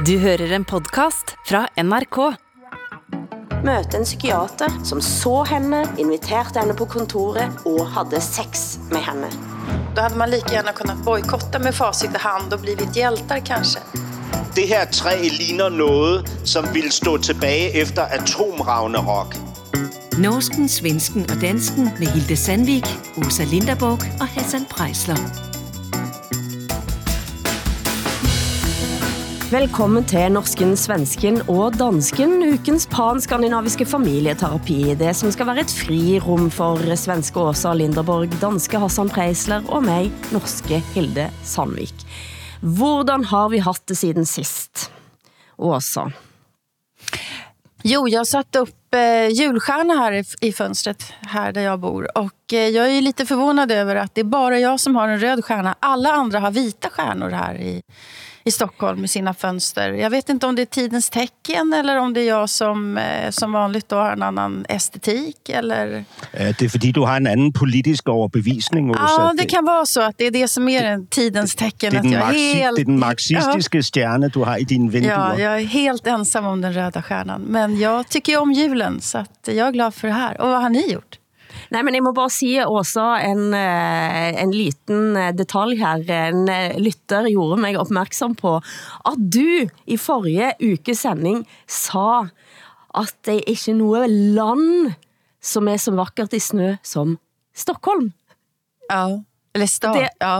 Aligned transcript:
Du 0.00 0.18
hører 0.18 0.54
en 0.56 0.64
podcast 0.64 1.34
fra 1.46 1.66
NRK. 1.76 2.16
Mødte 3.64 3.98
en 3.98 4.04
psykiater 4.04 4.72
som 4.84 5.00
så 5.00 5.42
henne, 5.44 5.82
inviterede 5.98 6.60
henne 6.60 6.74
på 6.74 6.84
kontoret 6.84 7.60
og 7.66 7.86
havde 7.92 8.20
sex 8.20 8.78
med 8.90 9.04
henne. 9.04 9.28
Då 9.96 10.00
hade 10.00 10.16
man 10.16 10.30
lika 10.30 10.54
gärna 10.54 10.72
kunnat 10.72 11.04
bojkotta 11.04 11.58
med 11.58 11.74
facit 11.74 12.10
i 12.14 12.18
hand 12.18 12.52
och 12.52 12.60
blivit 12.60 12.96
hjältar 12.96 13.38
kanske. 13.46 13.80
Det 14.56 14.66
her 14.66 14.84
træ 14.84 15.28
ligner 15.28 15.68
noget, 15.68 16.30
som 16.44 16.64
vil 16.74 16.92
stå 16.92 17.18
tilbage 17.18 17.82
efter 17.82 18.02
atomravnerok. 18.02 19.36
Norsken, 20.18 20.68
svensken 20.68 21.30
og 21.30 21.40
dansken 21.40 21.84
med 21.98 22.06
Hilde 22.06 22.36
Sandvik, 22.36 22.86
Åsa 23.16 23.44
Linderborg 23.44 24.00
og 24.20 24.26
Hassan 24.26 24.64
Prejsler. 24.70 25.51
Velkommen 29.52 30.06
til 30.08 30.30
Norsken, 30.32 30.70
Svensken 30.80 31.34
og 31.52 31.74
Dansken, 31.76 32.38
ukens 32.54 32.86
pan-skandinaviske 32.88 33.84
familieterapi. 33.84 34.94
Det 34.96 35.10
som 35.18 35.28
skal 35.34 35.50
være 35.50 35.66
et 35.66 35.74
frirum 35.76 36.46
for 36.48 36.80
svenske 36.96 37.36
Åsa 37.36 37.74
Linderborg, 37.76 38.32
danske 38.40 38.80
Hassan 38.80 39.10
Preisler 39.12 39.66
og 39.68 39.84
mig, 39.84 40.08
norske 40.32 40.78
Hilde 40.94 41.26
Sandvik. 41.44 41.92
Hvordan 42.62 43.28
har 43.28 43.52
vi 43.52 43.60
haft 43.60 43.84
det 43.92 43.98
siden 44.00 44.24
sist? 44.24 44.88
Åsa. 45.58 46.08
Jo, 47.82 48.08
jag 48.08 48.26
satte 48.26 48.58
upp 48.58 48.94
eh, 48.94 49.28
julstjärna 49.28 49.94
här 49.94 50.12
i, 50.12 50.24
i 50.40 50.52
fönstret 50.52 51.12
här 51.20 51.52
där 51.52 51.62
jag 51.62 51.80
bor. 51.80 52.18
Och 52.18 52.52
eh, 52.52 52.68
jag 52.68 52.86
är 52.86 52.94
ju 52.94 53.00
lite 53.00 53.26
förvånad 53.26 53.72
över 53.72 53.96
att 53.96 54.14
det 54.14 54.20
är 54.20 54.24
bara 54.24 54.58
jag 54.58 54.80
som 54.80 54.96
har 54.96 55.08
en 55.08 55.20
röd 55.20 55.44
stjärna. 55.44 55.74
Alla 55.80 56.12
andra 56.12 56.40
har 56.40 56.50
vita 56.50 56.88
stjärnor 56.88 57.30
här 57.30 57.54
i, 57.54 57.82
i 58.44 58.50
Stockholm 58.50 59.00
med 59.00 59.10
sina 59.10 59.34
fönster. 59.34 59.92
Jag 59.92 60.10
vet 60.10 60.28
inte 60.28 60.46
om 60.46 60.54
det 60.54 60.62
är 60.62 60.66
tidens 60.66 61.10
tecken 61.10 61.72
eller 61.72 61.98
om 61.98 62.14
det 62.14 62.20
är 62.20 62.28
jag 62.28 62.50
som, 62.50 62.98
eh, 62.98 63.30
som 63.30 63.52
vanligt 63.52 63.88
då 63.88 63.96
har 63.96 64.12
en 64.12 64.22
annan 64.22 64.66
estetik. 64.68 65.48
Eller... 65.48 66.04
Ja, 66.32 66.52
det 66.58 66.62
er 66.62 66.68
fordi, 66.68 66.92
du 66.92 67.00
har 67.00 67.16
en 67.16 67.26
anden 67.26 67.52
politisk 67.52 68.08
overbevisning, 68.08 68.90
Åsa. 68.90 69.00
Ja, 69.00 69.34
det 69.38 69.46
kan 69.46 69.64
vara 69.64 69.86
så 69.86 70.00
att 70.00 70.18
det 70.18 70.26
är 70.26 70.30
det 70.30 70.48
som 70.48 70.68
är 70.68 70.82
den 70.82 71.06
tidens 71.06 71.54
tecken. 71.54 71.92
det, 71.92 71.96
att 71.96 72.02
den 72.02 72.12
jag 72.12 72.28
är 72.28 72.54
helt... 72.54 72.76
det 72.76 72.82
er 72.82 72.86
den 72.86 72.98
marxistiske 72.98 73.78
ja. 73.78 73.82
stjerne, 73.82 74.28
du 74.28 74.38
har 74.38 74.58
i 74.58 74.64
dine 74.64 74.90
vinduer. 74.90 75.12
Ja, 75.12 75.38
jag 75.38 75.60
är 75.60 75.64
helt 75.64 76.06
ensam 76.06 76.46
om 76.46 76.60
den 76.60 76.72
röda 76.72 77.02
stjärnan. 77.02 77.40
Men 77.40 77.78
jag 77.78 78.08
tycker 78.08 78.40
om 78.40 78.52
julen, 78.52 79.00
så 79.00 79.18
att 79.18 79.48
jag 79.48 79.68
är 79.68 79.72
glad 79.72 79.94
för 79.94 80.08
det 80.08 80.14
här. 80.14 80.40
Och 80.40 80.48
vad 80.48 80.62
har 80.62 80.70
ni 80.70 80.92
gjort? 80.92 81.18
Nej, 81.72 81.82
men 81.86 81.94
jeg 81.96 82.02
må 82.04 82.12
bare 82.12 82.30
sige, 82.30 82.66
Åsa, 82.68 83.04
en, 83.24 83.54
eh, 83.56 84.42
en 84.42 84.50
liten 84.52 85.16
eh, 85.16 85.30
detalj 85.32 85.78
her. 85.80 86.02
En 86.28 86.42
eh, 86.52 86.74
lytter 86.82 87.28
gjorde 87.32 87.56
mig 87.62 87.78
opmærksom 87.80 88.34
på, 88.36 88.58
at 89.08 89.16
du 89.34 89.68
i 89.86 89.96
forrige 89.96 90.52
uke 90.72 90.94
sending 90.98 91.46
sa, 91.66 92.26
at 92.94 93.14
det 93.24 93.38
er 93.40 93.52
ikke 93.54 93.72
noget 93.78 94.10
land, 94.10 94.92
som 95.42 95.68
er 95.72 95.80
så 95.80 95.94
vakkert 95.96 96.32
i 96.36 96.38
snø 96.44 96.74
som 96.84 97.16
Stockholm. 97.56 98.12
Ja. 98.90 99.06
Eller 99.54 99.66
stad. 99.66 99.94
Det- 99.96 100.08
Ja. 100.20 100.36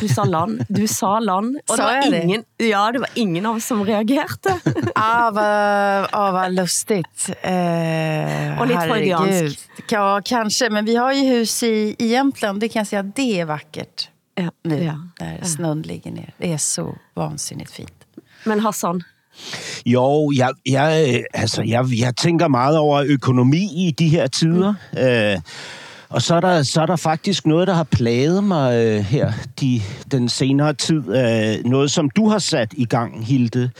Du 0.00 0.08
sa 0.08 0.24
land, 0.24 0.64
du 0.68 0.86
sa 0.88 1.18
land, 1.20 1.56
og 1.68 1.76
Sa 1.76 1.86
det 1.86 1.94
var 2.04 2.10
det? 2.10 2.22
ingen, 2.22 2.44
ja, 2.56 2.92
det 2.92 2.98
var 2.98 3.08
ingen 3.14 3.46
av 3.46 3.56
oss 3.56 3.64
som 3.66 3.84
reagerte. 3.84 4.60
Ah, 4.94 5.30
vad, 5.30 6.08
ah, 6.12 6.32
vad 6.32 6.52
lustigt. 6.54 7.30
Eh, 7.42 8.60
Och 8.60 8.66
lite 8.66 8.78
herregud. 8.80 9.18
freudiansk. 9.18 9.60
Ja, 9.90 10.20
kanske. 10.24 10.70
Men 10.70 10.84
vi 10.84 10.96
har 10.96 11.12
ju 11.12 11.20
hus 11.28 11.62
i, 11.62 11.96
i 11.98 12.06
Jämtland. 12.06 12.60
Det 12.60 12.68
kan 12.68 12.80
jag 12.80 12.86
säga, 12.86 13.02
det 13.02 13.40
är 13.40 13.44
vackert. 13.44 14.08
Ja, 14.34 14.50
Nu, 14.64 14.84
ja. 14.84 14.94
där 15.18 15.44
snön 15.44 15.82
ligger 15.82 16.10
ner. 16.10 16.34
Det 16.38 16.52
är 16.52 16.58
så 16.58 16.94
vansinnigt 17.14 17.70
fint. 17.70 17.92
Men 18.44 18.60
Hassan, 18.60 19.02
Jo, 19.84 20.32
jeg, 20.34 20.50
jeg, 20.66 21.24
altså, 21.34 21.62
jeg, 21.62 21.84
jeg 21.98 22.16
tænker 22.16 22.48
meget 22.48 22.78
over 22.78 23.04
økonomi 23.08 23.86
i 23.88 23.94
de 23.98 24.08
her 24.08 24.26
tider. 24.26 24.74
Mm. 24.92 25.02
Øh, 25.02 25.40
og 26.10 26.22
så 26.22 26.34
er, 26.34 26.40
der, 26.40 26.62
så 26.62 26.80
er 26.80 26.86
der 26.86 26.96
faktisk 26.96 27.46
noget, 27.46 27.68
der 27.68 27.74
har 27.74 27.84
plaget 27.84 28.44
mig 28.44 28.86
øh, 28.86 29.00
her 29.00 29.32
de, 29.60 29.80
den 30.10 30.28
senere 30.28 30.72
tid. 30.72 31.08
Øh, 31.08 31.64
noget, 31.64 31.90
som 31.90 32.10
du 32.10 32.28
har 32.28 32.38
sat 32.38 32.72
i 32.76 32.84
gang, 32.84 33.26
Hilde. 33.26 33.70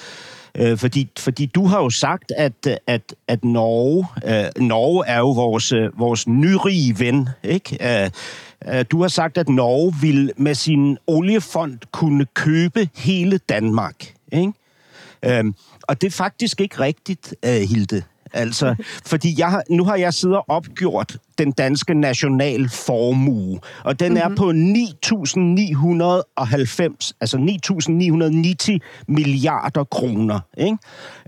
Øh, 0.54 0.78
fordi, 0.78 1.08
fordi 1.18 1.46
du 1.46 1.66
har 1.66 1.82
jo 1.82 1.90
sagt, 1.90 2.32
at, 2.36 2.80
at, 2.86 3.14
at 3.28 3.44
Norge, 3.44 4.06
øh, 4.24 4.62
Norge 4.66 5.06
er 5.06 5.18
jo 5.18 5.30
vores, 5.30 5.72
øh, 5.72 5.98
vores 5.98 6.28
nyrige 6.28 6.98
ven, 6.98 7.28
ikke? 7.42 8.02
Øh, 8.04 8.10
øh, 8.74 8.84
du 8.90 9.00
har 9.00 9.08
sagt, 9.08 9.38
at 9.38 9.48
Norge 9.48 9.94
vil 10.00 10.32
med 10.36 10.54
sin 10.54 10.98
oliefond 11.06 11.78
kunne 11.92 12.26
købe 12.34 12.88
hele 12.96 13.38
Danmark, 13.38 14.14
ikke? 14.32 14.52
Øh, 15.24 15.44
og 15.82 16.00
det 16.00 16.06
er 16.06 16.16
faktisk 16.16 16.60
ikke 16.60 16.80
rigtigt, 16.80 17.34
øh, 17.44 17.50
Hilde. 17.50 18.02
Altså, 18.32 18.74
fordi 19.06 19.34
jeg 19.38 19.62
nu 19.70 19.84
har 19.84 19.96
jeg 19.96 20.14
siddet 20.14 20.36
og 20.36 20.44
opgjort 20.48 21.16
den 21.38 21.52
danske 21.52 21.94
nationalformue, 21.94 23.60
og 23.84 24.00
den 24.00 24.12
mm-hmm. 24.12 24.32
er 24.32 24.36
på 24.36 24.50
9.990, 24.50 27.12
altså 27.20 27.36
9.990 28.72 28.78
milliarder 29.08 29.84
kroner. 29.84 30.40
Ikke? 30.56 30.78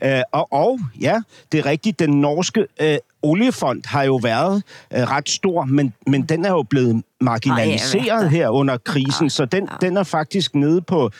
Øh, 0.04 0.22
og, 0.32 0.52
og 0.52 0.80
ja, 1.00 1.20
det 1.52 1.60
er 1.60 1.66
rigtigt, 1.66 1.98
den 1.98 2.20
norske 2.20 2.66
øh, 2.80 2.98
oliefond 3.22 3.82
har 3.86 4.02
jo 4.02 4.16
været 4.16 4.62
øh, 4.94 5.02
ret 5.02 5.28
stor, 5.28 5.64
men, 5.64 5.92
men 6.06 6.22
den 6.22 6.44
er 6.44 6.50
jo 6.50 6.62
blevet 6.62 7.02
marginaliseret 7.20 8.22
Ej, 8.22 8.28
her 8.28 8.48
under 8.48 8.76
krisen, 8.76 9.30
så 9.30 9.44
den, 9.44 9.68
den 9.80 9.96
er 9.96 10.02
faktisk 10.02 10.54
nede 10.54 10.82
på 10.82 11.10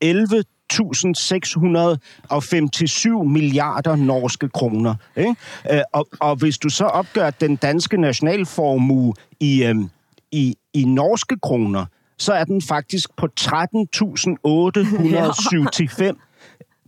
11 0.00 0.44
1.657 0.72 3.24
milliarder 3.24 3.96
norske 3.96 4.48
kroner. 4.48 4.94
Ikke? 5.16 5.34
Øh, 5.72 5.80
og, 5.92 6.08
og 6.20 6.36
hvis 6.36 6.58
du 6.58 6.68
så 6.68 6.84
opgør 6.84 7.30
den 7.30 7.56
danske 7.56 7.96
nationalformue 7.96 9.14
i, 9.40 9.64
øhm, 9.64 9.90
i, 10.32 10.54
i 10.74 10.84
norske 10.84 11.36
kroner, 11.42 11.86
så 12.18 12.32
er 12.32 12.44
den 12.44 12.62
faktisk 12.62 13.10
på 13.16 13.28
13.875 13.40 13.46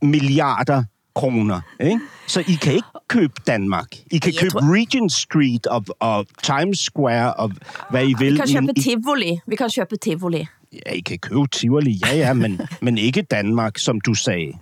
milliarder 0.07 0.85
kroner. 1.15 1.61
Ikke? 1.81 2.01
Så 2.29 2.41
I 2.41 2.59
kan 2.63 2.73
ikke 2.73 2.87
købe 3.09 3.33
Danmark. 3.47 3.87
I 4.11 4.19
kan 4.19 4.33
Jeg 4.33 4.41
købe 4.41 4.51
tror- 4.51 4.75
Regent 4.75 5.13
Street 5.13 5.67
og, 5.67 5.85
og 6.01 6.27
Times 6.43 6.79
Square 6.79 7.35
og 7.35 7.51
hvad 7.91 8.09
I 8.09 8.15
vil. 8.19 8.33
vi 8.33 8.37
kan 8.39 8.67
købe 8.67 8.81
Tivoli. 8.81 9.39
Vi 9.47 9.57
kan 9.57 9.71
købe 9.79 9.97
Tivoli. 9.97 10.47
Ja, 10.73 10.93
I 10.93 11.01
kan 11.01 11.19
købe 11.19 11.49
Tivoli, 11.53 11.99
ja, 12.03 12.13
ja, 12.15 12.35
men, 12.35 12.61
men 12.81 12.99
ikke 12.99 13.23
Danmark, 13.23 13.79
som 13.79 14.01
du 14.01 14.15
sagde. 14.15 14.53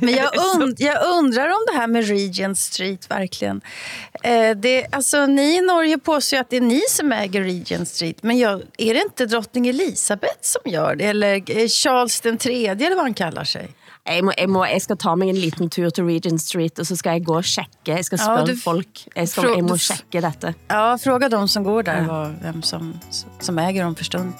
Men 0.00 0.14
jag, 0.14 0.30
und, 0.54 0.80
jag 0.80 0.96
undrar 1.18 1.48
om 1.48 1.64
det 1.72 1.78
här 1.78 1.86
med 1.86 2.08
Regent 2.08 2.58
Street 2.58 3.10
verkligen. 3.10 3.60
Eh, 4.22 4.56
det, 4.56 4.86
alltså, 4.92 5.26
ni 5.26 5.56
i 5.56 5.60
Norge 5.60 5.98
påstår 5.98 6.36
att 6.36 6.50
det 6.50 6.56
är 6.56 6.60
ni 6.60 6.80
som 6.88 7.12
äger 7.12 7.42
Regent 7.42 7.88
Street. 7.88 8.22
Men 8.22 8.38
jag, 8.38 8.62
är 8.78 8.94
det 8.94 9.00
inte 9.02 9.26
drottning 9.26 9.66
Elisabeth 9.68 10.38
som 10.40 10.70
gör 10.72 10.96
det? 10.96 11.04
Eller 11.04 11.34
eh, 11.58 11.68
Charles 11.68 12.20
den 12.20 12.38
tredje 12.38 12.86
eller 12.86 12.96
vad 12.96 13.04
han 13.04 13.14
kallar 13.14 13.44
sig? 13.44 13.68
Jeg, 14.04 14.24
må, 14.24 14.32
jeg, 14.38 14.48
må, 14.50 14.64
jeg 14.66 14.82
skal 14.82 14.96
ta 14.98 15.12
mig 15.16 15.28
en 15.30 15.36
liten 15.38 15.68
tur 15.70 15.90
til 15.90 16.04
Regent 16.04 16.42
Street, 16.42 16.78
og 16.78 16.86
så 16.86 16.96
skal 16.96 17.12
jeg 17.12 17.24
gå 17.24 17.36
og 17.38 17.44
tjekke. 17.46 17.92
Jeg 17.92 18.04
skal 18.04 18.18
Ja, 18.18 18.24
spørge 18.24 18.46
du- 18.46 18.60
folk. 18.60 18.88
Jeg, 19.16 19.28
skal, 19.28 19.44
jeg 19.54 19.62
må 19.62 19.76
du- 19.76 19.78
tjekke 19.78 20.20
dette. 20.26 20.54
Ja, 20.70 20.96
fråga 20.98 21.28
de 21.28 21.48
som 21.48 21.64
går 21.64 21.82
där 21.82 21.96
Ja. 22.02 22.06
vad, 22.06 22.34
vem 22.42 22.62
som, 22.62 22.98
som 23.40 23.58
äger 23.58 23.84
dem 23.84 23.94
för 23.94 24.04
stund. 24.04 24.32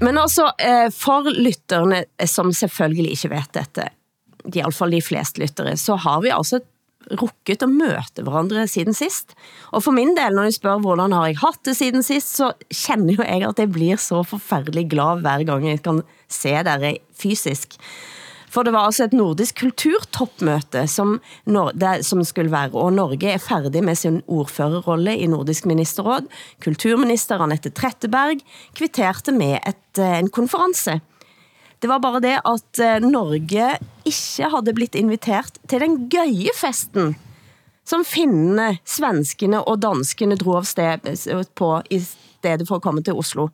Men 0.00 0.18
altså, 0.18 0.50
eh, 0.58 0.88
for 0.94 1.28
lytterne, 1.28 2.04
eh, 2.18 2.28
som 2.28 2.52
selvfølgelig 2.56 3.16
ikke 3.16 3.32
vet 3.34 3.56
dette, 3.56 3.88
i 4.48 4.52
hvert 4.56 4.76
fall 4.76 4.94
de 4.96 5.02
fleste 5.04 5.42
lyttere, 5.42 5.76
så 5.76 5.98
har 6.00 6.22
vi 6.24 6.32
altså 6.32 6.62
rukket 7.20 7.64
at 7.64 7.72
møte 7.72 8.24
hverandre 8.24 8.66
siden 8.68 8.96
sist. 8.96 9.34
Og 9.72 9.84
for 9.84 9.96
min 9.96 10.12
del, 10.16 10.36
når 10.36 10.48
jeg 10.48 10.58
spørger, 10.58 10.84
hvordan 10.84 11.14
har 11.16 11.28
jeg 11.28 11.40
haft 11.42 11.62
det 11.68 11.76
siden 11.78 12.04
sist, 12.06 12.34
så 12.36 12.52
kender 12.68 13.16
jo 13.18 13.26
jeg 13.26 13.44
at 13.48 13.60
jeg 13.60 13.72
blir 13.72 14.00
så 14.00 14.22
forfærdelig 14.24 14.86
glad 14.92 15.24
hver 15.24 15.44
gang 15.48 15.66
jeg 15.68 15.82
kan 15.84 16.02
se 16.28 16.52
dere 16.66 16.96
fysisk. 17.16 17.76
For 18.50 18.66
det 18.66 18.72
var 18.74 18.88
altså 18.88 19.06
et 19.06 19.14
nordisk 19.14 19.60
kulturtopmøte, 19.62 20.82
som, 20.90 21.18
Nor 21.46 21.70
det, 21.78 22.00
som 22.06 22.22
skulle 22.26 22.50
være, 22.50 22.74
og 22.74 22.96
Norge 22.96 23.30
er 23.30 23.42
færdig 23.42 23.82
med 23.86 23.98
sin 23.98 24.20
ordførerrolle 24.26 25.14
i 25.14 25.28
Nordisk 25.30 25.68
Ministerråd. 25.70 26.26
Kulturminister 26.64 27.42
Annette 27.42 27.70
Tretteberg 27.70 28.42
kvitterte 28.74 29.34
med 29.36 29.60
et, 29.62 29.98
eh, 29.98 30.18
en 30.18 30.30
konference. 30.30 31.00
Det 31.80 31.88
var 31.88 32.02
bare 32.02 32.20
det 32.20 32.36
at 32.44 32.82
eh, 32.82 32.98
Norge 33.00 33.70
ikke 34.04 34.50
havde 34.52 34.74
blitt 34.74 34.98
inviteret 34.98 35.62
til 35.68 35.80
den 35.80 36.08
gøye 36.10 36.52
festen, 36.56 37.14
som 37.86 38.02
finnene, 38.04 38.80
svenskene 38.84 39.62
og 39.62 39.80
danskene 39.80 40.36
drog 40.36 40.64
av 40.64 40.68
sted 40.68 41.06
eh, 41.06 41.44
på 41.54 41.70
i 41.88 42.02
stedet 42.02 42.66
for 42.66 42.80
at 42.80 42.84
komme 42.84 43.06
til 43.06 43.14
Oslo. 43.14 43.48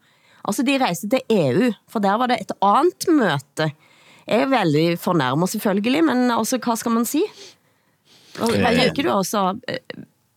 Altså 0.46 0.64
de 0.64 0.78
rejste 0.78 1.10
til 1.10 1.20
EU, 1.28 1.72
for 1.90 2.00
der 2.00 2.16
var 2.16 2.32
det 2.32 2.40
et 2.40 2.56
andet 2.64 3.06
møte. 3.12 3.74
Er 4.26 4.46
veldig 4.46 4.98
fornærmet 4.98 5.48
selvfølgelig, 5.48 6.04
men 6.04 6.30
altså, 6.30 6.58
hvad 6.58 6.76
skal 6.76 6.90
man 6.92 7.04
sige? 7.06 7.26
Og, 8.40 8.50
hvad 8.56 8.76
tænker 8.76 9.02
du 9.02 9.10
også? 9.10 9.58
eh, 9.68 9.76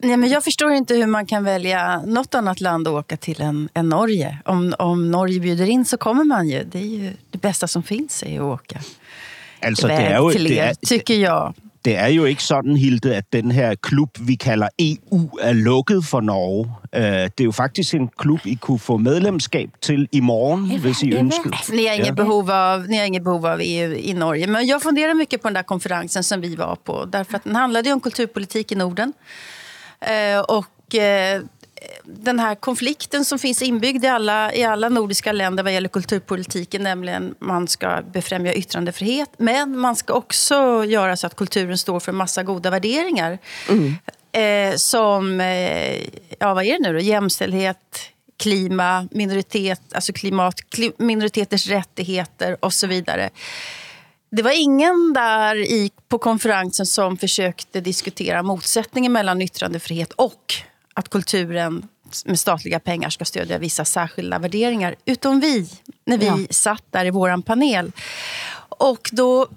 Nej, 0.04 0.18
men 0.18 0.30
jag 0.30 0.44
förstår 0.44 0.72
inte 0.72 0.96
hur 0.96 1.06
man 1.06 1.26
kan 1.26 1.44
välja 1.44 2.02
något 2.02 2.36
annat 2.36 2.62
land 2.62 2.88
att 2.88 2.94
åka 2.94 3.18
till 3.18 3.42
än, 3.42 3.70
än 3.74 3.90
Norge. 3.90 4.38
Om, 4.46 4.74
om 4.80 5.12
Norge 5.12 5.40
bjuder 5.40 5.66
in 5.70 5.86
så 5.86 5.98
kommer 5.98 6.24
man 6.24 6.50
ju. 6.50 6.64
Det 6.64 6.80
är 6.80 6.86
ju 6.86 7.14
det 7.32 7.38
bästa 7.42 7.68
som 7.68 7.84
finns 7.84 8.24
är 8.24 8.36
att 8.36 8.42
åka 8.42 8.80
Altså, 9.62 9.88
iväg 9.88 10.00
det 10.00 10.06
er 10.06 10.18
jo, 10.18 10.32
till 10.32 10.44
det 10.44 10.58
er, 10.60 10.70
er, 10.70 10.74
tycker 10.88 11.16
jag. 11.16 11.54
Det 11.90 11.98
er 11.98 12.08
jo 12.08 12.26
ikke 12.26 12.44
sådan, 12.44 12.78
Hilde, 12.78 13.16
at 13.16 13.34
den 13.34 13.52
her 13.52 13.76
klub, 13.76 14.10
vi 14.20 14.36
kalder 14.36 14.68
EU, 14.80 15.30
er 15.42 15.54
lukket 15.54 16.06
for 16.06 16.22
Norge. 16.22 16.72
Øh, 16.96 17.02
det 17.02 17.40
er 17.40 17.44
jo 17.44 17.52
faktisk 17.52 17.94
en 17.94 18.10
klub, 18.18 18.40
I 18.46 18.56
kunne 18.56 18.80
få 18.80 18.98
medlemskab 18.98 19.70
til 19.82 20.08
i 20.12 20.20
morgen, 20.20 20.80
hvis 20.80 21.04
I 21.04 21.14
ønskede. 21.16 21.56
Ni 21.74 21.86
har, 21.86 21.94
inget 21.94 22.08
Ja. 22.08 22.14
behov 22.14 22.50
av, 22.50 22.86
ni 22.88 22.96
har 22.98 23.04
inget 23.04 23.24
behov 23.24 23.46
av 23.46 23.60
EU 23.64 23.92
i 23.94 24.14
Norge. 24.14 24.48
Men 24.48 24.68
jag 24.68 24.82
funderar 24.82 25.14
mycket 25.14 25.42
på 25.42 25.48
den 25.48 25.56
där 25.56 25.64
konferensen 25.64 26.24
som 26.24 26.42
vi 26.42 26.56
var 26.56 26.76
på. 26.86 27.06
Därför 27.06 27.36
att 27.38 27.44
den 27.44 27.56
handlade 27.56 27.90
ju 27.90 27.94
om 27.94 28.02
kulturpolitik 28.02 28.72
i 28.72 28.76
Norden. 28.76 29.14
Eh, 30.02 30.40
och 30.40 30.96
eh, 30.96 31.42
den 32.04 32.40
här 32.40 32.56
konflikten 32.56 33.26
som 33.26 33.40
finns 33.40 33.62
inbyggd 33.62 34.04
i 34.04 34.08
alla, 34.08 34.54
i 34.54 34.64
alla 34.64 34.90
nordiska 34.90 35.32
länder 35.32 35.64
vad 35.64 35.74
gäller 35.74 35.90
kulturpolitiken, 35.90 36.84
nämligen 36.84 37.36
man 37.40 37.68
ska 37.68 38.02
befrämja 38.12 38.54
yttrandefrihet, 38.54 39.30
men 39.38 39.78
man 39.78 39.96
ska 39.96 40.14
också 40.14 40.86
göra 40.86 41.18
så 41.18 41.28
att 41.28 41.36
kulturen 41.36 41.78
står 41.78 42.00
för 42.00 42.12
en 42.12 42.18
massa 42.18 42.44
goda 42.44 42.70
värderingar. 42.70 43.38
Eh, 44.32 44.76
som, 44.76 45.42
eh, 45.42 46.04
ja 46.40 46.54
vad 46.54 46.64
är 46.64 46.74
det 46.74 46.80
nu 46.80 46.94
då? 46.94 47.00
Jämställdhet, 47.00 48.00
klima, 48.38 49.08
minoritet, 49.12 49.82
alltså 49.92 50.14
klimat, 50.14 50.70
kli, 50.70 50.92
minoriteters 50.98 51.68
rättigheter 51.68 52.58
och 52.60 52.74
så 52.74 52.88
vidare. 52.88 53.30
Det 54.32 54.42
var 54.42 54.62
ingen 54.62 55.14
där 55.14 55.56
i, 55.56 55.92
på 56.08 56.18
konferensen 56.18 56.86
som 56.86 57.18
försökte 57.18 57.82
diskutera 57.82 58.44
motsättningen 58.44 59.12
mellan 59.12 59.42
yttrandefrihet 59.42 60.12
och 60.12 60.54
att 61.00 61.10
kulturen 61.10 61.88
med 62.26 62.40
statliga 62.40 62.80
pengar 62.80 63.10
ska 63.10 63.26
stödja 63.26 63.58
vissa 63.58 63.86
särskilda 63.86 64.40
värderingar. 64.40 64.96
Utom 65.06 65.40
vi, 65.40 65.70
när 66.06 66.18
vi 66.18 66.26
Ja. 66.26 66.38
satt 66.50 66.84
där 66.92 67.06
i 67.06 67.10
våran 67.10 67.42
panel. 67.42 67.92
Och 68.70 69.10
då 69.12 69.48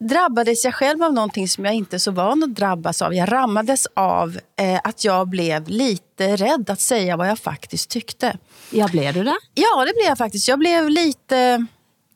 drabbades 0.00 0.64
jag 0.64 0.74
själv 0.74 1.02
av 1.02 1.12
någonting 1.14 1.48
som 1.48 1.64
jag 1.64 1.74
inte 1.74 1.98
så 1.98 2.10
van 2.10 2.42
att 2.42 2.54
drabbas 2.54 3.02
av. 3.02 3.14
Jag 3.14 3.32
rammades 3.32 3.86
av 3.94 4.38
eh, 4.60 4.80
att 4.84 5.04
jag 5.04 5.28
blev 5.28 5.68
lite 5.68 6.36
rädd 6.36 6.70
att 6.70 6.80
säga 6.80 7.16
vad 7.16 7.28
jag 7.28 7.38
faktiskt 7.38 7.90
tyckte. 7.90 8.38
Ja, 8.70 8.88
blev 8.88 9.14
du 9.14 9.24
det? 9.24 9.38
Ja, 9.54 9.84
det 9.84 9.92
blev 9.94 10.06
jag 10.08 10.18
faktiskt. 10.18 10.48
Jag 10.48 10.58
blev 10.58 10.88
lite 10.90 11.66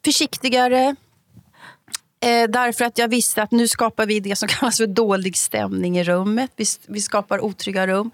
försiktigare. 0.05 0.97
Eh, 2.25 2.49
därför 2.49 2.85
att 2.85 2.99
jag 2.99 3.09
visste 3.09 3.43
att 3.43 3.51
nu 3.51 3.69
skapar 3.69 4.07
vi 4.07 4.21
det 4.21 4.37
som 4.37 4.49
kallas 4.49 4.77
för 4.77 4.87
dålig 4.87 5.37
stämning 5.37 5.99
i 5.99 6.05
rummet. 6.05 6.51
Vi, 6.57 6.65
vi 6.87 7.01
skapar 7.01 7.45
otrygga 7.45 7.87
rum. 7.87 8.11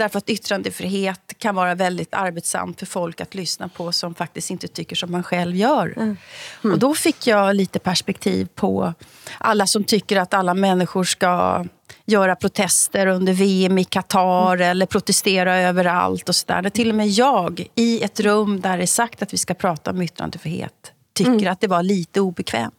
Därför 0.00 0.18
att 0.18 0.30
yttrandefrihet 0.30 1.34
kan 1.38 1.54
vara 1.54 1.74
väldigt 1.74 2.14
arbetsamt 2.14 2.78
för 2.78 2.86
folk 2.86 3.20
att 3.20 3.34
lyssna 3.34 3.68
på 3.68 3.92
som 3.92 4.14
faktiskt 4.14 4.50
inte 4.50 4.68
tycker 4.68 4.96
som 4.96 5.12
man 5.12 5.22
själv 5.22 5.56
gör. 5.56 6.16
Och 6.62 6.78
då 6.78 6.94
fick 6.94 7.26
jag 7.26 7.56
lite 7.56 7.78
perspektiv 7.78 8.48
på 8.54 8.94
alla 9.38 9.66
som 9.66 9.84
tycker 9.84 10.16
att 10.16 10.34
alla 10.34 10.54
människor 10.54 11.04
ska 11.04 11.64
göra 12.06 12.36
protester 12.36 13.06
under 13.06 13.32
VM 13.32 13.78
i 13.78 13.84
Qatar 13.84 14.56
eller 14.60 14.86
protestera 14.86 15.56
överallt 15.56 16.28
och 16.28 16.36
sådär. 16.36 16.70
Till 16.70 16.88
och 16.88 16.94
med 16.94 17.08
jag, 17.08 17.66
i 17.74 18.02
ett 18.02 18.20
rum 18.20 18.60
där 18.60 18.76
det 18.76 18.84
är 18.84 18.86
sagt 18.86 19.22
att 19.22 19.34
vi 19.34 19.38
ska 19.38 19.54
prata 19.54 19.90
om 19.90 20.02
yttrandefrihet, 20.02 20.92
tycker 21.12 21.46
att 21.46 21.60
det 21.60 21.68
var 21.68 21.82
lite 21.82 22.20
obekvämt. 22.20 22.74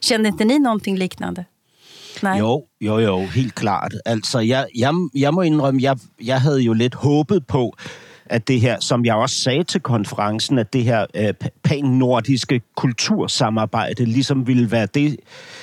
Kände 0.00 0.28
inte 0.28 0.44
ni 0.44 0.58
någonting 0.58 0.96
liknande? 0.96 1.44
Nej. 2.22 2.38
Jo, 2.38 2.64
jo, 2.80 2.98
jo, 2.98 3.26
helt 3.26 3.54
klart. 3.54 3.94
Altså, 4.06 4.38
jeg, 4.38 4.66
jeg, 4.78 4.92
jeg 5.14 5.34
må 5.34 5.42
indrømme, 5.42 5.82
jeg, 5.82 5.96
jeg 6.24 6.40
havde 6.40 6.60
jo 6.60 6.72
lidt 6.72 6.94
håbet 6.94 7.46
på, 7.46 7.76
at 8.26 8.48
det 8.48 8.60
her, 8.60 8.76
som 8.80 9.04
jeg 9.04 9.14
også 9.14 9.36
sagde 9.36 9.64
til 9.64 9.80
konferencen, 9.80 10.58
at 10.58 10.72
det 10.72 10.84
her 10.84 11.06
øh, 11.14 11.34
pan-nordiske 11.62 12.60
kultursamarbejde 12.76 14.04
ligesom 14.04 14.46
ville 14.46 14.70
være 14.70 14.86
det 14.86 15.16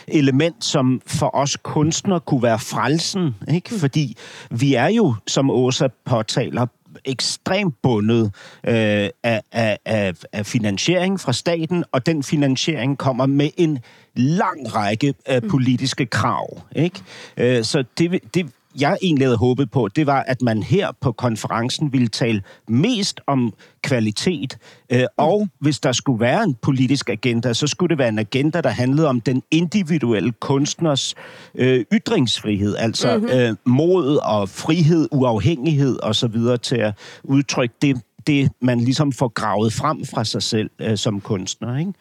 element, 0.07 0.66
som 0.66 1.01
for 1.06 1.36
os 1.36 1.57
kunstnere 1.63 2.19
kunne 2.19 2.44
være 2.44 2.60
frelsen. 2.60 3.36
Ikke? 3.54 3.80
Fordi 3.80 4.18
vi 4.51 4.74
er 4.74 4.88
jo, 4.88 5.16
som 5.28 5.50
Åsa 5.50 5.88
påtaler, 6.06 6.66
ekstremt 7.06 7.75
bundet 7.81 8.25
øh, 8.68 9.10
af, 9.24 9.42
af, 9.51 9.78
af, 9.86 10.13
af 10.34 10.46
finansiering 10.46 11.19
fra 11.19 11.34
staten, 11.34 11.84
og 11.92 12.06
den 12.06 12.24
finansiering 12.24 12.98
kommer 12.98 13.25
med 13.25 13.50
en 13.57 13.80
lang 14.16 14.75
række 14.75 15.13
af 15.25 15.44
politiske 15.44 16.06
krav. 16.06 16.62
Ikke? 16.75 17.01
Øh, 17.38 17.63
så 17.63 17.84
det, 17.98 18.19
det, 18.34 18.51
jeg 18.81 18.98
egentlig 19.01 19.27
havde 19.27 19.38
håbet 19.38 19.71
på, 19.71 19.88
det 19.88 20.07
var, 20.07 20.24
at 20.27 20.42
man 20.42 20.63
her 20.63 20.88
på 21.01 21.12
konferencen 21.12 21.94
ville 21.94 22.07
tale 22.07 22.42
mest 22.68 23.21
om 23.27 23.54
kvalitet, 23.81 24.57
øh, 24.89 25.04
og 25.18 25.48
hvis 25.60 25.80
der 25.80 25.92
skulle 25.92 26.19
være 26.19 26.44
en 26.44 26.56
politisk 26.62 27.10
agenda, 27.10 27.54
så 27.54 27.68
skulle 27.68 27.89
det 27.89 27.98
være 27.98 28.10
en 28.10 28.19
agenda, 28.19 28.62
der 28.62 28.69
handlede 28.69 29.07
om 29.07 29.21
den 29.21 29.44
individuelle 29.51 30.31
kunstners 30.31 31.16
øh, 31.56 31.86
ytringsfrihed, 31.94 32.75
altså 32.75 33.18
mm-hmm. 33.18 33.31
øh, 33.31 33.56
mod 33.66 34.19
og 34.24 34.50
frihed, 34.50 35.07
uafhængighed 35.12 36.00
osv. 36.04 36.38
til 36.62 36.75
at 36.75 36.94
udtrykke 37.24 37.75
det, 37.81 38.01
det, 38.27 38.51
man 38.62 38.80
ligesom 38.80 39.12
får 39.12 39.27
gravet 39.27 39.74
frem 39.74 40.06
fra 40.06 40.24
sig 40.24 40.44
selv 40.44 40.69
øh, 40.80 40.98
som 40.98 41.22
kunstner. 41.22 41.77
Ikke? 41.77 41.94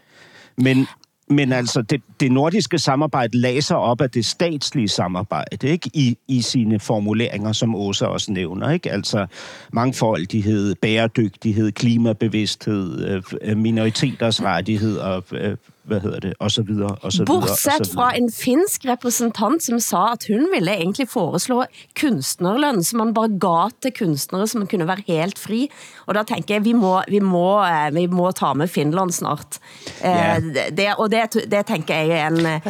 Men, 0.57 0.87
men 1.31 1.53
altså, 1.53 1.83
det, 1.83 2.03
det 2.21 2.33
nordiske 2.33 2.79
samarbejde 2.79 3.39
laser 3.39 3.75
op 3.75 4.01
af 4.01 4.11
det 4.11 4.25
statslige 4.25 4.89
samarbejde, 4.89 5.69
ikke? 5.69 5.91
I, 5.95 6.19
i 6.29 6.43
sine 6.43 6.81
formuleringer, 6.81 7.53
som 7.53 7.75
Åsa 7.75 8.07
også 8.07 8.33
nævner, 8.33 8.71
ikke? 8.71 8.93
Altså 8.93 9.27
mangfoldighed, 9.73 10.75
bæredygtighed, 10.75 11.73
klimabevidsthed, 11.73 13.23
øh, 13.43 13.57
minoriteters 13.57 14.43
rettigheder, 14.43 15.21
øh, 15.33 15.57
hvad 15.89 16.01
hedder 16.05 16.21
det, 16.21 16.33
og 16.41 16.51
så 16.51 16.63
videre, 16.63 16.95
og 17.03 17.13
så 17.13 17.25
videre. 17.25 17.37
og 17.37 17.49
Bortset 17.49 17.87
så 17.87 17.93
fra 17.95 18.11
en 18.17 18.29
finsk 18.33 18.85
representant 18.89 19.65
som 19.65 19.81
sa 19.81 20.03
at 20.13 20.27
hun 20.29 20.47
ville 20.55 20.75
egentlig 20.75 21.09
foreslå 21.09 21.65
kunstnerløn, 22.01 22.83
som 22.85 23.01
man 23.03 23.15
bare 23.17 23.33
gav 23.41 23.71
til 23.83 23.93
kunstnere, 23.99 24.47
som 24.49 24.67
kunne 24.71 24.87
være 24.89 25.05
helt 25.09 25.39
fri. 25.39 25.67
Og 26.07 26.15
da 26.15 26.23
tænker 26.29 26.55
jeg, 26.59 26.65
vi 26.65 26.73
må, 26.77 27.01
vi 27.09 27.21
må, 27.25 27.65
eh, 27.65 27.89
vi 27.95 28.07
må 28.07 28.31
ta 28.37 28.53
med 28.53 28.69
Finland 28.69 29.13
snart. 29.17 29.59
Ja. 30.03 30.37
Eh, 30.37 30.43
det, 30.77 30.89
og 30.99 31.11
det, 31.11 31.35
det 31.51 31.67
tænker 31.67 31.95
jeg 31.95 32.21
er 32.21 32.27
en... 32.31 32.47
eh, 32.47 32.61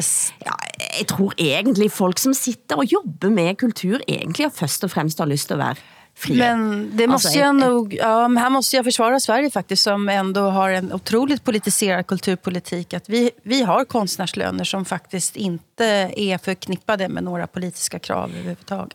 Ja, 0.46 0.54
jeg 0.98 1.06
tror 1.10 1.32
egentlig 1.38 1.90
folk 1.92 2.18
som 2.18 2.34
sitter 2.34 2.76
og 2.76 2.84
jobber 2.92 3.30
med 3.30 3.54
kultur, 3.60 3.98
egentlig 4.08 4.46
har 4.46 4.54
først 4.54 4.84
og 4.84 4.90
fremmest 4.90 5.18
har 5.18 5.26
lyst 5.26 5.46
til 5.50 5.58
at 5.58 5.58
være 5.58 5.74
frie. 6.18 6.38
Men 6.38 6.90
det 6.96 7.06
måste 7.06 7.28
Alltså, 7.28 7.38
jag 7.40 7.54
ett- 7.54 7.60
nog, 7.68 7.94
ja, 7.94 8.28
men 8.28 8.42
här 8.42 8.50
måste 8.50 8.76
jag 8.76 8.84
försvara 8.84 9.20
Sverige 9.20 9.50
faktiskt 9.50 9.82
som 9.82 10.08
ändå 10.08 10.40
har 10.40 10.70
en 10.70 10.92
otroligt 10.92 11.44
politiserad 11.44 12.06
kulturpolitik. 12.06 12.94
Att 12.94 13.08
vi, 13.08 13.30
vi 13.42 13.62
har 13.62 13.84
konstnärslöner 13.84 14.64
som 14.64 14.84
faktiskt 14.84 15.36
inte 15.36 15.84
är 16.16 16.38
förknippade 16.38 17.08
med 17.08 17.22
några 17.24 17.46
politiska 17.46 17.98
krav 17.98 18.30
överhuvudtaget. 18.30 18.94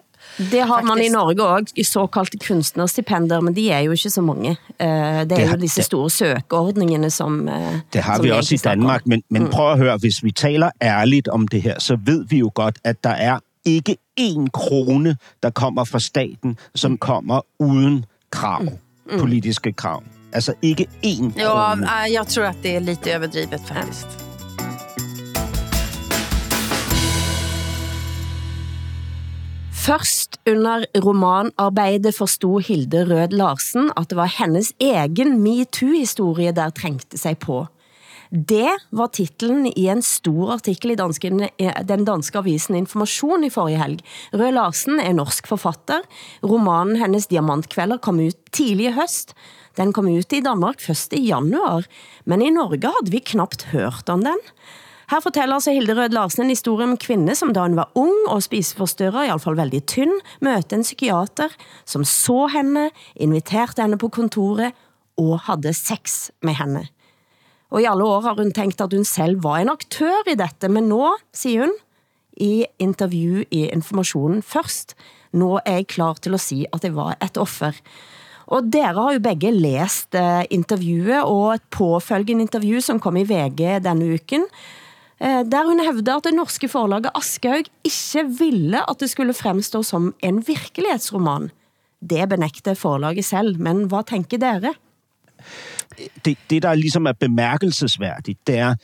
Det 0.51 0.59
har 0.59 0.81
man 0.81 0.97
i 0.97 1.01
Faktisk. 1.01 1.13
Norge 1.13 1.41
også, 1.41 1.73
i 1.75 1.83
såkalte 1.83 2.37
kunstnerstipender, 2.37 3.41
men 3.41 3.53
de 3.53 3.69
er 3.71 3.79
jo 3.79 3.91
ikke 3.91 4.09
så 4.09 4.21
mange. 4.21 4.49
Eh, 4.79 4.87
Det 4.87 5.29
Det 5.29 5.39
er 5.39 5.45
har- 5.47 5.55
jo 5.57 5.61
disse 5.61 5.79
det- 5.81 5.85
store 5.85 6.09
søkeordningene, 6.09 7.09
som 7.11 7.47
eh, 7.49 7.53
Det 7.93 8.01
har 8.01 8.15
som 8.15 8.25
vi 8.25 8.31
også 8.31 8.55
i. 8.55 8.57
Danmark, 8.57 9.05
men, 9.05 9.21
men 9.29 9.47
prøv 9.49 9.71
at 9.71 9.77
høre, 9.77 9.97
hvis 9.97 10.23
vi 10.23 10.31
taler 10.31 10.69
ærligt 10.81 11.27
om 11.27 11.47
det 11.47 11.61
her, 11.61 11.79
så 11.79 11.95
ved 12.05 12.25
vi 12.29 12.37
jo 12.37 12.51
godt, 12.55 12.77
at 12.83 13.03
der 13.03 13.09
er 13.09 13.39
ikke 13.65 13.95
én 14.19 14.49
krone, 14.53 15.17
der 15.43 15.49
kommer 15.51 15.85
fra 15.85 15.99
staten, 15.99 16.57
som 16.75 16.97
kommer 16.97 17.41
uden 17.59 18.05
krav, 18.31 18.61
politiske 19.19 19.73
krav. 19.73 20.03
Altså 20.33 20.53
ikke 20.61 20.87
én 21.05 21.33
Ja, 21.37 21.69
krone. 21.75 21.81
nej, 21.85 22.13
jag 22.13 22.27
tror 22.27 22.45
att 22.45 22.63
det 22.63 22.75
är 22.75 22.79
lite 22.79 23.13
överdrivet 23.13 23.61
faktiskt. 23.67 24.07
Først 29.85 30.39
under 30.47 30.85
romanarbejdet 31.03 32.15
forstod 32.15 32.61
Hilde 32.67 33.05
Rød 33.05 33.33
Larsen, 33.35 33.91
at 33.97 34.09
det 34.09 34.15
var 34.15 34.29
hendes 34.39 34.71
egen 34.79 35.41
MeToo-historie, 35.43 36.51
der 36.51 36.69
trængte 36.69 37.17
sig 37.17 37.35
på. 37.39 37.67
Det 38.33 38.71
var 38.89 39.11
titlen 39.13 39.67
i 39.77 39.83
en 39.93 39.99
stor 40.01 40.55
artikel 40.55 40.95
i 40.95 40.97
dansken, 40.97 41.43
eh, 41.61 41.75
den 41.85 42.01
danske 42.01 42.39
avisen 42.39 42.73
Information 42.75 43.43
i 43.45 43.51
forrige 43.53 43.77
helg. 43.77 43.99
Rød 44.33 44.55
Larsen 44.55 44.97
er 44.99 45.13
norsk 45.13 45.45
forfatter. 45.51 46.01
Romanen 46.41 46.97
hennes 46.97 47.27
Diamantkvælder 47.29 48.01
kom 48.01 48.17
ut 48.19 48.39
tidlig 48.51 48.87
i 48.89 48.93
høst. 48.95 49.35
Den 49.77 49.93
kom 49.93 50.09
ut 50.09 50.33
i 50.33 50.41
Danmark 50.41 50.81
først 50.81 51.13
i 51.13 51.27
januar, 51.27 51.85
men 52.25 52.41
i 52.41 52.49
Norge 52.49 52.89
havde 52.89 53.11
vi 53.11 53.19
knapt 53.19 53.67
hørt 53.69 54.09
om 54.09 54.23
den. 54.25 54.41
Her 55.11 55.19
fortæller 55.21 55.59
så 55.59 55.69
altså 55.69 55.71
Hilde 55.71 55.93
Rød 55.93 56.09
Larsen 56.09 56.43
en 56.43 56.49
historie 56.49 56.87
om 56.89 56.97
kvinde, 56.97 57.35
som 57.35 57.53
da 57.53 57.61
hun 57.61 57.75
var 57.75 57.91
ung 57.93 58.29
og 58.33 58.41
spiseforstyrret, 58.41 59.27
i 59.27 59.29
hvert 59.29 59.41
fall 59.41 59.57
veldig 59.57 59.85
tynn, 59.85 60.17
mødte 60.41 60.75
en 60.75 60.81
psykiater, 60.81 61.53
som 61.85 62.03
så 62.03 62.47
henne, 62.47 62.89
inviterte 63.15 63.81
henne 63.81 63.97
på 63.97 64.09
kontoret 64.09 64.73
og 65.17 65.39
havde 65.45 65.73
sex 65.73 66.31
med 66.41 66.57
henne. 66.57 66.87
Og 67.73 67.81
i 67.81 67.89
alle 67.89 68.05
år 68.05 68.21
har 68.21 68.37
hun 68.37 68.53
tænkt, 68.53 68.81
at 68.85 68.93
hun 68.93 69.05
selv 69.07 69.41
var 69.43 69.57
en 69.57 69.71
aktør 69.73 70.29
i 70.29 70.37
dette, 70.37 70.69
men 70.69 70.91
nå, 70.91 71.15
siger 71.33 71.65
hun, 71.65 71.73
i 72.37 72.65
intervju 72.81 73.43
i 73.49 73.65
Informationen 73.73 74.41
først. 74.45 74.95
Nå 75.33 75.57
er 75.65 75.81
jeg 75.81 75.87
klar 75.89 76.17
til 76.21 76.37
at 76.37 76.41
sige, 76.41 76.67
at 76.73 76.85
jeg 76.85 76.95
var 76.95 77.17
et 77.17 77.37
offer. 77.37 77.73
Og 78.53 78.69
dere 78.73 78.93
har 78.93 79.13
jo 79.15 79.21
begge 79.23 79.51
læst 79.53 80.13
eh, 80.17 80.45
intervjuet 80.53 81.23
og 81.23 81.55
et 81.55 81.65
påfølgende 81.73 82.45
intervju 82.45 82.81
som 82.81 82.99
kom 83.01 83.17
i 83.17 83.25
VG 83.25 83.81
denne 83.85 84.13
uken, 84.17 84.45
eh, 85.21 85.41
der 85.45 85.65
hun 85.69 85.81
hævder 85.81 86.17
at 86.17 86.27
det 86.27 86.35
norske 86.37 86.69
forlaget 86.69 87.13
Aschehoug 87.15 87.69
ikke 87.85 88.25
ville 88.39 88.81
at 88.89 88.99
det 88.99 89.09
skulle 89.09 89.33
fremstå 89.33 89.83
som 89.83 90.13
en 90.21 90.43
virkelighedsroman. 90.47 91.49
Det 92.01 92.29
benægter 92.29 92.73
forlaget 92.73 93.25
selv, 93.25 93.57
men 93.57 93.87
hvad 93.87 94.05
tænker 94.09 94.37
dere? 94.37 94.73
Det, 96.25 96.37
det, 96.49 96.63
der 96.63 96.73
ligesom 96.73 97.05
er 97.05 97.11
bemærkelsesværdigt, 97.11 98.47
det 98.47 98.57
er, 98.57 98.75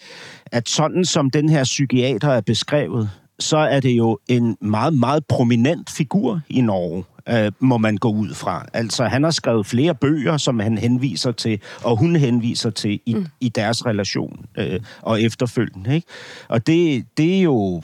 at 0.45 0.69
sådan 0.69 1.05
som 1.05 1.29
den 1.29 1.49
her 1.49 1.63
psykiater 1.63 2.29
er 2.29 2.41
beskrevet, 2.41 3.09
så 3.39 3.57
er 3.57 3.79
det 3.79 3.91
jo 3.91 4.19
en 4.27 4.57
meget, 4.61 4.93
meget 4.93 5.25
prominent 5.25 5.89
figur 5.89 6.41
i 6.49 6.61
Norge, 6.61 7.03
øh, 7.29 7.51
må 7.59 7.77
man 7.77 7.97
gå 7.97 8.11
ud 8.11 8.33
fra. 8.33 8.65
Altså, 8.73 9.05
han 9.05 9.23
har 9.23 9.31
skrevet 9.31 9.65
flere 9.65 9.95
bøger, 9.95 10.37
som 10.37 10.59
han 10.59 10.77
henviser 10.77 11.31
til, 11.31 11.61
og 11.83 11.97
hun 11.97 12.15
henviser 12.15 12.69
til 12.69 12.99
i, 13.05 13.13
mm. 13.13 13.25
i 13.39 13.49
deres 13.49 13.85
relation 13.85 14.45
øh, 14.57 14.79
og 15.01 15.21
efterfølgende. 15.21 15.95
Ikke? 15.95 16.07
Og 16.47 16.67
det, 16.67 17.05
det 17.17 17.37
er 17.37 17.41
jo 17.41 17.83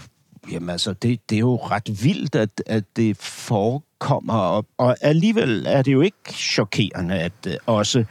Jamen 0.51 0.69
altså, 0.69 0.93
det, 0.93 1.29
det 1.29 1.35
er 1.35 1.39
jo 1.39 1.55
ret 1.55 2.03
vildt, 2.03 2.35
at, 2.35 2.49
at 2.65 2.83
det 2.95 3.17
forekommer, 3.17 4.33
og, 4.33 4.65
og 4.77 4.95
alligevel 5.01 5.65
er 5.67 5.81
det 5.81 5.93
jo 5.93 6.01
ikke 6.01 6.33
chokerende, 6.33 7.15
at 7.15 7.31
uh, 7.47 7.53
også 7.65 8.05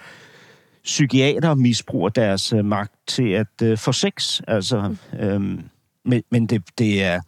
psykiater 0.84 1.54
misbruger 1.54 2.08
deres 2.08 2.52
uh, 2.52 2.64
magt 2.64 2.92
til 3.06 3.28
at 3.28 3.62
uh, 3.62 3.78
få 3.78 3.92
sex. 3.92 4.40
Altså, 4.48 4.96
um, 5.22 5.60
men, 6.04 6.22
men 6.30 6.46
det, 6.46 6.62
det 6.78 7.02
er... 7.02 7.20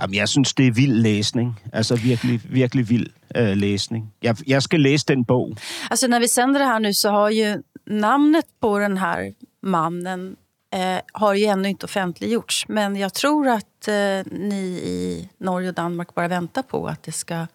Jamen, 0.00 0.14
jeg 0.14 0.28
synes, 0.28 0.54
det 0.54 0.66
er 0.66 0.72
vild 0.72 0.94
læsning. 0.94 1.60
Altså 1.72 1.96
virkelig, 1.96 2.40
virkelig 2.44 2.90
vild 2.90 3.06
uh, 3.38 3.56
læsning. 3.56 4.12
Jeg, 4.22 4.36
jeg 4.46 4.62
skal 4.62 4.80
læse 4.80 5.06
den 5.08 5.24
bog. 5.24 5.56
Alltså 5.90 6.06
när 6.06 6.20
vi 6.20 6.28
sänder 6.28 6.60
det 6.60 6.66
här 6.66 6.78
nu 6.78 6.94
så 6.94 7.10
har 7.10 7.30
ju 7.30 7.62
namnet 7.86 8.44
på 8.60 8.78
den 8.78 8.98
här 8.98 9.32
mannen 9.62 10.36
eh, 10.72 11.00
har 11.12 11.34
ju 11.34 11.44
ännu 11.44 11.68
inte 11.68 11.84
offentliggjorts. 11.84 12.68
Men 12.68 12.96
jag 12.96 13.14
tror 13.14 13.48
att 13.48 13.88
eh, 13.88 14.32
ni 14.32 14.80
i 14.84 15.28
Norge 15.38 15.68
och 15.68 15.74
Danmark 15.74 16.14
bara 16.14 16.28
väntar 16.28 16.62
på 16.62 16.88
att 16.88 17.02
det 17.02 17.12
ska, 17.12 17.46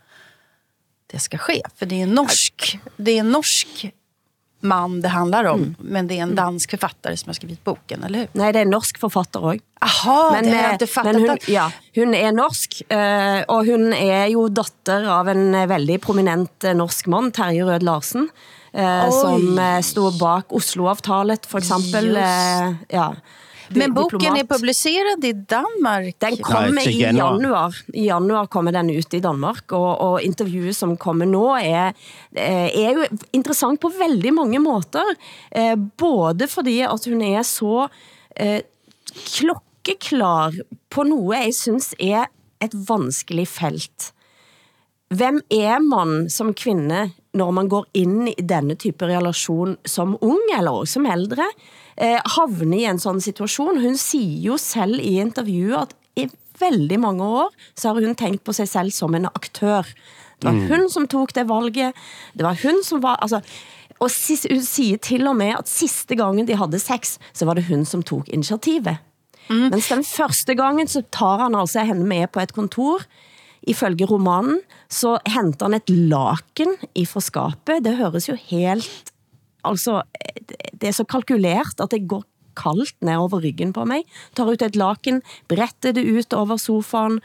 det 1.12 1.19
ska 1.19 1.38
ske. 1.38 1.62
För 1.75 1.85
det 1.85 1.95
är 1.95 2.03
en 2.03 2.15
norsk, 2.15 2.79
det 2.97 3.12
är 3.12 3.19
en 3.19 3.31
norsk 3.31 3.93
man 4.63 5.01
det 5.01 5.10
handlar 5.10 5.43
om. 5.43 5.62
Mm. 5.62 5.75
Men 5.79 6.08
det 6.08 6.20
är 6.20 6.24
en 6.24 6.36
dansk 6.36 6.70
författare 6.70 7.17
som 7.17 7.29
har 7.29 7.34
skrivit 7.34 7.63
boken, 7.63 8.03
eller 8.03 8.20
hur? 8.20 8.27
Nej, 8.32 8.53
det 8.53 8.60
er 8.60 8.67
en 8.67 8.74
norsk 8.74 9.00
forfatter 9.00 9.46
også. 9.46 9.63
Aha, 9.84 10.32
men, 10.32 10.46
det 10.46 10.51
har 10.51 10.62
jeg 10.62 10.70
eh, 10.70 10.74
inte 10.74 10.88
fattat. 10.88 11.13
men 11.13 11.29
hun, 11.29 11.38
ja, 11.51 11.65
hun 11.96 12.13
er 12.15 12.32
norsk, 12.32 12.82
eh, 12.88 13.39
og 13.51 13.67
hun 13.67 13.93
er 13.93 14.29
jo 14.32 14.48
datter 14.48 15.08
av 15.12 15.29
en 15.34 15.55
eh, 15.55 15.67
veldig 15.67 16.00
prominent 16.01 16.67
norsk 16.79 17.10
mann, 17.12 17.32
Terje 17.36 17.67
Rød 17.67 17.84
Larsen, 17.84 18.29
Oi. 18.74 19.12
som 19.13 19.60
stod 19.86 20.15
bak 20.17 20.53
Oslo-avtalet, 20.55 21.46
for 21.46 21.62
eksempel. 21.62 22.08
Just. 22.15 22.88
Ja, 22.89 23.12
Men 23.70 23.93
boken 23.93 24.20
Diplomat. 24.20 24.39
är 24.43 24.48
publicerad 24.48 25.25
i 25.25 25.34
Danmark. 25.34 26.15
Den 26.20 26.38
kommer 26.38 26.82
til 26.82 26.91
i 26.91 27.01
januar. 27.01 27.34
januar. 27.34 27.75
I 27.93 28.05
januar 28.05 28.46
kommer 28.46 28.72
den 28.72 28.89
ut 28.89 29.13
i 29.13 29.20
Danmark, 29.20 29.72
og, 29.72 30.01
og 30.01 30.22
intervjuet 30.22 30.75
som 30.75 30.98
kommer 30.98 31.25
nå 31.25 31.46
er, 31.58 31.93
eh, 32.36 32.70
er 32.70 32.93
jo 32.93 33.05
interessant 33.32 33.82
på 33.82 33.89
veldig 33.89 34.34
mange 34.34 34.60
måter. 34.60 35.15
Eh, 35.51 35.75
Både 35.98 36.48
fordi 36.48 36.82
at 36.82 37.05
hun 37.05 37.22
er 37.22 37.43
så 37.43 37.88
eh, 38.36 38.62
klokkeklar 39.13 40.58
på 40.89 41.05
noe 41.08 41.46
jeg 41.46 41.53
synes 41.53 41.93
er 42.00 42.27
et 42.63 42.74
vanskelig 42.74 43.48
felt. 43.48 44.12
Hvem 45.13 45.41
er 45.53 45.79
man 45.84 46.29
som 46.29 46.53
kvinde, 46.58 47.12
når 47.38 47.51
man 47.51 47.70
går 47.70 47.86
ind 47.93 48.29
i 48.32 48.41
denne 48.41 48.75
type 48.75 49.05
relation 49.05 49.75
som 49.86 50.17
ung 50.22 50.41
eller 50.58 50.86
som 50.89 51.05
ældre, 51.05 51.46
eh, 51.97 52.19
havne 52.25 52.79
i 52.79 52.85
en 52.85 53.00
sådan 53.00 53.21
situation? 53.21 53.81
Hun 53.81 53.97
siger 53.97 54.41
jo 54.41 54.57
selv 54.57 55.00
i 55.00 55.19
intervjuet, 55.19 55.75
at 55.81 55.95
i 56.15 56.29
veldig 56.59 57.00
mange 57.00 57.23
år, 57.23 57.53
så 57.75 57.93
har 57.93 58.01
hun 58.01 58.15
tænkt 58.15 58.43
på 58.43 58.53
sig 58.53 58.67
selv 58.67 58.91
som 58.91 59.15
en 59.15 59.25
aktør. 59.25 59.81
Det 60.41 60.50
var 60.51 60.67
hun, 60.67 60.89
som 60.89 61.07
tog 61.07 61.35
det 61.35 61.50
valget. 61.50 61.93
Det 62.33 62.43
var 62.43 62.57
hun, 62.63 62.83
som 62.83 63.03
var... 63.03 63.15
Altså, 63.21 63.39
og 64.00 64.09
sis- 64.12 64.47
hun 64.51 64.62
siger 64.62 64.97
til 64.97 65.27
og 65.27 65.35
med, 65.35 65.53
at 65.59 65.69
sidste 65.69 66.15
gangen 66.15 66.47
de 66.47 66.55
havde 66.55 66.79
sex, 66.79 67.17
så 67.33 67.45
var 67.45 67.53
det 67.53 67.65
hun, 67.65 67.85
som 67.85 68.03
tog 68.03 68.23
initiativet. 68.27 68.97
Mm. 69.50 69.69
Mens 69.71 69.88
den 69.88 70.03
første 70.03 70.55
gangen, 70.55 70.88
så 70.88 71.03
tar 71.12 71.38
han 71.43 71.55
altså 71.55 71.83
hende 71.83 72.05
med 72.05 72.27
på 72.27 72.39
et 72.39 72.53
kontor, 72.53 73.01
ifølge 73.63 74.05
romanen, 74.05 74.59
så 74.89 75.17
henter 75.27 75.65
han 75.65 75.73
et 75.73 75.89
laken 75.89 76.75
i 76.95 77.05
skapet. 77.05 77.85
Det 77.85 77.97
høres 77.97 78.29
jo 78.29 78.38
helt... 78.50 79.12
Altså, 79.63 80.01
det 80.82 80.88
er 80.88 80.91
så 80.91 81.03
kalkulert, 81.03 81.79
at 81.82 81.91
det 81.91 82.08
går 82.10 82.24
kaldt 82.58 82.93
ned 83.01 83.15
over 83.15 83.39
ryggen 83.43 83.74
på 83.74 83.86
mig. 83.86 84.01
Tar 84.36 84.46
ut 84.51 84.62
et 84.62 84.75
laken, 84.75 85.22
bretter 85.50 85.91
det 85.91 86.05
ut 86.17 86.34
over 86.34 86.58
sofaen, 86.58 87.20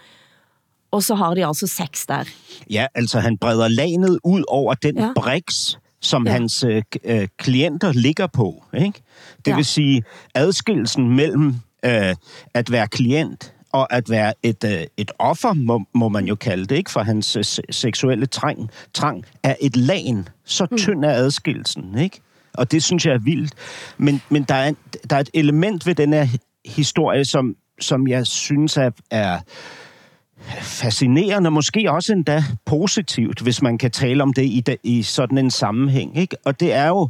og 0.90 1.02
så 1.02 1.14
har 1.14 1.34
de 1.34 1.46
altså 1.46 1.66
sex 1.66 2.06
der. 2.08 2.24
Ja, 2.70 2.86
altså 2.94 3.20
han 3.20 3.38
breder 3.38 3.68
lanet 3.68 4.18
ud 4.24 4.44
over 4.48 4.74
den 4.74 4.98
Ja. 4.98 5.12
briks, 5.16 5.78
som 6.00 6.26
Ja. 6.26 6.32
hans 6.32 6.64
øh, 6.64 6.82
øh, 7.04 7.28
klienter 7.36 7.92
ligger 7.92 8.26
på. 8.26 8.64
Ikke? 8.74 9.02
Det 9.44 9.50
Ja. 9.50 9.56
vil 9.56 9.64
sige 9.64 10.02
adskillelsen 10.34 11.16
mellem 11.16 11.54
øh, 11.84 12.14
at 12.54 12.72
være 12.72 12.88
klient 12.88 13.54
og 13.72 13.92
at 13.92 14.10
være 14.10 14.32
et, 14.42 14.64
øh, 14.64 14.86
et 14.96 15.10
offer, 15.18 15.52
må, 15.52 15.80
må 15.94 16.08
man 16.08 16.24
jo 16.26 16.34
kalde 16.34 16.64
det, 16.66 16.76
ikke? 16.76 16.90
for 16.90 17.00
hans 17.00 17.36
øh, 17.36 17.44
se- 17.44 17.62
seksuelle 17.70 18.26
trang, 18.26 18.70
trang, 18.94 19.24
er 19.42 19.54
et 19.60 19.76
lagen. 19.76 20.28
Så 20.44 20.66
tynd 20.76 21.04
er 21.04 21.12
adskillelsen. 21.12 21.98
Ikke? 21.98 22.20
Og 22.58 22.72
det 22.72 22.82
synes 22.82 23.06
jeg 23.06 23.14
er 23.14 23.18
vildt. 23.18 23.52
Men, 23.98 24.22
men 24.28 24.42
der, 24.42 24.54
er, 24.54 24.72
der 25.10 25.16
er 25.16 25.20
et 25.20 25.30
element 25.34 25.86
ved 25.86 25.94
den 25.94 26.12
her 26.12 26.26
historie, 26.66 27.24
som, 27.24 27.56
som 27.80 28.08
jeg 28.08 28.26
synes 28.26 28.76
er, 28.76 28.90
er 29.10 29.38
fascinerende, 30.60 31.50
måske 31.50 31.90
også 31.90 32.12
endda 32.12 32.44
positivt, 32.64 33.40
hvis 33.40 33.62
man 33.62 33.78
kan 33.78 33.90
tale 33.90 34.22
om 34.22 34.32
det 34.32 34.42
i, 34.42 34.64
i 34.82 35.02
sådan 35.02 35.38
en 35.38 35.50
sammenhæng. 35.50 36.18
Ikke? 36.18 36.36
Og 36.44 36.60
det 36.60 36.72
er 36.72 36.88
jo, 36.88 37.08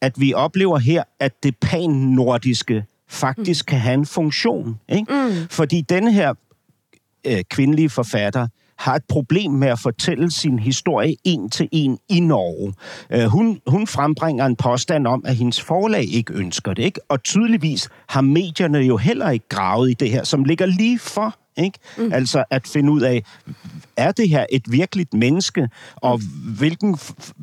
at 0.00 0.20
vi 0.20 0.34
oplever 0.34 0.78
her, 0.78 1.02
at 1.20 1.42
det 1.42 1.56
pan-nordiske 1.56 2.84
faktisk 3.08 3.64
mm. 3.64 3.70
kan 3.70 3.78
have 3.78 3.94
en 3.94 4.06
funktion. 4.06 4.80
Ikke? 4.88 5.12
Mm. 5.12 5.48
Fordi 5.50 5.80
den 5.80 6.08
her 6.08 6.34
øh, 7.26 7.44
kvindelige 7.50 7.90
forfatter 7.90 8.48
har 8.80 8.94
et 8.94 9.04
problem 9.08 9.52
med 9.52 9.68
at 9.68 9.78
fortælle 9.78 10.30
sin 10.30 10.58
historie 10.58 11.16
en 11.24 11.50
til 11.50 11.68
en 11.72 11.98
i 12.08 12.20
Norge. 12.20 12.74
Øh, 13.10 13.24
hun, 13.24 13.60
hun 13.66 13.86
frembringer 13.86 14.46
en 14.46 14.56
påstand 14.56 15.06
om, 15.06 15.22
at 15.26 15.36
hendes 15.36 15.60
forlag 15.60 16.04
ikke 16.04 16.32
ønsker 16.32 16.74
det. 16.74 16.82
Ikke? 16.82 17.00
Og 17.08 17.22
tydeligvis 17.22 17.88
har 18.08 18.20
medierne 18.20 18.78
jo 18.78 18.96
heller 18.96 19.30
ikke 19.30 19.48
gravet 19.48 19.90
i 19.90 19.94
det 19.94 20.10
her, 20.10 20.24
som 20.24 20.44
ligger 20.44 20.66
lige 20.66 20.98
for. 20.98 21.36
Ikke? 21.56 21.78
Mm. 21.98 22.12
Altså 22.12 22.44
at 22.50 22.66
finde 22.66 22.92
ud 22.92 23.00
af, 23.00 23.22
er 23.96 24.12
det 24.12 24.28
her 24.28 24.46
et 24.52 24.62
virkeligt 24.72 25.14
menneske, 25.14 25.68
og 25.96 26.20
hvilken 26.58 26.98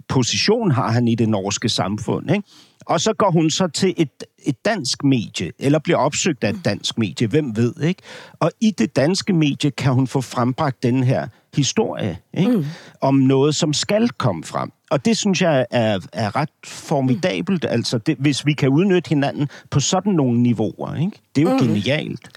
position 0.07 0.71
har 0.71 0.91
han 0.91 1.07
i 1.07 1.15
det 1.15 1.29
norske 1.29 1.69
samfund? 1.69 2.31
Ikke? 2.31 2.47
Og 2.87 3.01
så 3.01 3.13
går 3.13 3.31
hun 3.31 3.49
så 3.49 3.67
til 3.67 3.93
et, 3.97 4.23
et 4.45 4.65
dansk 4.65 5.03
medie, 5.03 5.51
eller 5.59 5.79
bliver 5.79 5.97
opsøgt 5.97 6.43
af 6.43 6.49
et 6.49 6.65
dansk 6.65 6.97
medie, 6.97 7.27
hvem 7.27 7.55
ved, 7.55 7.81
ikke? 7.81 8.01
Og 8.39 8.51
i 8.61 8.71
det 8.71 8.95
danske 8.95 9.33
medie 9.33 9.71
kan 9.71 9.93
hun 9.93 10.07
få 10.07 10.21
frembragt 10.21 10.83
den 10.83 11.03
her 11.03 11.27
historie, 11.55 12.17
ikke? 12.33 12.57
Mm. 12.57 12.65
Om 13.01 13.15
noget, 13.15 13.55
som 13.55 13.73
skal 13.73 14.09
komme 14.09 14.43
frem. 14.43 14.71
Og 14.89 15.05
det 15.05 15.17
synes 15.17 15.41
jeg 15.41 15.65
er, 15.71 15.99
er 16.13 16.35
ret 16.35 16.49
formidabelt, 16.65 17.65
altså 17.65 17.97
det, 17.97 18.15
hvis 18.19 18.45
vi 18.45 18.53
kan 18.53 18.69
udnytte 18.69 19.09
hinanden 19.09 19.49
på 19.69 19.79
sådan 19.79 20.13
nogle 20.13 20.39
niveauer, 20.39 20.95
ikke? 20.95 21.21
Det 21.35 21.41
er 21.41 21.51
jo 21.51 21.57
mm. 21.57 21.67
genialt. 21.67 22.29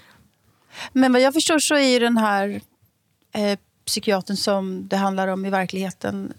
Men 0.93 1.13
vad 1.13 1.21
jag 1.21 1.33
förstår 1.33 1.59
så 1.59 1.75
är 1.75 1.93
ju 1.93 1.99
den 1.99 2.17
här 2.17 2.61
eh, 3.35 3.57
psykiatern 3.85 4.37
som 4.37 4.87
det 4.87 4.97
handlar 4.97 5.27
om 5.27 5.45
i 5.45 5.49
verkligheten 5.49 6.33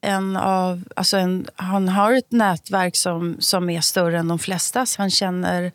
en 0.00 0.36
av, 0.36 0.84
alltså 0.96 1.16
en, 1.16 1.46
han 1.56 1.88
har 1.88 2.12
ett 2.12 2.32
nätverk 2.32 2.96
som, 2.96 3.36
som 3.40 3.70
är 3.70 3.80
större 3.80 4.18
än 4.18 4.28
de 4.28 4.38
flestas. 4.38 4.96
Han 4.96 5.10
känner 5.10 5.72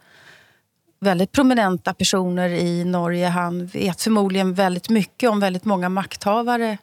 väldigt 1.00 1.32
prominenta 1.32 1.94
personer 1.94 2.50
i 2.50 2.86
Norge. 2.86 3.28
Han 3.28 3.66
vet 3.66 4.02
förmodligen 4.02 4.54
väldigt 4.54 4.90
mycket 4.90 5.30
om 5.30 5.40
väldigt 5.40 5.66
många 5.66 5.90
makthavare. 5.90 6.78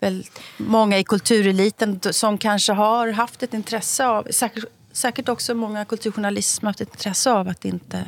Väldigt 0.00 0.40
många 0.56 0.98
i 0.98 1.04
kultureliten 1.04 2.00
som 2.10 2.38
kanske 2.38 2.72
har 2.72 3.08
haft 3.08 3.42
ett 3.42 3.54
intresse 3.54 4.06
av, 4.06 4.26
säkert, 4.30 4.64
säkert 4.92 5.28
också 5.28 5.54
många 5.54 5.84
kulturjournalister 5.84 6.60
som 6.60 6.66
har 6.66 6.70
haft 6.70 6.80
ett 6.80 6.94
intresse 6.94 7.32
av 7.32 7.48
att 7.48 7.64
inte 7.64 8.04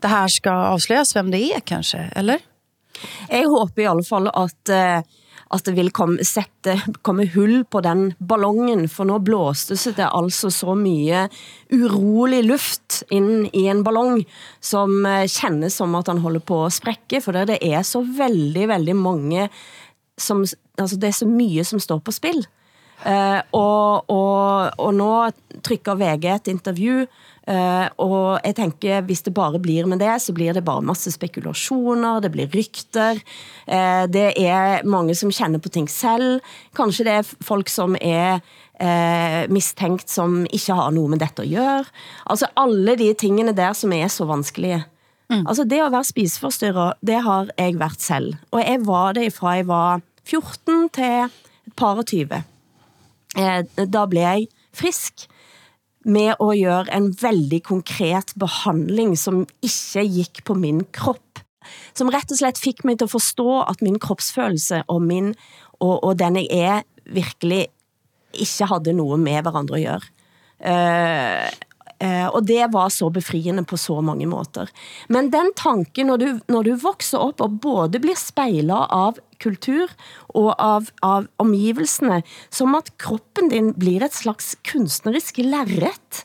det 0.00 0.08
här 0.08 0.28
ska 0.28 0.52
avslöjas 0.52 1.16
vem 1.16 1.30
det 1.30 1.38
är 1.38 1.60
kanske, 1.60 1.98
eller? 1.98 2.38
Jeg 3.28 3.44
håber 3.44 3.82
i 3.82 3.86
alle 3.86 4.04
fall, 4.04 4.28
at, 4.28 4.68
eh, 4.68 5.00
at 5.54 5.66
det 5.66 5.76
vil 5.76 5.92
komme, 5.94 6.24
sette, 6.26 6.74
komme 7.06 7.28
hull 7.30 7.60
på 7.70 7.80
den 7.84 8.08
ballongen, 8.18 8.86
for 8.90 9.06
nu 9.06 9.18
blåste 9.22 9.76
det 9.94 10.08
altså 10.08 10.50
så 10.50 10.74
mye 10.78 11.26
urolig 11.74 12.42
luft 12.46 13.02
ind 13.14 13.46
i 13.54 13.66
en 13.70 13.84
ballong, 13.86 14.24
som 14.60 15.06
øh, 15.06 15.28
kendes 15.30 15.78
som 15.78 15.94
at 15.94 16.10
han 16.10 16.22
holder 16.24 16.42
på 16.42 16.64
at 16.66 16.74
sprække, 16.74 17.20
for 17.22 17.36
det 17.46 17.60
er 17.62 17.82
så 17.86 18.02
veldig, 18.02 18.68
veldig 18.68 18.96
mange, 18.96 19.48
som, 20.18 20.44
altså 20.78 20.96
det 20.96 21.08
er 21.12 21.18
så 21.22 21.30
mye 21.30 21.64
som 21.64 21.82
står 21.82 22.02
på 22.02 22.14
spil. 22.14 22.46
Uh, 23.06 23.38
og, 23.52 24.10
og, 24.10 24.70
og 24.80 24.94
nu 24.96 25.08
trykker 25.62 25.98
VG 26.00 26.24
et 26.32 26.48
interview, 26.48 27.04
uh, 27.50 27.86
og 28.02 28.40
jeg 28.44 28.56
tænker, 28.56 29.00
hvis 29.06 29.22
det 29.22 29.34
bare 29.34 29.60
blir 29.62 29.86
med 29.86 29.98
det, 29.98 30.14
så 30.22 30.32
blir 30.32 30.52
det 30.52 30.64
bare 30.64 30.82
masse 30.82 31.10
spekulationer, 31.10 32.20
det 32.20 32.32
blir 32.32 32.50
rykter, 32.54 33.20
uh, 33.68 34.04
det 34.12 34.32
er 34.36 34.84
mange 34.84 35.14
som 35.14 35.30
kender 35.30 35.62
på 35.62 35.68
ting 35.68 35.90
selv, 35.90 36.40
kanskje 36.76 37.06
det 37.06 37.12
er 37.12 37.32
folk 37.40 37.68
som 37.68 37.96
er 38.00 38.40
uh, 38.80 39.52
mistænkt, 39.52 40.10
som 40.10 40.44
ikke 40.50 40.72
har 40.72 40.90
noget 40.90 41.10
med 41.10 41.18
dette 41.18 41.42
at 41.42 41.50
gøre. 41.50 41.84
Altså 42.26 42.46
alle 42.56 42.96
de 42.96 43.14
tingene 43.14 43.56
der, 43.56 43.72
som 43.72 43.92
er 43.92 44.08
så 44.08 44.24
vanskelige. 44.24 44.84
Mm. 45.30 45.46
Altså 45.46 45.64
det 45.64 45.80
at 45.82 45.92
være 45.92 46.04
spiseforstyrret, 46.04 46.92
det 47.06 47.22
har 47.22 47.48
jeg 47.58 47.78
været 47.78 48.00
selv. 48.00 48.34
Og 48.50 48.60
jeg 48.60 48.78
var 48.86 49.12
det 49.12 49.32
fra 49.32 49.56
jeg 49.58 49.66
var 49.68 50.00
14 50.26 50.88
til 50.94 51.30
et 51.66 51.74
par 51.76 51.96
og 51.96 52.06
20 52.06 52.42
eh, 53.38 53.64
da 53.92 54.06
blev 54.06 54.20
jeg 54.20 54.46
frisk 54.74 55.26
med 56.06 56.34
at 56.38 56.58
gøre 56.62 56.96
en 56.96 57.10
veldig 57.20 57.62
konkret 57.66 58.32
behandling, 58.38 59.16
som 59.18 59.44
ikke 59.62 60.06
gik 60.14 60.44
på 60.44 60.54
min 60.54 60.84
krop. 60.92 61.22
Som 61.98 62.12
rett 62.14 62.30
og 62.30 62.38
slett 62.38 62.60
fik 62.62 62.84
mig 62.86 62.98
til 62.98 63.08
at 63.08 63.14
forstå, 63.16 63.62
at 63.66 63.82
min 63.82 63.98
kropsfølelse 63.98 64.84
og, 64.86 65.02
min, 65.02 65.34
og, 65.80 66.04
og 66.04 66.18
den 66.18 66.36
jeg 66.38 66.48
er, 66.50 66.82
virkelig 67.06 67.66
ikke 68.36 68.66
havde 68.70 68.92
noget 68.92 69.20
med 69.20 69.42
hverandre 69.42 69.80
at 69.80 69.86
gøre. 69.86 70.00
Uh, 70.56 70.70
eh, 70.72 71.50
og 71.96 72.42
det 72.44 72.66
var 72.74 72.90
så 72.92 73.06
befriende 73.08 73.62
på 73.64 73.78
så 73.80 73.94
mange 74.04 74.26
måter. 74.28 74.68
Men 75.08 75.30
den 75.32 75.48
tanken, 75.56 76.10
når 76.10 76.20
du, 76.20 76.26
når 76.52 76.66
du 76.66 76.72
vokser 76.82 77.22
op 77.24 77.40
og 77.40 77.54
både 77.64 78.02
blir 78.04 78.18
spejlet 78.20 78.92
av 78.92 79.16
kultur 79.40 79.90
og 80.36 80.52
av, 80.60 80.90
av 81.04 81.28
omgivelsene, 81.42 82.22
som 82.52 82.76
at 82.78 82.92
kroppen 83.02 83.50
din 83.52 83.72
blir 83.78 84.04
et 84.04 84.16
slags 84.16 84.54
kunstnerisk 84.68 85.40
lærret. 85.44 86.24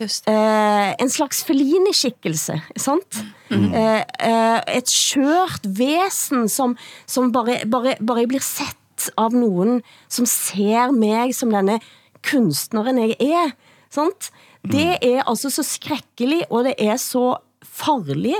Just. 0.00 0.28
Uh, 0.28 0.94
en 0.96 1.10
slags 1.12 1.42
Fellini-skikkelse, 1.44 2.56
sant? 2.80 3.20
Mm. 3.50 3.66
Uh, 3.74 4.00
uh, 4.24 4.60
et 4.72 4.88
skørt 4.88 5.66
væsen, 5.76 6.48
som, 6.48 6.76
som 7.04 7.28
bare, 7.34 7.58
bare, 7.68 7.98
bare 8.00 8.28
blir 8.30 8.44
sett 8.44 9.10
av 9.20 9.36
nogen, 9.36 9.82
som 10.08 10.28
ser 10.28 10.94
mig 10.96 11.34
som 11.36 11.52
denne 11.52 11.78
kunstneren 12.24 13.00
jeg 13.02 13.18
er, 13.20 13.52
sant? 13.92 14.30
Det 14.66 14.98
er 15.00 15.22
altså 15.24 15.50
så 15.50 15.62
skrækkeligt, 15.64 16.50
og 16.50 16.64
det 16.64 16.74
er 16.78 16.96
så 17.00 17.36
farlig, 17.64 18.36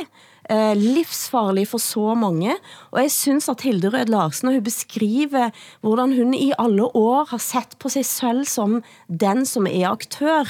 eh, 0.50 0.76
livsfarlig 0.76 1.68
for 1.68 1.78
så 1.78 2.14
mange. 2.14 2.54
Og 2.90 3.02
jeg 3.02 3.10
synes 3.10 3.48
at 3.48 3.60
Hilde 3.64 3.88
Rød 3.88 4.12
Larsen, 4.12 4.52
hun 4.52 4.64
beskriver, 4.64 5.50
hvordan 5.80 6.16
hun 6.16 6.34
i 6.34 6.52
alle 6.58 6.84
år 6.96 7.24
har 7.30 7.38
sett 7.38 7.78
på 7.78 7.88
sig 7.88 8.04
selv 8.04 8.44
som 8.44 8.82
den 9.08 9.46
som 9.46 9.66
er 9.66 9.88
aktør, 9.90 10.44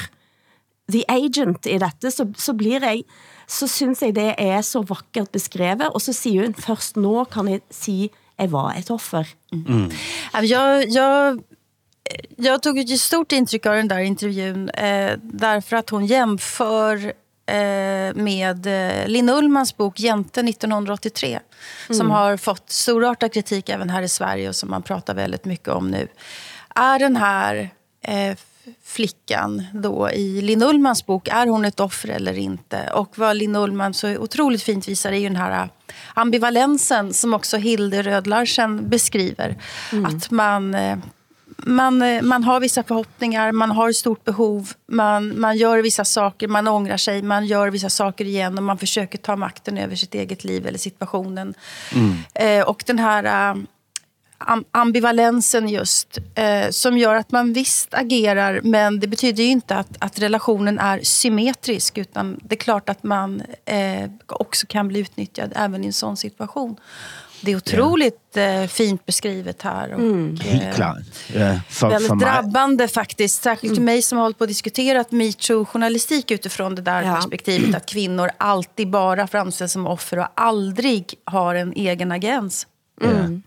the 0.90 1.04
agent 1.08 1.66
i 1.66 1.78
dette, 1.78 2.10
så, 2.10 2.26
så 2.34 2.54
blir 2.58 2.82
jeg, 2.82 3.04
så 3.46 3.68
synes 3.70 4.02
jeg 4.02 4.14
det 4.16 4.34
er 4.38 4.60
så 4.66 4.82
vakkert 4.82 5.30
beskrevet, 5.30 5.88
og 5.94 6.00
så 6.00 6.12
siger 6.12 6.48
hun, 6.48 6.54
først 6.54 6.96
nå 6.96 7.24
kan 7.30 7.48
jeg 7.48 7.60
sige, 7.70 8.10
jeg 8.38 8.52
var 8.52 8.74
et 8.74 8.90
offer. 8.90 9.24
Mm. 9.52 9.90
Jeg, 10.34 10.86
jeg 10.94 11.36
jag 12.36 12.62
tog 12.62 12.78
ett 12.78 13.00
stort 13.00 13.32
intryck 13.32 13.66
av 13.66 13.74
den 13.74 13.88
där 13.88 13.98
intervjun 13.98 14.70
eh, 14.70 15.12
därför 15.22 15.76
att 15.76 15.90
hon 15.90 16.06
jämför 16.06 17.12
eh, 17.46 18.14
med 18.14 18.66
eh, 18.66 19.08
Linn 19.08 19.28
Ullmans 19.28 19.76
bok 19.76 20.00
Jente 20.00 20.40
1983 20.40 21.28
mm. 21.88 21.98
som 21.98 22.10
har 22.10 22.36
fått 22.36 22.70
storartad 22.70 23.32
kritik 23.32 23.68
även 23.68 23.90
här 23.90 24.02
i 24.02 24.08
Sverige 24.08 24.48
och 24.48 24.56
som 24.56 24.70
man 24.70 24.82
pratar 24.82 25.14
väldigt 25.14 25.44
mycket 25.44 25.68
om 25.68 25.90
nu. 25.90 26.08
Är 26.74 26.98
den 26.98 27.16
här 27.16 27.70
eh, 28.02 28.36
flickan 28.84 29.66
då 29.72 30.10
i 30.10 30.40
Linn 30.42 30.62
Ullmans 30.62 31.06
bok, 31.06 31.28
är 31.28 31.46
hon 31.46 31.64
ett 31.64 31.80
offer 31.80 32.08
eller 32.08 32.38
inte? 32.38 32.90
Och 32.94 33.18
vad 33.18 33.36
Linn 33.36 33.56
Ullman 33.56 33.94
så 33.94 34.16
otroligt 34.16 34.62
fint 34.62 34.88
visar 34.88 35.12
är 35.12 35.16
ju 35.16 35.28
den 35.28 35.36
här 35.36 35.68
ambivalensen 36.14 37.14
som 37.14 37.34
också 37.34 37.56
Hilde 37.56 38.02
Rödlarsen 38.02 38.88
beskriver. 38.88 39.56
Mm. 39.92 40.06
Att 40.06 40.30
man 40.30 40.74
eh, 40.74 40.98
man, 41.66 42.02
eh, 42.02 42.22
man 42.22 42.44
har 42.44 42.60
vissa 42.60 42.82
förhoppningar, 42.82 43.52
man 43.52 43.70
har 43.70 43.90
ett 43.90 43.96
stort 43.96 44.24
behov, 44.24 44.72
man, 44.86 45.40
man 45.40 45.56
gör 45.56 45.78
vissa 45.78 46.04
saker, 46.04 46.48
man 46.48 46.68
ångrar 46.68 46.96
sig, 46.96 47.22
man 47.22 47.46
gör 47.46 47.70
vissa 47.70 47.90
saker 47.90 48.24
igen 48.24 48.58
och 48.58 48.64
man 48.64 48.78
försöker 48.78 49.18
ta 49.18 49.36
makten 49.36 49.78
över 49.78 49.96
sitt 49.96 50.14
eget 50.14 50.44
liv 50.44 50.66
eller 50.66 50.78
situationen. 50.78 51.54
Mm. 51.92 52.16
Eh, 52.34 52.68
och 52.68 52.82
den 52.86 52.98
här 52.98 53.54
uh, 53.54 53.62
ambivalensen 54.72 55.68
just, 55.68 56.18
eh, 56.34 56.70
som 56.70 56.98
gör 56.98 57.14
att 57.14 57.32
man 57.32 57.52
visst 57.52 57.94
agerar 57.94 58.60
men 58.64 59.00
det 59.00 59.06
betyder 59.06 59.44
ju 59.44 59.50
inte 59.50 59.76
att, 59.76 59.96
att 59.98 60.18
relationen 60.18 60.78
är 60.78 61.00
symmetrisk 61.02 61.98
utan 61.98 62.40
det 62.42 62.54
är 62.54 62.58
klart 62.58 62.88
att 62.88 63.02
man 63.02 63.42
eh, 63.64 64.10
också 64.26 64.66
kan 64.66 64.88
bli 64.88 65.00
utnyttjad 65.00 65.52
även 65.56 65.84
i 65.84 65.86
en 65.86 65.92
sån 65.92 66.16
situation. 66.16 66.76
Det 67.40 67.52
är 67.52 67.56
otroligt. 67.56 68.36
Eh, 68.36 68.66
fint 68.66 69.06
beskrivet 69.06 69.62
här. 69.62 69.92
Och, 69.92 70.00
mm. 70.00 70.36
Helt 70.40 70.76
klart. 70.76 70.98
Ja, 71.34 71.60
för, 71.68 71.90
väldigt 71.90 72.08
för 72.08 72.16
drabbande 72.16 72.88
faktiskt. 72.88 73.42
Särskilt 73.42 73.70
mm. 73.70 73.76
för 73.76 73.82
mig 73.82 74.02
som 74.02 74.18
har 74.18 74.22
hållit 74.22 74.38
på 74.38 74.42
och 74.42 74.48
diskuterat 74.48 75.10
metoo-journalistik 75.10 76.30
utifrån 76.30 76.74
det 76.74 76.82
där 76.82 77.02
ja. 77.02 77.14
perspektivet. 77.14 77.74
Att 77.74 77.86
kvinnor 77.86 78.30
alltid 78.38 78.90
bara 78.90 79.26
framställs 79.26 79.72
som 79.72 79.86
offer 79.86 80.18
och 80.18 80.26
aldrig 80.34 81.14
har 81.24 81.54
en 81.54 81.72
egen 81.72 82.12
agens. 82.12 82.66
Mm. 83.02 83.42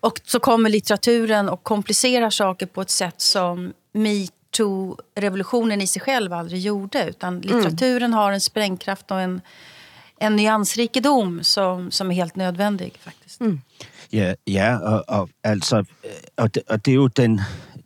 Och 0.00 0.20
så 0.24 0.40
kommer 0.40 0.70
litteraturen 0.70 1.48
och 1.48 1.62
komplicerar 1.62 2.30
saker 2.30 2.66
på 2.66 2.80
ett 2.80 2.90
sätt 2.90 3.20
som 3.20 3.72
metoo-revolutionen 3.92 5.82
i 5.82 5.86
sig 5.86 6.02
själv 6.02 6.32
aldrig 6.32 6.60
gjorde. 6.60 7.08
Utan 7.08 7.28
mm. 7.36 7.40
litteraturen 7.40 8.14
har 8.14 8.32
en 8.32 8.40
sprängkraft 8.40 9.10
och 9.10 9.20
en 9.20 9.40
en 10.20 10.36
nyansrikedom 10.36 11.42
som, 11.42 11.90
som 11.90 12.10
er 12.10 12.14
helt 12.14 12.36
nødvendig, 12.36 12.92
faktisk. 13.00 13.40
Mm. 13.40 13.60
Ja, 14.12 14.34
ja 14.46 14.76
og, 14.76 15.04
og 15.08 15.28
altså, 15.44 15.84
og 16.36 16.54
det, 16.54 16.62
og 16.68 16.84
det, 16.84 16.90
er 16.90 16.94
jo 16.94 17.06
den, 17.06 17.40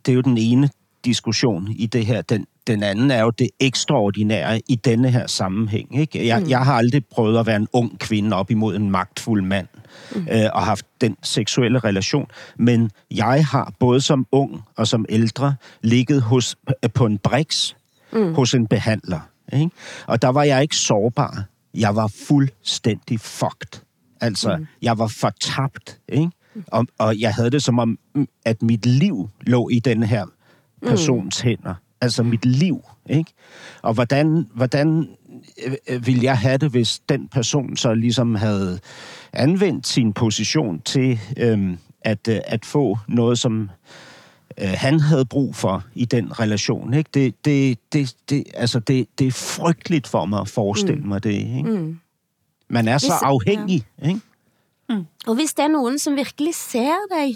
det 0.05 0.11
er 0.11 0.15
jo 0.15 0.21
den 0.21 0.37
ene 0.37 0.69
diskussion 1.05 1.67
i 1.71 1.85
det 1.85 2.05
her. 2.05 2.21
Den, 2.21 2.45
den 2.67 2.83
anden 2.83 3.11
er 3.11 3.21
jo 3.21 3.29
det 3.29 3.49
ekstraordinære 3.59 4.61
i 4.67 4.75
denne 4.75 5.09
her 5.09 5.27
sammenhæng. 5.27 5.99
Ikke? 5.99 6.27
Jeg, 6.27 6.39
mm. 6.39 6.49
jeg 6.49 6.59
har 6.59 6.73
aldrig 6.73 7.05
prøvet 7.05 7.39
at 7.39 7.45
være 7.45 7.55
en 7.55 7.67
ung 7.73 7.99
kvinde 7.99 8.37
op 8.37 8.51
imod 8.51 8.75
en 8.75 8.91
magtfuld 8.91 9.41
mand 9.41 9.67
mm. 10.15 10.27
øh, 10.31 10.49
og 10.53 10.61
haft 10.61 10.85
den 11.01 11.17
seksuelle 11.23 11.79
relation, 11.79 12.27
men 12.57 12.91
jeg 13.11 13.45
har 13.45 13.73
både 13.79 14.01
som 14.01 14.27
ung 14.31 14.61
og 14.77 14.87
som 14.87 15.05
ældre 15.09 15.55
ligget 15.81 16.21
hos, 16.21 16.55
på 16.93 17.05
en 17.05 17.17
briks 17.17 17.75
mm. 18.13 18.33
hos 18.33 18.53
en 18.53 18.67
behandler. 18.67 19.19
Ikke? 19.53 19.69
Og 20.07 20.21
der 20.21 20.27
var 20.27 20.43
jeg 20.43 20.61
ikke 20.61 20.75
sårbar 20.75 21.43
jeg 21.73 21.95
var 21.95 22.07
fuldstændig 22.07 23.19
fucked. 23.19 23.81
Altså, 24.21 24.57
mm. 24.57 24.67
jeg 24.81 24.97
var 24.97 25.07
fortabt, 25.07 25.99
ikke? 26.07 26.31
Og, 26.67 26.87
og 26.97 27.19
jeg 27.19 27.33
havde 27.33 27.49
det 27.49 27.63
som 27.63 27.79
om, 27.79 27.99
at 28.45 28.61
mit 28.61 28.85
liv 28.85 29.29
lå 29.41 29.69
i 29.69 29.79
den 29.79 30.03
her 30.03 30.25
persons 30.85 31.43
mm. 31.43 31.47
hænder. 31.47 31.73
Altså 32.01 32.23
mit 32.23 32.45
liv, 32.45 32.83
ikke? 33.09 33.33
Og 33.81 33.93
hvordan, 33.93 34.47
hvordan 34.55 35.09
øh, 35.87 36.05
ville 36.05 36.23
jeg 36.23 36.37
have 36.37 36.57
det, 36.57 36.71
hvis 36.71 37.01
den 37.09 37.27
person 37.27 37.77
så 37.77 37.93
ligesom 37.93 38.35
havde 38.35 38.79
anvendt 39.33 39.87
sin 39.87 40.13
position 40.13 40.81
til 40.81 41.19
øhm, 41.37 41.77
at, 42.01 42.27
øh, 42.27 42.39
at 42.45 42.65
få 42.65 42.97
noget, 43.07 43.39
som 43.39 43.69
øh, 44.57 44.69
han 44.77 44.99
havde 44.99 45.25
brug 45.25 45.55
for 45.55 45.83
i 45.95 46.05
den 46.05 46.39
relation. 46.39 46.93
Ikke? 46.93 47.09
Det, 47.13 47.45
det, 47.45 47.79
det, 47.93 48.15
det, 48.29 48.43
altså 48.53 48.79
det, 48.79 49.07
det 49.19 49.27
er 49.27 49.31
frygteligt 49.31 50.07
for 50.07 50.25
mig 50.25 50.39
at 50.39 50.47
forestille 50.47 51.01
mm. 51.01 51.07
mig 51.07 51.23
det. 51.23 51.31
Ikke? 51.31 51.63
Mm. 51.63 51.99
Man 52.69 52.87
er 52.87 52.97
så 52.97 53.07
hvis, 53.07 53.21
afhængig. 53.21 53.85
Ja. 54.01 54.07
Ikke? 54.07 54.21
Mm. 54.89 55.05
Og 55.27 55.35
hvis 55.35 55.53
det 55.53 55.63
er 55.63 55.67
nogen, 55.67 55.99
som 55.99 56.15
virkelig 56.15 56.55
ser 56.55 56.95
dig, 57.17 57.35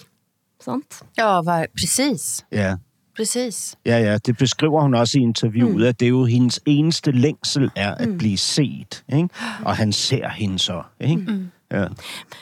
sant? 0.61 1.03
Ja, 1.17 1.23
var, 1.23 1.65
præcis. 1.79 2.45
Ja. 2.51 2.75
Præcis. 3.17 3.75
Ja, 3.85 3.97
ja, 3.97 4.17
det 4.17 4.37
beskriver 4.37 4.81
hun 4.81 4.93
også 4.93 5.19
i 5.19 5.21
interviewet, 5.21 5.75
mm. 5.75 5.83
at 5.83 5.99
det 5.99 6.05
er 6.05 6.09
jo 6.09 6.25
hendes 6.25 6.59
eneste 6.65 7.11
længsel 7.11 7.71
er 7.75 7.95
at 7.95 8.09
mm. 8.09 8.17
blive 8.17 8.37
set. 8.37 9.03
Ikke? 9.13 9.29
Og 9.65 9.75
han 9.75 9.93
ser 9.93 10.29
hende 10.29 10.59
så. 10.59 10.83
Ikke? 10.99 11.21
Mm. 11.21 11.49
Ja. 11.73 11.87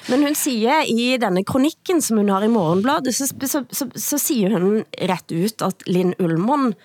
Men 0.09 0.23
hun 0.23 0.35
siger 0.38 0.83
i 0.85 1.15
denne 1.21 1.41
kronikken, 1.43 2.01
som 2.01 2.19
hun 2.21 2.29
har 2.29 2.45
i 2.45 2.51
Morgenbladet, 2.51 3.15
så, 3.15 3.25
så, 3.25 3.63
så, 3.71 3.88
så 3.95 4.19
siger 4.21 4.53
hun 4.59 4.83
ret 5.01 5.33
ut, 5.33 5.65
at 5.65 5.88
Linn 5.89 6.13
Ullmann 6.21 6.75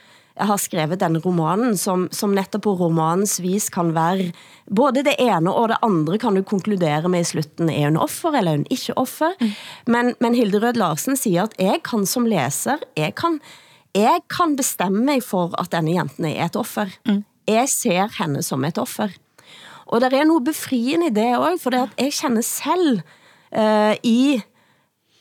har 0.40 0.60
skrevet 0.60 1.00
denne 1.00 1.20
romanen, 1.20 1.76
som, 1.78 2.06
som 2.14 2.34
netop 2.34 2.64
på 2.64 2.74
romanens 2.78 3.38
vis 3.42 3.68
kan 3.72 3.92
være 3.96 4.30
både 4.70 5.04
det 5.06 5.16
ene 5.20 5.52
og 5.52 5.70
det 5.72 5.80
andre 5.84 6.18
kan 6.22 6.38
du 6.38 6.44
konkludere 6.46 7.10
med 7.12 7.26
i 7.26 7.30
slutten. 7.32 7.70
Er 7.72 7.90
hun 7.90 8.00
offer, 8.00 8.36
eller 8.38 8.54
er 8.54 8.62
hun 8.62 8.70
ikke 8.72 8.96
offer? 9.00 9.34
Mm. 9.40 9.52
Men, 9.86 10.14
men 10.20 10.38
Hilde 10.38 10.62
Rød 10.62 10.80
Larsen 10.80 11.18
siger, 11.18 11.48
at 11.48 11.56
jeg 11.60 11.82
kan 11.84 12.06
som 12.08 12.28
læser, 12.30 12.80
jeg 12.96 13.14
kan, 13.18 13.40
jeg 13.94 14.22
kan 14.30 14.56
bestemme 14.56 15.04
mig 15.04 15.24
for, 15.26 15.52
at 15.60 15.72
denne 15.74 15.98
jenten 15.98 16.30
er 16.30 16.46
et 16.46 16.56
offer. 16.56 16.88
Mm. 17.06 17.24
Jeg 17.50 17.68
ser 17.68 18.08
henne 18.20 18.42
som 18.46 18.64
et 18.64 18.78
offer. 18.78 19.12
Og 19.90 20.00
der 20.00 20.10
er 20.14 20.24
noget 20.24 20.46
befriende 20.46 21.10
i 21.10 21.14
det 21.14 21.38
også, 21.38 21.62
for 21.62 21.70
det 21.74 21.82
at 21.82 22.04
jeg 22.04 22.12
kender 22.14 22.42
selv 22.46 23.00
uh, 23.56 23.94
i... 24.02 24.42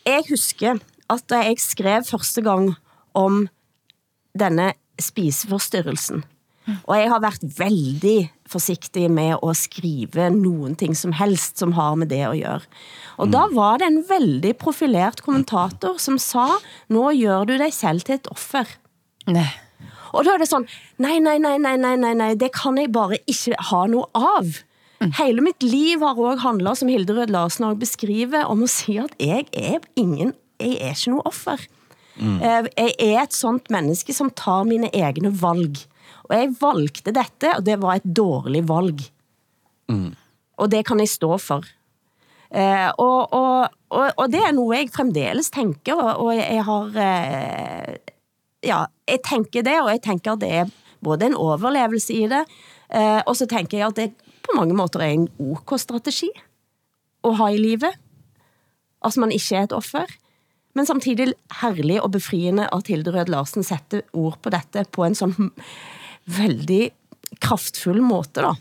Jeg 0.06 0.24
husker, 0.30 0.78
at 1.10 1.24
da 1.30 1.42
jeg 1.46 1.58
skrev 1.62 2.04
første 2.06 2.42
gang 2.42 2.74
om 3.14 3.48
denne 4.40 4.74
spiseforstyrrelsen, 5.00 6.24
og 6.84 6.98
jeg 6.98 7.10
har 7.10 7.20
været 7.22 7.60
veldig 7.60 8.32
forsigtig 8.50 9.12
med 9.12 9.38
at 9.42 9.58
skrive 9.58 10.30
nogen 10.30 10.76
ting 10.76 10.98
som 10.98 11.14
helst, 11.14 11.60
som 11.60 11.72
har 11.78 11.96
med 11.96 12.08
det 12.10 12.22
at 12.26 12.42
gøre. 12.42 12.62
Og 13.18 13.28
mm. 13.28 13.32
da 13.32 13.46
var 13.54 13.78
det 13.78 13.88
en 13.88 14.04
veldig 14.10 14.58
profilert 14.58 15.22
kommentator, 15.22 15.98
som 15.98 16.18
sa, 16.18 16.48
nå 16.90 17.12
gør 17.22 17.44
du 17.44 17.58
dig 17.58 17.74
selv 17.74 18.02
til 18.02 18.16
et 18.16 18.28
offer. 18.32 18.66
Nej. 19.28 19.69
Og 20.14 20.26
da 20.26 20.34
er 20.36 20.42
det 20.42 20.50
sådan, 20.50 20.68
nej, 20.98 21.20
nej, 21.20 21.38
nej, 21.38 21.58
nej, 21.58 21.78
nej, 21.78 21.96
nej, 21.96 22.14
nej, 22.14 22.34
det 22.34 22.52
kan 22.56 22.78
jeg 22.78 22.92
bare 22.94 23.18
ikke 23.28 23.56
ha 23.60 23.86
noget 23.88 24.06
av. 24.16 24.48
Mm. 25.00 25.14
Hele 25.16 25.42
mitt 25.42 25.64
liv 25.64 26.00
har 26.04 26.16
også 26.16 26.44
handlet, 26.44 26.78
som 26.78 26.90
Hilde 26.92 27.16
Rød 27.16 27.32
Larsen 27.32 27.64
også 27.64 27.80
beskriver, 27.80 28.44
om 28.46 28.64
at 28.64 28.70
sige, 28.70 29.04
at 29.04 29.16
jeg 29.20 29.46
er 29.54 29.80
ingen, 29.96 30.34
jeg 30.60 30.78
er 30.82 30.90
ikke 30.90 31.10
noget 31.10 31.26
offer. 31.26 31.58
Mm. 32.20 32.40
Jeg 32.42 32.68
er 33.00 33.22
et 33.24 33.34
sånt 33.34 33.72
menneske, 33.72 34.14
som 34.14 34.32
tar 34.36 34.64
mine 34.64 34.90
egne 34.94 35.32
valg. 35.42 35.78
Og 36.30 36.36
jeg 36.36 36.54
valgte 36.62 37.12
dette, 37.16 37.54
og 37.56 37.66
det 37.66 37.82
var 37.82 37.96
et 37.96 38.16
dårligt 38.18 38.68
valg. 38.70 39.00
Mm. 39.90 40.16
Og 40.58 40.72
det 40.72 40.86
kan 40.86 41.00
jeg 41.00 41.10
stå 41.10 41.38
for. 41.38 41.64
Uh, 42.50 42.90
og, 42.98 43.34
og, 43.34 43.70
og, 43.90 44.12
og 44.18 44.32
det 44.34 44.42
er 44.42 44.52
noget, 44.52 44.78
jeg 44.78 44.90
fremdeles 44.94 45.50
tænker, 45.50 45.96
og, 45.96 46.26
og 46.26 46.36
jeg 46.36 46.66
har... 46.66 46.84
Uh, 46.86 47.96
ja, 48.64 48.86
jeg 49.08 49.20
tænker 49.30 49.62
det, 49.62 49.78
og 49.82 49.90
jeg 49.90 50.02
tænker, 50.06 50.32
at 50.34 50.42
det 50.42 50.52
er 50.52 50.66
både 51.04 51.26
en 51.26 51.36
overlevelse 51.36 52.14
i 52.14 52.28
det, 52.28 52.44
uh, 52.96 53.22
og 53.26 53.36
så 53.36 53.46
tænker 53.46 53.78
jeg, 53.78 53.88
at 53.88 53.96
det 53.96 54.12
på 54.44 54.56
mange 54.56 54.74
måter 54.74 55.00
er 55.00 55.14
en 55.14 55.30
ok 55.40 55.80
strategi 55.80 56.30
at 57.24 57.38
ha 57.38 57.48
i 57.48 57.58
livet. 57.58 57.94
Altså 59.02 59.20
man 59.20 59.32
ikke 59.32 59.56
er 59.56 59.64
et 59.64 59.74
offer. 59.74 60.06
Men 60.76 60.86
samtidig 60.86 61.34
herlig 61.62 62.02
og 62.02 62.12
befriende 62.12 62.70
at 62.74 62.88
Hilde 62.88 63.12
Rød 63.12 63.26
Larsen 63.26 63.64
sætter 63.64 64.02
ord 64.14 64.38
på 64.42 64.50
dette 64.50 64.86
på 64.92 65.04
en 65.04 65.16
sådan 65.16 65.52
veldig 66.26 66.92
kraftfull 67.42 68.02
måte 68.02 68.42
da. 68.42 68.54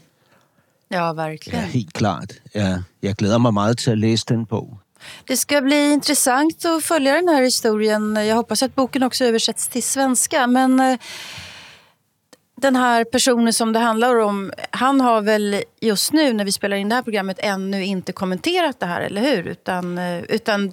Ja, 0.90 1.12
verkligen. 1.12 1.60
Ja, 1.60 1.66
helt 1.66 1.92
klart. 1.92 2.32
Ja, 2.54 2.82
jeg 3.02 3.14
glæder 3.14 3.38
mig 3.38 3.54
meget 3.54 3.78
til 3.78 3.90
at 3.90 3.98
læse 3.98 4.24
den 4.28 4.46
bog. 4.46 4.78
Det 5.24 5.36
ska 5.36 5.60
bli 5.60 5.92
intressant 5.92 6.64
att 6.64 6.84
följa 6.84 7.14
den 7.14 7.28
här 7.28 7.42
historien. 7.42 8.16
Jag 8.26 8.36
hoppas 8.36 8.62
att 8.62 8.74
boken 8.74 9.02
också 9.02 9.24
översätts 9.24 9.68
till 9.68 9.82
svenska. 9.82 10.46
Men 10.46 10.80
eh, 10.80 10.98
den 12.56 12.76
här 12.76 13.04
personen 13.04 13.52
som 13.52 13.72
det 13.72 13.78
handlar 13.78 14.14
om, 14.14 14.52
han 14.70 15.00
har 15.00 15.20
väl 15.20 15.62
just 15.80 16.12
nu 16.12 16.32
när 16.32 16.44
vi 16.44 16.52
spelar 16.52 16.76
in 16.76 16.88
det 16.88 16.94
här 16.94 17.02
programmet 17.02 17.38
ännu 17.38 17.84
inte 17.84 18.12
kommenterat 18.12 18.80
det 18.80 18.86
här, 18.86 19.00
eller 19.00 19.20
hur? 19.20 19.46
Utan, 19.46 19.98
eh, 19.98 20.22
utan 20.22 20.64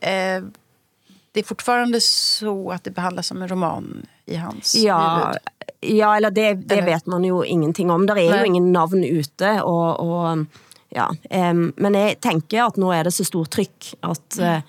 eh, 0.00 0.42
det 1.32 1.40
är 1.40 1.44
fortfarande 1.44 2.00
så 2.00 2.70
att 2.70 2.84
det 2.84 2.90
behandlas 2.90 3.26
som 3.26 3.42
en 3.42 3.48
roman 3.48 4.06
i 4.26 4.36
hans 4.36 4.74
ja, 4.74 5.14
huvud. 5.14 5.38
Ja, 5.80 6.16
eller 6.16 6.30
det, 6.30 6.54
det 6.54 6.74
eller? 6.74 6.86
vet 6.86 7.06
man 7.06 7.24
jo 7.24 7.44
ingenting 7.44 7.90
om. 7.90 8.06
Der 8.06 8.16
er 8.16 8.30
Nej. 8.30 8.38
jo 8.38 8.44
ingen 8.44 8.72
navn 8.72 9.04
ute, 9.04 9.62
og, 9.62 10.00
og 10.00 10.46
ja. 10.94 11.06
Um, 11.50 11.74
men 11.76 11.94
jeg 11.94 12.16
tænker 12.22 12.66
at 12.66 12.76
nu 12.76 12.90
er 12.90 13.02
det 13.02 13.12
så 13.12 13.24
stort 13.24 13.50
tryk, 13.50 13.94
at 14.02 14.38
uh, 14.40 14.60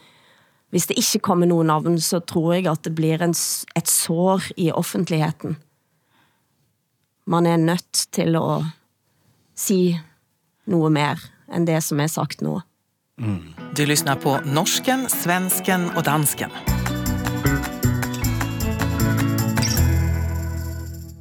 hvis 0.70 0.88
det 0.88 0.98
ikke 0.98 1.24
kommer 1.24 1.46
nogen 1.46 1.68
navn, 1.68 2.00
så 2.00 2.20
tror 2.20 2.54
jeg 2.54 2.72
at 2.72 2.84
det 2.84 2.96
blir 2.96 3.22
en, 3.22 3.36
et 3.78 3.88
sår 3.88 4.42
i 4.58 4.72
offentligheden. 4.72 5.58
Man 7.28 7.46
er 7.46 7.58
nødt 7.58 8.08
til 8.12 8.36
at 8.36 8.64
sige 9.56 10.02
noget 10.66 10.92
mer 10.92 11.16
end 11.56 11.68
det 11.68 11.84
som 11.84 12.00
er 12.00 12.08
sagt 12.08 12.42
nu. 12.42 12.62
Mm. 13.18 13.54
Du 13.78 13.84
lyssnar 13.84 14.16
på 14.16 14.38
norsken, 14.46 15.10
svensken 15.10 15.90
och 15.96 16.06
dansken. 16.06 16.75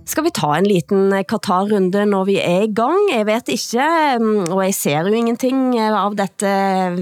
Skal 0.04 0.26
vi 0.26 0.32
ta 0.36 0.50
en 0.58 0.66
liten 0.68 1.12
Qatar-runde 1.24 2.04
når 2.04 2.26
vi 2.28 2.36
er 2.36 2.66
i 2.66 2.72
gang? 2.76 2.98
Jeg 3.08 3.24
vet 3.24 3.50
ikke, 3.54 3.84
mm, 4.20 4.52
og 4.52 4.60
jeg 4.66 4.74
ser 4.76 5.08
jo 5.08 5.16
ingenting 5.16 5.78
av 5.80 6.16
dette 6.18 6.50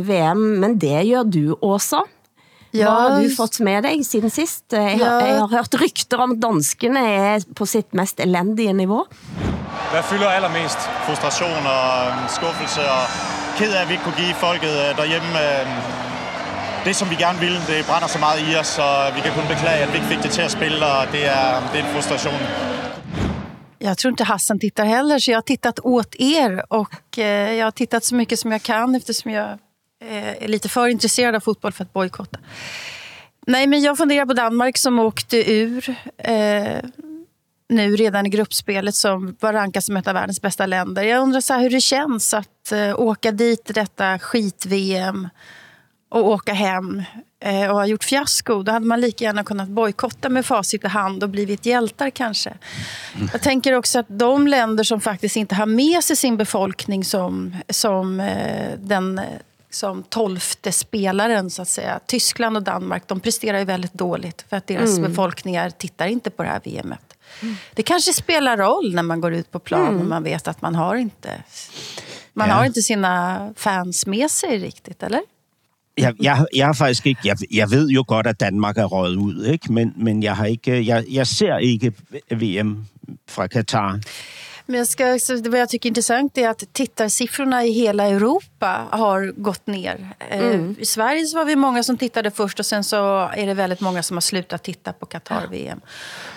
VM, 0.07 0.43
men 0.63 0.77
det 0.79 1.01
gør 1.11 1.27
du 1.27 1.57
også. 1.59 2.05
Ja. 2.73 2.87
Hvad 2.87 3.11
har 3.13 3.25
du 3.27 3.35
fått 3.37 3.59
med 3.61 3.83
dig 3.85 4.05
siden 4.07 4.31
sist? 4.33 4.65
Jeg 4.73 4.97
har, 5.03 5.19
ja. 5.21 5.27
jeg 5.27 5.41
har 5.43 5.51
hørt 5.51 5.75
rykter 5.83 6.23
om, 6.25 6.39
at 6.39 6.41
danskene 6.41 7.03
er 7.03 7.45
på 7.59 7.67
sitt 7.69 7.93
mest 7.93 8.23
elendige 8.23 8.73
niveau. 8.73 9.05
Hvad 9.93 10.07
fylder 10.09 10.31
allermest? 10.33 10.79
Frustration 11.05 11.69
og 11.69 12.31
skuffelse 12.33 12.81
og 12.81 13.05
ked 13.59 13.75
af, 13.75 13.83
at 13.83 13.89
vi 13.89 13.99
ikke 13.99 14.07
kunne 14.07 14.21
give 14.25 14.35
folket 14.41 14.97
derhjemme 14.97 15.43
øh, 15.43 16.02
det, 16.85 16.95
som 16.97 17.11
vi 17.11 17.17
gerne 17.25 17.39
ville. 17.41 17.59
Det 17.67 17.87
brænder 17.87 18.09
så 18.09 18.19
meget 18.19 18.41
i 18.49 18.57
os, 18.61 18.67
så 18.67 18.87
vi 19.15 19.21
kan 19.21 19.33
kun 19.37 19.47
beklage, 19.55 19.83
at 19.85 19.93
vi 19.93 19.97
ikke 19.99 20.09
fik 20.09 20.23
det 20.23 20.31
til 20.31 20.43
at 20.43 20.51
spille, 20.51 20.87
og 20.87 21.03
det 21.13 21.23
er, 21.27 21.49
det 21.73 21.81
er 21.81 21.85
en 21.87 21.93
frustration. 21.95 22.41
Jag 23.79 23.99
tror 23.99 24.11
inte 24.11 24.25
Hassan 24.25 24.59
tittar 24.59 24.85
heller, 24.85 25.19
så 25.19 25.31
jag 25.31 25.37
har 25.37 25.43
tittat 25.43 25.81
åt 25.83 26.15
er. 26.19 26.73
Och 26.73 27.19
eh, 27.19 27.55
Jag 27.55 27.67
har 27.67 27.71
tittat 27.71 28.05
så 28.05 28.15
mycket 28.15 28.39
som 28.39 28.53
jag 28.53 28.63
kan 28.63 28.95
eftersom 28.95 29.31
jag 29.31 29.51
eh, 30.05 30.43
är 30.45 30.49
lite 30.49 30.69
för 30.69 30.89
intresserad 30.89 31.35
av 31.35 31.41
fotboll 31.41 31.73
för 31.73 31.85
att 31.85 31.93
bojkotta. 31.93 32.39
Nej, 33.47 33.67
men 33.67 33.83
jag 33.83 33.99
funderar 33.99 34.27
på 34.27 34.35
Danmark 34.35 34.79
som 34.79 34.99
åkte 34.99 35.53
ur. 35.53 35.97
Eh, 36.19 36.79
nu 37.69 37.97
redan 37.97 38.27
i 38.27 38.29
gruppspelet 38.29 38.95
som 38.95 39.37
var 39.41 39.53
rankat 39.53 39.85
som 39.85 39.97
ett 39.97 40.09
av 40.09 40.15
världens 40.15 40.43
bästa 40.43 40.67
länder. 40.67 41.03
Jag 41.03 41.23
undrar 41.23 41.41
så 41.41 41.55
hur 41.55 41.71
det 41.71 41.81
känns 41.81 42.35
att 42.35 42.73
uh, 42.73 43.01
åka 43.01 43.33
dit 43.33 43.71
i 43.71 43.73
detta 43.73 44.19
skit-VM 44.19 45.29
och 46.13 46.29
åka 46.29 46.53
hem 46.53 47.03
uh, 47.47 47.71
och 47.71 47.77
ha 47.77 47.87
gjort 47.87 48.05
fiasko. 48.05 48.63
Då 48.63 48.73
hade 48.73 48.87
man 48.87 49.01
lika 49.01 49.25
gärna 49.25 49.45
kunnat 49.45 49.69
bojkotta 49.69 50.29
med 50.29 50.47
facit 50.47 50.85
i 50.85 50.89
hand 50.89 51.23
och 51.23 51.29
blivit 51.29 51.67
hjältar 51.67 52.11
kanske. 52.11 52.55
Jag 53.33 53.43
tänker 53.43 53.73
också 53.73 53.99
att 53.99 54.07
de 54.09 54.47
länder 54.47 54.85
som 54.85 55.01
faktiskt 55.01 55.37
inte 55.37 55.55
har 55.55 55.67
med 55.67 56.05
sig 56.05 56.17
sin 56.17 56.37
befolkning 56.37 57.05
som, 57.05 57.57
som 57.69 58.21
uh, 58.21 58.79
den 58.79 59.21
som 59.71 60.03
tolfte 60.03 60.73
spelaren 60.73 61.51
så 61.51 61.63
att 61.63 61.69
säga. 61.69 62.01
Tyskland 62.07 62.57
och 62.57 62.63
Danmark, 62.63 63.09
de 63.09 63.21
presterar 63.21 63.59
ju 63.59 63.65
väldigt 63.65 63.95
dåligt 63.95 64.45
för 64.49 64.57
att 64.57 64.67
deras 64.67 64.99
mm. 64.99 65.11
befolkningar 65.11 65.71
tittar 65.71 66.07
inte 66.07 66.31
på 66.31 66.43
det 66.43 66.49
här 66.49 66.61
VMet. 66.65 67.17
Det 67.75 67.83
kanske 67.83 68.13
spelar 68.13 68.57
roll 68.57 68.95
när 68.95 69.03
man 69.03 69.21
går 69.21 69.35
ut 69.35 69.51
på 69.51 69.59
plan 69.59 69.89
mm. 69.89 70.01
och 70.01 70.07
man 70.07 70.23
vet 70.23 70.49
att 70.49 70.63
man 70.63 70.75
har 70.75 70.97
inte 70.97 71.43
man 72.33 72.49
ja. 72.49 72.55
har 72.55 72.65
inte 72.65 72.83
sina 72.83 73.55
fans 73.57 74.07
med 74.07 74.31
sig 74.31 74.59
riktigt, 74.59 75.03
eller? 75.03 75.21
Jeg, 75.99 76.15
jeg, 76.23 76.47
jeg 76.55 76.67
har 76.67 76.73
faktisk 76.73 77.07
ikke, 77.07 77.21
jeg, 77.25 77.37
jeg 77.51 77.71
ved 77.71 77.89
jo 77.89 78.05
godt, 78.09 78.27
at 78.27 78.41
Danmark 78.41 78.79
er 78.79 78.85
røget 78.85 79.17
ud, 79.17 79.45
ikke? 79.45 79.73
Men, 79.73 79.93
men 79.97 80.23
jeg, 80.23 80.37
har 80.37 80.45
ikke, 80.45 80.87
jeg, 80.87 81.05
jeg 81.11 81.27
ser 81.27 81.57
ikke 81.57 81.93
VM 82.31 82.85
fra 83.29 83.47
Katar. 83.47 84.01
Men 84.73 84.79
jag 84.79 84.89
ska, 84.89 85.19
så 85.19 85.35
det 85.35 85.59
jag 85.59 85.69
tycker 85.69 85.87
är 85.87 85.91
intressant 85.91 86.39
är 86.39 86.49
att 86.49 86.73
tittarsiffrorna 86.73 87.65
i 87.65 87.73
hela 87.73 88.05
Europa 88.05 88.87
har 88.91 89.33
gått 89.37 89.67
ner. 89.67 90.09
Eh, 90.19 90.47
mm. 90.47 90.77
I 90.79 90.85
Sverige 90.85 91.27
så 91.27 91.37
var 91.37 91.45
vi 91.45 91.57
många 91.57 91.83
som 91.83 91.99
tittade 91.99 92.31
först 92.31 92.59
och 92.59 92.67
sen 92.67 92.85
så 92.85 93.29
är 93.35 93.47
det 93.47 93.55
väldigt 93.55 93.81
många 93.81 94.03
som 94.03 94.17
har 94.17 94.21
slutat 94.21 94.63
titta 94.63 94.93
på 94.93 95.07
Qatar-VM. 95.07 95.81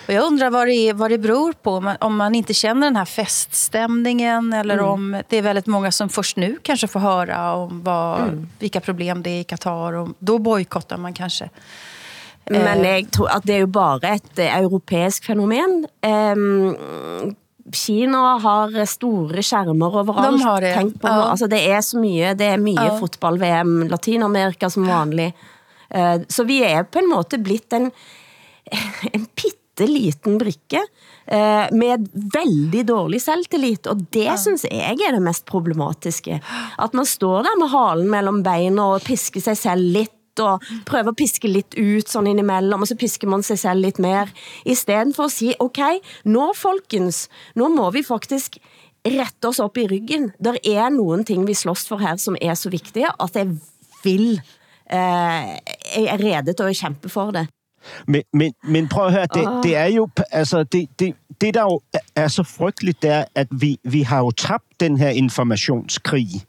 Och 0.06 0.12
jag 0.12 0.24
undrar 0.24 0.50
vad 0.50 0.68
det, 0.68 0.74
är, 0.74 0.94
vad 0.94 1.10
det 1.10 1.18
beror 1.18 1.52
på. 1.52 1.94
Om 2.00 2.16
man 2.16 2.34
inte 2.34 2.54
känner 2.54 2.86
den 2.86 2.96
här 2.96 3.04
feststämningen 3.04 4.52
eller 4.52 4.74
mm. 4.74 4.86
om 4.86 5.22
det 5.28 5.36
är 5.36 5.42
väldigt 5.42 5.66
många 5.66 5.92
som 5.92 6.08
först 6.08 6.36
nu 6.36 6.58
kanske 6.62 6.86
får 6.88 7.00
höra 7.00 7.54
om 7.54 7.82
vad, 7.82 8.20
mm. 8.20 8.48
vilka 8.58 8.80
problem 8.80 9.22
det 9.22 9.30
är 9.30 9.40
i 9.40 9.44
Qatar. 9.44 9.92
Och 9.92 10.08
då 10.18 10.38
bojkottar 10.38 10.96
man 10.96 11.14
kanske. 11.14 11.50
Men 12.50 12.84
eh. 12.84 12.90
jeg 12.90 13.08
tror 13.10 13.28
at 13.28 13.42
det 13.46 13.54
er 13.54 13.58
jo 13.58 13.66
bare 13.66 14.14
et 14.14 14.38
europæisk 14.38 15.24
fænomen. 15.24 15.86
Um, 16.06 17.36
Kina 17.74 18.36
har 18.42 18.74
store 18.86 19.42
skærmer 19.42 19.98
overalt. 20.02 20.38
De 20.38 20.46
har 20.46 20.62
det. 20.62 20.72
Tænk 20.76 21.00
på, 21.02 21.10
ja. 21.10 21.28
altså, 21.32 21.48
det 21.50 21.60
er 21.66 21.82
så 21.82 22.00
mye, 22.00 22.32
det 22.38 22.50
er 22.54 22.62
mye 22.62 22.78
ja. 22.78 22.96
fotball-VM, 23.00 23.88
Latinamerika 23.90 24.70
som 24.72 24.86
vanlig. 24.88 25.32
Uh, 25.90 26.22
så 26.28 26.46
vi 26.46 26.62
er 26.66 26.86
på 26.86 27.02
en 27.02 27.10
måte 27.10 27.38
blitt 27.42 27.74
en, 27.76 27.90
en 29.12 29.26
pitte 29.38 29.86
liten 29.86 30.38
brikke 30.40 30.80
uh, 30.82 31.66
med 31.74 32.08
veldig 32.34 32.84
dårlig 32.88 33.20
selvtillit, 33.22 33.86
og 33.90 34.06
det 34.14 34.26
ja. 34.28 34.36
synes 34.40 34.66
jeg 34.70 34.98
er 35.06 35.18
det 35.18 35.22
mest 35.22 35.46
problematiske. 35.50 36.40
At 36.78 36.94
man 36.96 37.06
står 37.06 37.46
der 37.46 37.58
med 37.62 37.72
halen 37.74 38.10
mellem 38.10 38.42
beina 38.46 38.92
og 38.96 39.06
pisker 39.06 39.42
sig 39.42 39.58
selv 39.58 39.90
lidt 39.98 40.15
litt, 40.36 40.40
og 40.40 40.86
prøver 40.86 41.10
at 41.10 41.16
piske 41.16 41.48
litt 41.48 41.74
ut 41.76 42.08
sånn 42.08 42.26
innimellem, 42.26 42.82
og 42.82 42.88
så 42.88 42.96
pisker 42.96 43.28
man 43.28 43.42
sig 43.42 43.58
selv 43.58 43.82
litt 43.84 43.98
mer. 43.98 44.28
I 44.64 44.74
stedet 44.74 45.14
for 45.16 45.26
at 45.26 45.32
sige, 45.32 45.56
ok, 45.58 46.00
nå 46.24 46.52
folkens, 46.54 47.28
nå 47.54 47.68
må 47.68 47.90
vi 47.92 48.02
faktisk 48.02 48.58
rette 49.06 49.48
oss 49.48 49.60
op 49.60 49.76
i 49.78 49.86
ryggen. 49.86 50.32
Der 50.42 50.56
er 50.64 50.90
nogle 50.90 51.24
ting, 51.24 51.46
vi 51.46 51.54
slås 51.54 51.86
for 51.86 51.98
her, 51.98 52.16
som 52.16 52.36
er 52.40 52.54
så 52.54 52.70
vigtige, 52.70 53.08
at 53.20 53.36
jeg 53.36 53.56
vil, 54.04 54.40
eh, 54.90 55.58
jeg 55.96 56.08
er 56.10 56.18
rede 56.18 56.52
til 56.52 56.64
at 56.64 56.76
kæmpe 56.76 57.08
for 57.08 57.30
det. 57.30 57.48
Men, 58.06 58.22
men, 58.32 58.52
men 58.64 58.88
prøv 58.88 59.06
at 59.06 59.12
høre, 59.12 59.26
det, 59.34 59.46
det 59.62 59.76
er 59.76 59.86
jo, 59.86 60.08
altså, 60.32 60.64
det, 60.64 60.88
det, 60.98 61.14
det 61.40 61.54
der 61.54 61.62
jo 61.62 61.80
er 62.16 62.28
så 62.28 62.42
frygteligt, 62.42 63.02
det 63.02 63.10
er, 63.10 63.24
at 63.34 63.46
vi, 63.50 63.78
vi 63.84 64.02
har 64.02 64.18
jo 64.18 64.30
tabt 64.30 64.80
den 64.80 64.98
her 64.98 65.08
informationskrig 65.08 66.42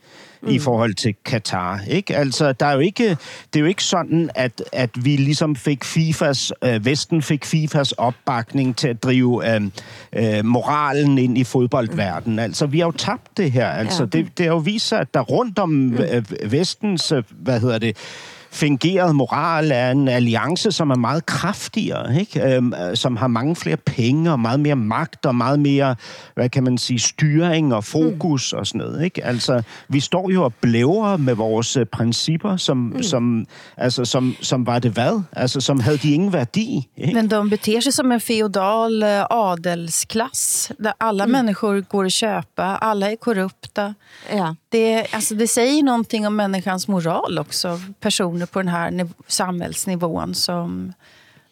mm. 0.47 0.55
i 0.55 0.59
forhold 0.59 0.93
til 0.93 1.15
Katar, 1.25 1.81
ikke? 1.87 2.15
Altså, 2.15 2.51
der 2.51 2.65
er 2.65 2.73
jo 2.73 2.79
ikke, 2.79 3.09
det 3.09 3.55
er 3.55 3.59
jo 3.59 3.65
ikke 3.65 3.83
sådan, 3.83 4.29
at, 4.35 4.63
at 4.71 4.89
vi 4.95 5.15
ligesom 5.15 5.55
fik 5.55 5.83
FIFAs, 5.83 6.53
øh, 6.63 6.85
Vesten 6.85 7.21
fik 7.21 7.45
FIFAs 7.45 7.91
opbakning 7.91 8.75
til 8.75 8.87
at 8.87 9.03
drive 9.03 9.55
øh, 9.55 9.61
øh, 10.13 10.45
moralen 10.45 11.17
ind 11.17 11.37
i 11.37 11.43
fodboldverdenen. 11.43 12.39
Altså, 12.39 12.65
vi 12.65 12.79
har 12.79 12.85
jo 12.85 12.91
tabt 12.91 13.37
det 13.37 13.51
her. 13.51 13.67
Altså, 13.67 14.03
Ja. 14.03 14.17
det, 14.17 14.37
det 14.37 14.45
har 14.45 14.53
jo 14.53 14.59
vist 14.59 14.87
sig, 14.87 14.99
at 14.99 15.13
der 15.13 15.19
rundt 15.21 15.59
om 15.59 15.93
øh, 15.93 16.51
Vestens, 16.51 17.11
øh, 17.11 17.23
hvad 17.31 17.59
hedder 17.59 17.77
det, 17.77 17.97
fingeret 18.57 19.15
moral 19.15 19.71
er 19.71 19.91
en 19.91 20.07
alliance, 20.07 20.71
som 20.71 20.89
er 20.89 20.95
meget 20.95 21.25
kraftigere, 21.25 22.19
ikke? 22.19 22.55
Øhm, 22.55 22.73
øh, 22.73 22.95
som 22.95 23.15
har 23.17 23.27
mange 23.27 23.55
flere 23.55 23.77
penge 23.77 24.31
og 24.31 24.39
meget 24.39 24.59
mere 24.59 24.75
magt 24.75 25.25
og 25.25 25.35
meget 25.35 25.59
mere, 25.59 25.95
hvad 26.35 26.49
kan 26.49 26.63
man 26.63 26.77
sige, 26.77 26.99
styring 26.99 27.73
og 27.73 27.83
fokus 27.83 28.53
mm. 28.53 28.59
og 28.59 28.67
sådan 28.67 28.79
noget. 28.79 29.03
Ikke? 29.03 29.25
Altså, 29.25 29.61
vi 29.89 29.99
står 29.99 30.29
jo 30.31 30.43
og 30.43 30.53
blæver 30.53 31.17
med 31.17 31.35
vores 31.35 31.77
øh, 31.77 31.85
principper, 31.85 32.57
som, 32.57 32.77
mm. 32.77 33.03
som, 33.03 33.45
altså, 33.77 34.05
som, 34.05 34.35
som 34.41 34.67
var 34.67 34.79
det 34.79 34.91
hvad? 34.91 35.21
Altså, 35.31 35.61
som 35.61 35.79
havde 35.79 35.97
de 35.97 36.11
ingen 36.11 36.33
værdi. 36.33 36.87
Ikke? 36.97 37.13
Men 37.13 37.29
de 37.29 37.49
beter 37.49 37.79
sig 37.79 37.93
som 37.93 38.11
en 38.11 38.21
feodal 38.21 39.03
eh, 39.03 39.25
adelsklass 39.29 40.71
där 40.79 40.93
alla 40.99 41.27
människor 41.27 41.81
går 41.81 42.05
att 42.05 42.13
köpa, 42.13 42.63
alla 42.63 43.11
är 43.11 43.15
korrupta. 43.15 43.93
Ja. 44.29 44.55
Det, 44.69 45.07
alltså 45.13 45.35
det 45.35 45.47
säger 45.47 45.83
någonting 45.83 46.27
om 46.27 46.35
människans 46.35 46.87
moral 46.87 47.39
också. 47.39 47.79
Personer 47.99 48.45
på 48.45 48.59
den 48.59 48.67
här 48.67 48.91
niv- 48.91 49.13
samhällsnivån 49.27 50.35
som, 50.35 50.93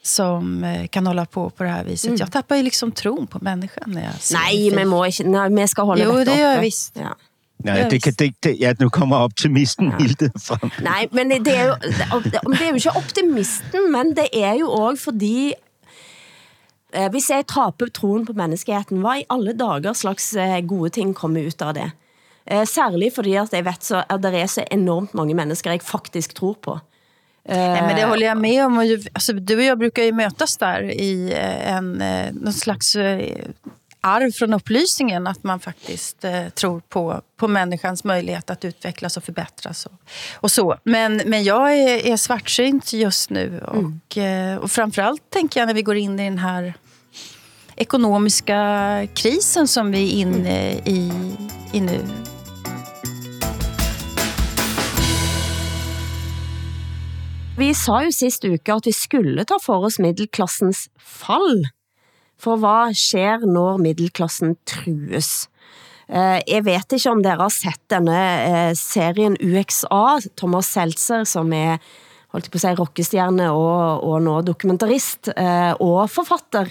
som 0.01 0.63
eh, 0.63 0.87
kan 0.87 1.07
hålla 1.07 1.25
på 1.25 1.49
på 1.49 1.63
det 1.63 1.69
här 1.69 1.83
viset. 1.83 2.19
Jag 2.19 2.31
tappar 2.31 2.55
ju 2.55 2.63
liksom 2.63 2.91
tron 2.91 3.27
på 3.27 3.39
människan 3.41 3.91
när 3.91 4.03
jag 4.03 4.13
ser 4.21 4.35
Nej, 4.35 4.67
en 4.69 4.75
men 4.75 4.87
må 4.87 5.05
ikke, 5.05 5.23
nej, 5.23 5.49
vi 5.49 5.67
skal 5.67 5.85
holde 5.85 6.03
Jo, 6.03 6.11
dette 6.11 6.31
det 6.31 6.37
gør 6.37 6.43
jeg 6.49 6.57
oppe. 6.57 6.61
vist. 6.65 6.91
Ja. 6.95 7.13
Nej, 7.57 7.87
det 7.89 7.99
kan, 8.03 8.13
det, 8.19 8.33
det, 8.43 8.51
ja, 8.59 8.73
nu 8.79 8.89
kommer 8.89 9.17
optimisten 9.23 9.85
ja. 9.91 9.97
Hilde 9.97 10.31
frem. 10.43 10.69
Nej, 10.83 11.07
men 11.11 11.29
det 11.29 11.55
er 11.55 11.65
jo, 11.69 11.75
det 12.23 12.61
er 12.61 12.67
jo 12.69 12.75
ikke 12.75 12.91
optimisten, 12.97 13.91
men 13.91 14.11
det 14.15 14.27
er 14.33 14.53
jo 14.59 14.67
også 14.71 15.03
fordi, 15.03 15.53
eh, 16.93 17.07
hvis 17.11 17.29
jeg 17.29 17.47
taper 17.47 17.87
troen 17.95 18.25
på 18.25 18.33
menneskeheten, 18.33 18.99
hvad 19.01 19.23
i 19.23 19.25
alle 19.29 19.53
dager 19.53 19.93
slags 19.93 20.33
eh, 20.35 20.59
gode 20.67 20.89
ting 20.89 21.13
kommer 21.15 21.47
ut 21.47 21.61
av 21.61 21.73
det? 21.73 21.91
Eh, 22.47 22.65
særlig 22.65 23.13
fordi 23.15 23.35
at 23.35 23.53
jeg 23.53 23.65
vet 23.65 23.83
så, 23.83 24.03
at 24.09 24.21
der 24.23 24.31
er 24.31 24.45
så 24.47 24.63
enormt 24.71 25.13
mange 25.13 25.33
mennesker, 25.33 25.71
jeg 25.71 25.81
faktisk 25.81 26.33
tror 26.35 26.53
på. 26.61 26.79
Nej, 27.49 27.81
men 27.81 27.95
det 27.95 28.03
håller 28.05 28.27
jag 28.27 28.37
med 28.37 28.65
om. 28.65 28.77
Och 28.77 28.85
ju- 28.85 29.03
Alltså, 29.13 29.33
du 29.33 29.55
och 29.57 29.63
jag 29.63 29.77
brukar 29.77 30.03
ju 30.03 30.11
mötas 30.11 30.57
där 30.57 30.81
i 30.91 31.31
eh, 31.33 31.71
en, 31.75 32.01
eh, 32.01 32.33
någon 32.33 32.53
slags 32.53 32.95
eh, 32.95 33.35
arv 34.01 34.31
från 34.31 34.53
upplysningen. 34.53 35.27
Att 35.27 35.43
man 35.43 35.59
faktiskt 35.59 36.23
eh, 36.23 36.47
tror 36.49 36.79
på, 36.89 37.21
på 37.37 37.47
människans 37.47 38.03
möjlighet 38.03 38.49
att 38.49 38.65
utvecklas 38.65 39.17
och 39.17 39.23
förbättras. 39.23 39.85
Och, 39.85 39.91
och 40.35 40.51
så. 40.51 40.75
Men, 40.83 41.21
men 41.25 41.43
jag 41.43 41.73
är, 41.77 42.05
är 42.07 42.17
svartsynt 42.17 42.93
just 42.93 43.29
nu. 43.29 43.61
Och, 43.67 44.17
eh, 44.17 44.57
och 44.57 44.71
framförallt 44.71 45.29
tänker 45.29 45.59
jag 45.59 45.67
när 45.67 45.73
vi 45.73 45.81
går 45.81 45.95
in 45.97 46.19
i 46.19 46.23
den 46.23 46.37
här 46.39 46.73
ekonomiska 47.75 49.07
krisen 49.13 49.67
som 49.67 49.91
vi 49.91 50.07
är 50.07 50.15
inne 50.21 50.71
i, 50.73 51.11
i 51.73 51.81
nu. 51.81 51.99
Vi 57.55 57.69
sa 57.71 58.01
jo 58.03 58.11
sidste 58.11 58.49
uke, 58.51 58.73
at 58.75 58.83
vi 58.83 58.91
skulle 58.91 59.45
ta 59.47 59.55
for 59.63 59.85
oss 59.87 59.95
middelklassens 60.03 60.89
fall. 60.99 61.61
For 62.35 62.59
hvad 62.59 62.97
sker, 62.99 63.45
når 63.47 63.79
middelklassen 63.79 64.57
trues? 64.67 65.47
Eh, 66.09 66.41
Jeg 66.43 66.65
vet 66.65 66.97
ikke 66.97 67.13
om 67.13 67.23
dere 67.23 67.47
har 67.47 67.53
sett 67.55 67.79
denne 67.87 68.17
eh, 68.43 68.73
serien 68.75 69.39
UXA, 69.39 70.19
Thomas 70.35 70.67
Seltzer, 70.75 71.23
som 71.23 71.53
er 71.55 71.79
holdt 72.35 72.51
på 72.51 72.59
å 72.59 72.65
si, 72.65 72.75
rockestjerne 72.75 73.47
og, 73.55 74.03
og 74.03 74.19
nå 74.27 74.35
dokumentarist 74.43 75.31
eh, 75.31 75.71
og 75.79 76.11
forfatter, 76.11 76.67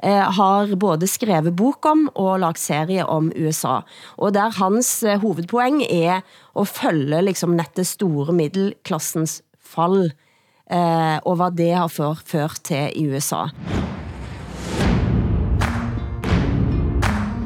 eh, 0.00 0.24
har 0.40 0.72
både 0.80 1.12
skrevet 1.12 1.52
bok 1.52 1.92
om 1.92 2.08
og 2.16 2.40
lagt 2.40 2.64
serie 2.64 3.04
om 3.04 3.28
USA. 3.36 3.82
Og 4.16 4.32
der 4.32 4.56
hans 4.56 5.02
eh, 5.04 5.20
hovedpoeng 5.20 5.82
er 5.84 6.24
å 6.56 6.64
følge 6.64 7.20
liksom, 7.28 7.60
dette 7.60 7.84
store 7.84 8.32
middelklassens 8.32 9.42
fall, 9.72 10.12
eh, 10.68 11.18
og 11.24 11.38
hvad 11.40 11.56
det 11.56 11.72
har 11.74 11.88
ført, 11.88 12.60
til 12.64 12.92
i 12.94 13.08
USA. 13.08 13.46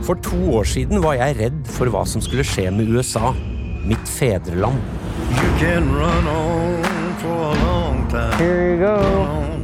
For 0.06 0.14
to 0.22 0.38
år 0.54 0.68
siden 0.70 1.00
var 1.02 1.16
jeg 1.18 1.38
redd 1.40 1.62
for 1.74 1.90
hva 1.90 2.04
som 2.06 2.22
skulle 2.22 2.44
skje 2.46 2.68
med 2.70 2.92
USA, 2.94 3.32
mitt 3.86 4.06
fedreland. 4.06 4.78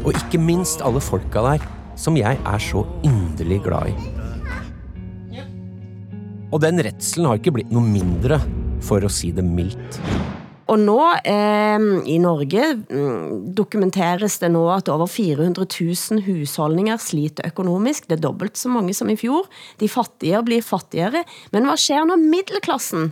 Og 0.02 0.10
ikke 0.18 0.40
minst 0.42 0.82
alle 0.82 1.02
folka 1.04 1.44
der, 1.46 1.68
som 1.94 2.18
jeg 2.18 2.40
er 2.42 2.58
så 2.58 2.82
inderlig 3.06 3.60
glad 3.68 3.92
i. 3.92 3.94
Og 6.52 6.60
den 6.60 6.82
redselen 6.84 7.30
har 7.30 7.38
ikke 7.38 7.54
blitt 7.60 7.70
noe 7.72 7.86
mindre, 7.86 8.40
for 8.82 9.04
å 9.06 9.12
si 9.12 9.30
det 9.32 9.44
mildt. 9.46 10.02
Og 10.70 10.78
nå 10.78 10.98
eh, 11.24 11.84
i 12.06 12.18
Norge 12.22 12.62
mm, 12.88 13.54
dokumenteres 13.56 14.38
det 14.42 14.50
nå 14.54 14.62
at 14.74 14.88
over 14.92 15.06
400 15.10 15.66
000 15.66 16.22
husholdninger 16.26 17.00
sliter 17.02 17.48
økonomisk. 17.50 18.06
Det 18.08 18.18
er 18.18 18.22
dobbelt 18.28 18.56
så 18.60 18.70
mange 18.72 18.94
som 18.94 19.10
i 19.10 19.16
fjor. 19.18 19.48
De 19.82 19.88
fattige 19.90 20.42
blir 20.46 20.62
fattigere. 20.62 21.24
Men 21.52 21.66
hvad 21.66 21.80
sker 21.82 22.06
når 22.08 22.22
middelklassen, 22.22 23.10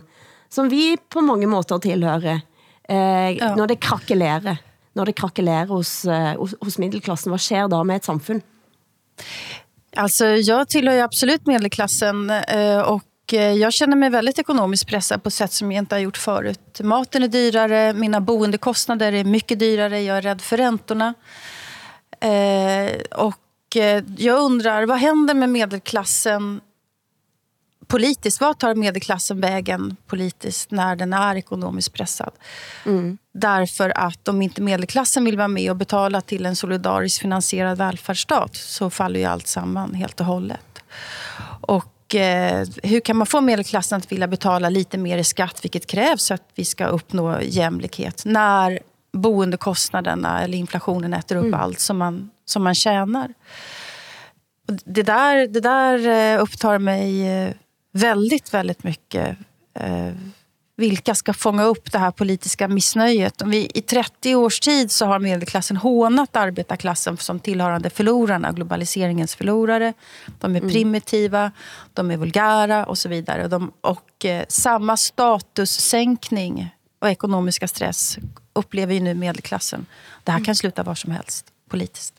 som 0.51 0.69
vi 0.71 0.95
på 1.11 1.21
mange 1.21 1.47
måter 1.47 1.79
tilhører, 1.83 2.41
eh, 2.89 3.37
Ja. 3.37 3.55
når 3.55 3.67
det 3.67 3.79
krakelerer? 3.81 4.57
Når 4.95 5.05
det 5.05 5.15
krakelerer 5.15 5.67
hos, 5.67 6.05
eh, 6.05 6.35
hos, 6.35 6.55
hos 6.61 6.77
middelklassen, 6.79 7.31
hvad 7.31 7.39
sker 7.39 7.67
da 7.67 7.83
med 7.83 7.95
et 8.01 8.05
samfund? 8.05 8.41
Alltså, 9.97 10.25
jag 10.25 10.69
tillhör 10.69 10.95
ju 10.95 11.01
absolut 11.01 11.45
medelklassen 11.47 12.29
eh, 12.29 12.79
och 12.81 13.01
jag 13.33 13.73
känner 13.73 13.95
mig 13.95 14.09
väldigt 14.09 14.39
ekonomiskt 14.39 14.87
pressad 14.87 15.23
på 15.23 15.31
sätt 15.31 15.51
som 15.51 15.71
jag 15.71 15.81
inte 15.81 15.95
har 15.95 15.99
gjort 15.99 16.17
förut. 16.17 16.81
Maten 16.83 17.23
är 17.23 17.27
dyrare, 17.27 17.93
mina 17.93 18.21
boendekostnader 18.21 19.13
är 19.13 19.23
mycket 19.23 19.59
dyrare, 19.59 20.01
jag 20.01 20.17
är 20.17 20.21
rädd 20.21 20.41
för 20.41 20.57
räntorna. 20.57 21.13
Eh, 22.19 23.01
och 23.11 23.75
eh, 23.75 24.03
jag 24.17 24.39
undrar, 24.39 24.85
vad 24.85 24.97
händer 24.97 25.33
med 25.33 25.49
medelklassen 25.49 26.61
politiskt? 27.87 28.41
Vad 28.41 28.57
tar 28.57 28.75
medelklassen 28.75 29.41
vägen 29.41 29.95
politiskt 30.07 30.71
när 30.71 30.95
den 30.95 31.13
är 31.13 31.35
ekonomiskt 31.35 31.93
pressad? 31.93 32.31
Därför 33.33 33.97
att 33.97 34.27
om 34.27 34.41
inte 34.41 34.61
medelklassen 34.61 35.25
vill 35.25 35.37
vara 35.37 35.47
med 35.47 35.71
och 35.71 35.77
betala 35.77 36.21
till 36.21 36.45
en 36.45 36.55
solidariskt 36.55 37.21
finansierad 37.21 37.77
välfärdsstat 37.77 38.55
så 38.55 38.89
faller 38.89 39.19
ju 39.19 39.25
allt 39.25 39.47
samman 39.47 39.93
helt 39.93 40.19
och 40.19 40.25
hållet. 40.25 40.83
Och 41.61 42.00
eh, 42.15 42.67
hur 42.83 42.99
kan 42.99 43.17
man 43.17 43.27
få 43.27 43.41
medelklassen 43.41 43.97
att 43.97 44.11
vilja 44.11 44.27
betala 44.27 44.69
lite 44.69 44.97
mer 44.97 45.17
i 45.17 45.23
skatt, 45.23 45.59
vilket 45.63 45.87
krävs 45.87 46.27
för 46.27 46.35
att 46.35 46.49
vi 46.55 46.65
ska 46.65 46.85
uppnå 46.85 47.41
jämlikhet, 47.41 48.25
när 48.25 48.79
boendekostnaderna 49.13 50.43
eller 50.43 50.57
inflationen 50.57 51.13
äter 51.13 51.35
upp 51.35 51.55
allt 51.55 51.79
som 51.79 51.97
man, 51.97 52.29
som 52.45 52.63
man 52.63 52.75
tjänar? 52.75 53.33
Och 54.67 54.73
det 54.85 55.03
där, 55.03 55.47
det 55.47 55.59
där 55.59 56.07
eh, 56.07 56.43
upptar 56.43 56.77
mig 56.77 57.27
eh, 57.27 57.53
väldigt, 57.91 58.53
väldigt 58.53 58.83
mycket. 58.83 59.37
Eh, 59.79 60.11
Vilka 60.75 61.15
ska 61.15 61.33
fånga 61.33 61.63
upp 61.63 61.91
det 61.91 61.97
här 61.97 62.11
politiska 62.11 62.67
missnöjet? 62.67 63.41
Om 63.41 63.49
vi, 63.49 63.71
I 63.73 63.81
30 63.81 64.35
års 64.35 64.59
tid 64.59 64.91
så 64.91 65.05
har 65.05 65.19
medelklassen 65.19 65.77
hånat 65.77 66.35
arbetarklassen 66.35 67.17
som 67.17 67.39
tillhörande 67.39 67.89
förlorarna, 67.89 68.51
globaliseringens 68.51 69.35
förlorare. 69.35 69.93
De 70.39 70.55
är 70.55 70.59
primitiva, 70.59 71.51
de 71.93 72.11
är 72.11 72.17
vulgära 72.17 72.85
och 72.85 72.97
så 72.97 73.09
vidare. 73.09 73.43
Och, 73.43 73.49
de, 73.49 73.71
och 73.81 74.25
eh, 74.25 74.45
samma 74.47 74.97
statussänkning 74.97 76.75
och 76.99 77.09
ekonomiska 77.09 77.67
stress 77.67 78.17
upplever 78.53 78.93
ju 78.93 78.99
nu 78.99 79.13
medelklassen. 79.13 79.85
Det 80.23 80.31
här 80.31 80.45
kan 80.45 80.55
sluta 80.55 80.83
var 80.83 80.95
som 80.95 81.11
helst 81.11 81.45
politiskt. 81.69 82.13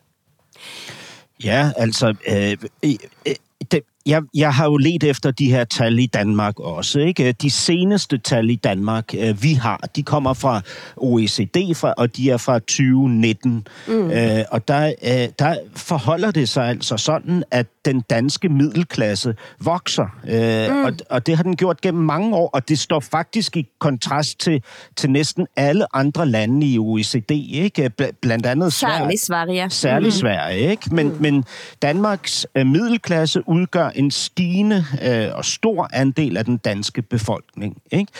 Ja, 1.36 1.72
altså, 1.76 2.14
øh, 2.28 2.56
øh, 2.82 2.94
øh, 3.26 3.34
det, 3.70 3.80
jeg, 4.06 4.22
jeg 4.34 4.54
har 4.54 4.64
jo 4.64 4.76
let 4.76 5.04
efter 5.04 5.30
de 5.30 5.50
her 5.50 5.64
tal 5.64 5.98
i 5.98 6.06
Danmark 6.06 6.60
også. 6.60 6.98
Ikke? 6.98 7.32
De 7.32 7.50
seneste 7.50 8.18
tal 8.18 8.50
i 8.50 8.56
Danmark, 8.56 9.14
øh, 9.18 9.42
vi 9.42 9.52
har, 9.52 9.88
de 9.96 10.02
kommer 10.02 10.32
fra 10.34 10.60
OECD, 10.96 11.74
fra, 11.74 11.94
og 11.96 12.16
de 12.16 12.30
er 12.30 12.36
fra 12.36 12.58
2019. 12.58 13.66
Mm. 13.88 14.10
Øh, 14.10 14.44
og 14.50 14.68
der, 14.68 14.86
øh, 14.86 15.28
der 15.38 15.56
forholder 15.76 16.30
det 16.30 16.48
sig 16.48 16.68
altså 16.68 16.96
sådan, 16.96 17.44
at 17.50 17.66
den 17.84 18.00
danske 18.00 18.48
middelklasse 18.48 19.34
vokser. 19.60 20.06
Øh, 20.28 20.76
mm. 20.76 20.84
og, 20.84 20.92
og 21.10 21.26
det 21.26 21.36
har 21.36 21.42
den 21.42 21.56
gjort 21.56 21.80
gennem 21.80 22.04
mange 22.04 22.36
år, 22.36 22.50
og 22.54 22.68
det 22.68 22.78
står 22.78 23.00
faktisk 23.00 23.56
i 23.56 23.68
kontrast 23.78 24.40
til, 24.40 24.62
til 24.96 25.10
næsten 25.10 25.46
alle 25.56 25.96
andre 25.96 26.26
lande 26.26 26.66
i 26.66 26.78
OECD. 26.78 27.30
Ikke? 27.30 27.90
Blandt 28.22 28.46
andet 28.46 28.72
Sverige. 28.72 28.98
Særligt 28.98 29.22
Sverige. 29.22 29.70
Særligt 29.70 30.14
mm. 30.14 30.20
Sverige, 30.20 30.70
ikke? 30.70 30.94
Men, 30.94 31.08
mm. 31.08 31.16
men 31.20 31.44
Danmarks 31.82 32.46
øh, 32.54 32.66
middelklasse 32.66 33.48
udgør 33.48 33.88
en 33.88 34.10
stigende 34.10 34.84
øh, 35.02 35.36
og 35.36 35.44
stor 35.44 35.88
andel 35.92 36.36
af 36.36 36.44
den 36.44 36.56
danske 36.56 37.02
befolkning. 37.02 37.76
Ikke? 37.92 38.12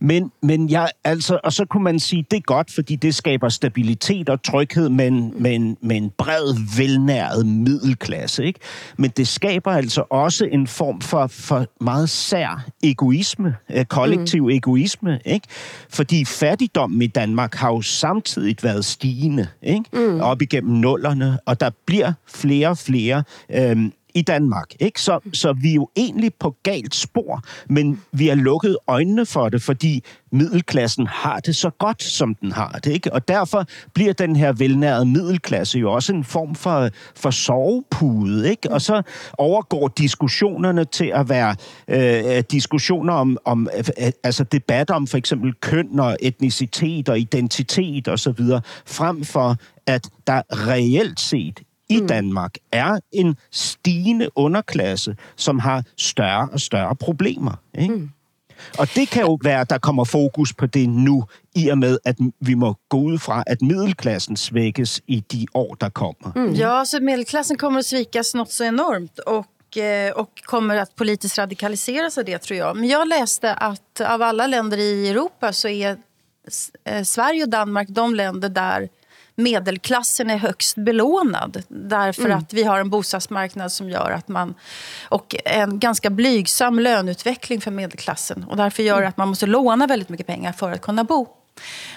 Men, 0.00 0.32
men 0.42 0.70
jeg, 0.70 0.88
altså, 1.04 1.40
og 1.44 1.52
så 1.52 1.64
kunne 1.64 1.84
man 1.84 2.00
sige, 2.00 2.26
det 2.30 2.36
er 2.36 2.40
godt, 2.40 2.70
fordi 2.74 2.96
det 2.96 3.14
skaber 3.14 3.48
stabilitet 3.48 4.28
og 4.28 4.42
tryghed 4.42 4.88
med 4.88 5.06
en, 5.06 5.32
med 5.36 5.54
en, 5.54 5.76
med 5.80 5.96
en 5.96 6.10
bred, 6.18 6.76
velnæret 6.76 7.46
middelklasse. 7.46 8.44
Ikke? 8.44 8.60
Men 8.96 9.05
det 9.06 9.28
skaber 9.28 9.70
altså 9.70 10.04
også 10.10 10.44
en 10.44 10.66
form 10.66 11.00
for, 11.00 11.26
for 11.26 11.66
meget 11.80 12.10
sær 12.10 12.64
egoisme, 12.82 13.56
øh, 13.74 13.84
kollektiv 13.84 14.42
mm. 14.42 14.48
egoisme. 14.50 15.20
Ikke? 15.24 15.46
Fordi 15.90 16.24
fattigdommen 16.24 17.02
i 17.02 17.06
Danmark 17.06 17.54
har 17.54 17.68
jo 17.68 17.82
samtidig 17.82 18.56
været 18.62 18.84
stigende 18.84 19.48
ikke? 19.62 19.84
Mm. 19.92 20.20
op 20.20 20.42
igennem 20.42 20.72
nullerne, 20.72 21.38
og 21.46 21.60
der 21.60 21.70
bliver 21.86 22.12
flere 22.26 22.68
og 22.68 22.78
flere 22.78 23.22
øh, 23.52 23.76
i 24.16 24.22
Danmark. 24.22 24.74
Ikke? 24.80 25.00
Så, 25.00 25.20
så 25.32 25.52
vi 25.52 25.70
er 25.70 25.74
jo 25.74 25.88
egentlig 25.96 26.34
på 26.34 26.56
galt 26.62 26.94
spor, 26.94 27.42
men 27.68 28.00
vi 28.12 28.28
har 28.28 28.34
lukket 28.34 28.76
øjnene 28.86 29.26
for 29.26 29.48
det, 29.48 29.62
fordi 29.62 30.04
middelklassen 30.32 31.06
har 31.06 31.40
det 31.40 31.56
så 31.56 31.70
godt, 31.70 32.02
som 32.02 32.34
den 32.34 32.52
har 32.52 32.80
det. 32.84 32.92
Ikke? 32.92 33.12
Og 33.12 33.28
derfor 33.28 33.64
bliver 33.94 34.12
den 34.12 34.36
her 34.36 34.52
velnærede 34.52 35.06
middelklasse 35.06 35.78
jo 35.78 35.92
også 35.92 36.12
en 36.12 36.24
form 36.24 36.54
for, 36.54 36.88
for 37.16 37.30
sovepude. 37.30 38.50
Ikke? 38.50 38.70
Og 38.70 38.82
så 38.82 39.02
overgår 39.38 39.88
diskussionerne 39.88 40.84
til 40.84 41.12
at 41.14 41.28
være 41.28 41.56
øh, 41.88 42.44
diskussioner 42.50 43.12
om, 43.12 43.38
om 43.44 43.68
øh, 43.76 44.12
altså 44.24 44.44
debatter 44.44 44.94
om 44.94 45.06
for 45.06 45.18
eksempel 45.18 45.54
køn 45.60 46.00
og 46.00 46.16
etnicitet 46.20 47.08
og 47.08 47.18
identitet 47.18 48.08
osv., 48.08 48.40
frem 48.86 49.24
for 49.24 49.56
at 49.86 50.08
der 50.26 50.42
reelt 50.50 51.20
set 51.20 51.60
i 51.88 52.00
mm. 52.00 52.08
Danmark 52.08 52.54
er 52.72 52.98
en 53.12 53.36
stigende 53.50 54.28
underklasse, 54.34 55.16
som 55.36 55.58
har 55.58 55.84
større 55.96 56.48
og 56.52 56.60
større 56.60 56.96
problemer. 56.96 57.52
Ikke? 57.78 57.94
Mm. 57.94 58.10
Og 58.78 58.88
det 58.94 59.08
kan 59.08 59.22
jo 59.22 59.38
være, 59.42 59.60
at 59.60 59.70
der 59.70 59.78
kommer 59.78 60.04
fokus 60.04 60.52
på 60.54 60.66
det 60.66 60.88
nu, 60.88 61.24
i 61.54 61.68
og 61.68 61.78
med, 61.78 61.98
at 62.04 62.16
vi 62.40 62.54
må 62.54 62.74
gå 62.88 62.96
ud 62.96 63.18
fra, 63.18 63.44
at 63.46 63.62
middelklassen 63.62 64.36
svækkes 64.36 65.00
i 65.06 65.20
de 65.32 65.46
år, 65.54 65.74
der 65.74 65.88
kommer. 65.88 66.32
Mm. 66.36 66.52
Ja, 66.52 66.84
så 66.84 67.00
middelklassen 67.00 67.58
kommer 67.58 67.78
att 67.78 67.86
svikas 67.86 68.34
något 68.34 68.52
så 68.52 68.64
enormt. 68.64 69.18
Och 69.18 69.76
eh, 69.76 70.12
och 70.12 70.30
kommer 70.44 70.76
att 70.76 70.96
politiskt 70.96 71.38
radikaliseras 71.38 72.18
av 72.18 72.24
det, 72.24 72.38
tror 72.38 72.58
jag. 72.58 72.76
Men 72.76 72.88
jag 72.88 73.08
läste 73.08 73.54
att 73.54 74.00
av 74.00 74.22
alla 74.22 74.46
länder 74.46 74.78
i 74.78 75.08
Europa 75.08 75.52
så 75.52 75.68
är 75.68 75.96
eh, 76.84 77.02
Sverige 77.02 77.42
och 77.42 77.48
Danmark 77.48 77.88
de 77.88 78.14
länder 78.14 78.48
där 78.48 78.88
medelklassen 79.36 80.30
är 80.30 80.36
högst 80.36 80.76
belånad. 80.76 81.62
Därför 81.68 82.24
mm. 82.24 82.38
att 82.38 82.52
vi 82.52 82.62
har 82.62 82.80
en 82.80 82.90
bostadsmarknad 82.90 83.72
som 83.72 83.90
gör 83.90 84.10
att 84.10 84.28
man... 84.28 84.54
Och 85.08 85.34
en 85.44 85.78
ganska 85.78 86.10
blygsam 86.10 86.80
löneutveckling 86.80 87.60
för 87.60 87.70
medelklassen. 87.70 88.44
Och 88.44 88.56
därför 88.56 88.82
gör 88.82 88.96
mm. 88.96 89.08
att 89.08 89.16
man 89.16 89.28
måste 89.28 89.46
låna 89.46 89.86
väldigt 89.86 90.08
mycket 90.08 90.26
pengar 90.26 90.52
för 90.52 90.72
att 90.72 90.80
kunna 90.80 91.04
bo. 91.04 91.28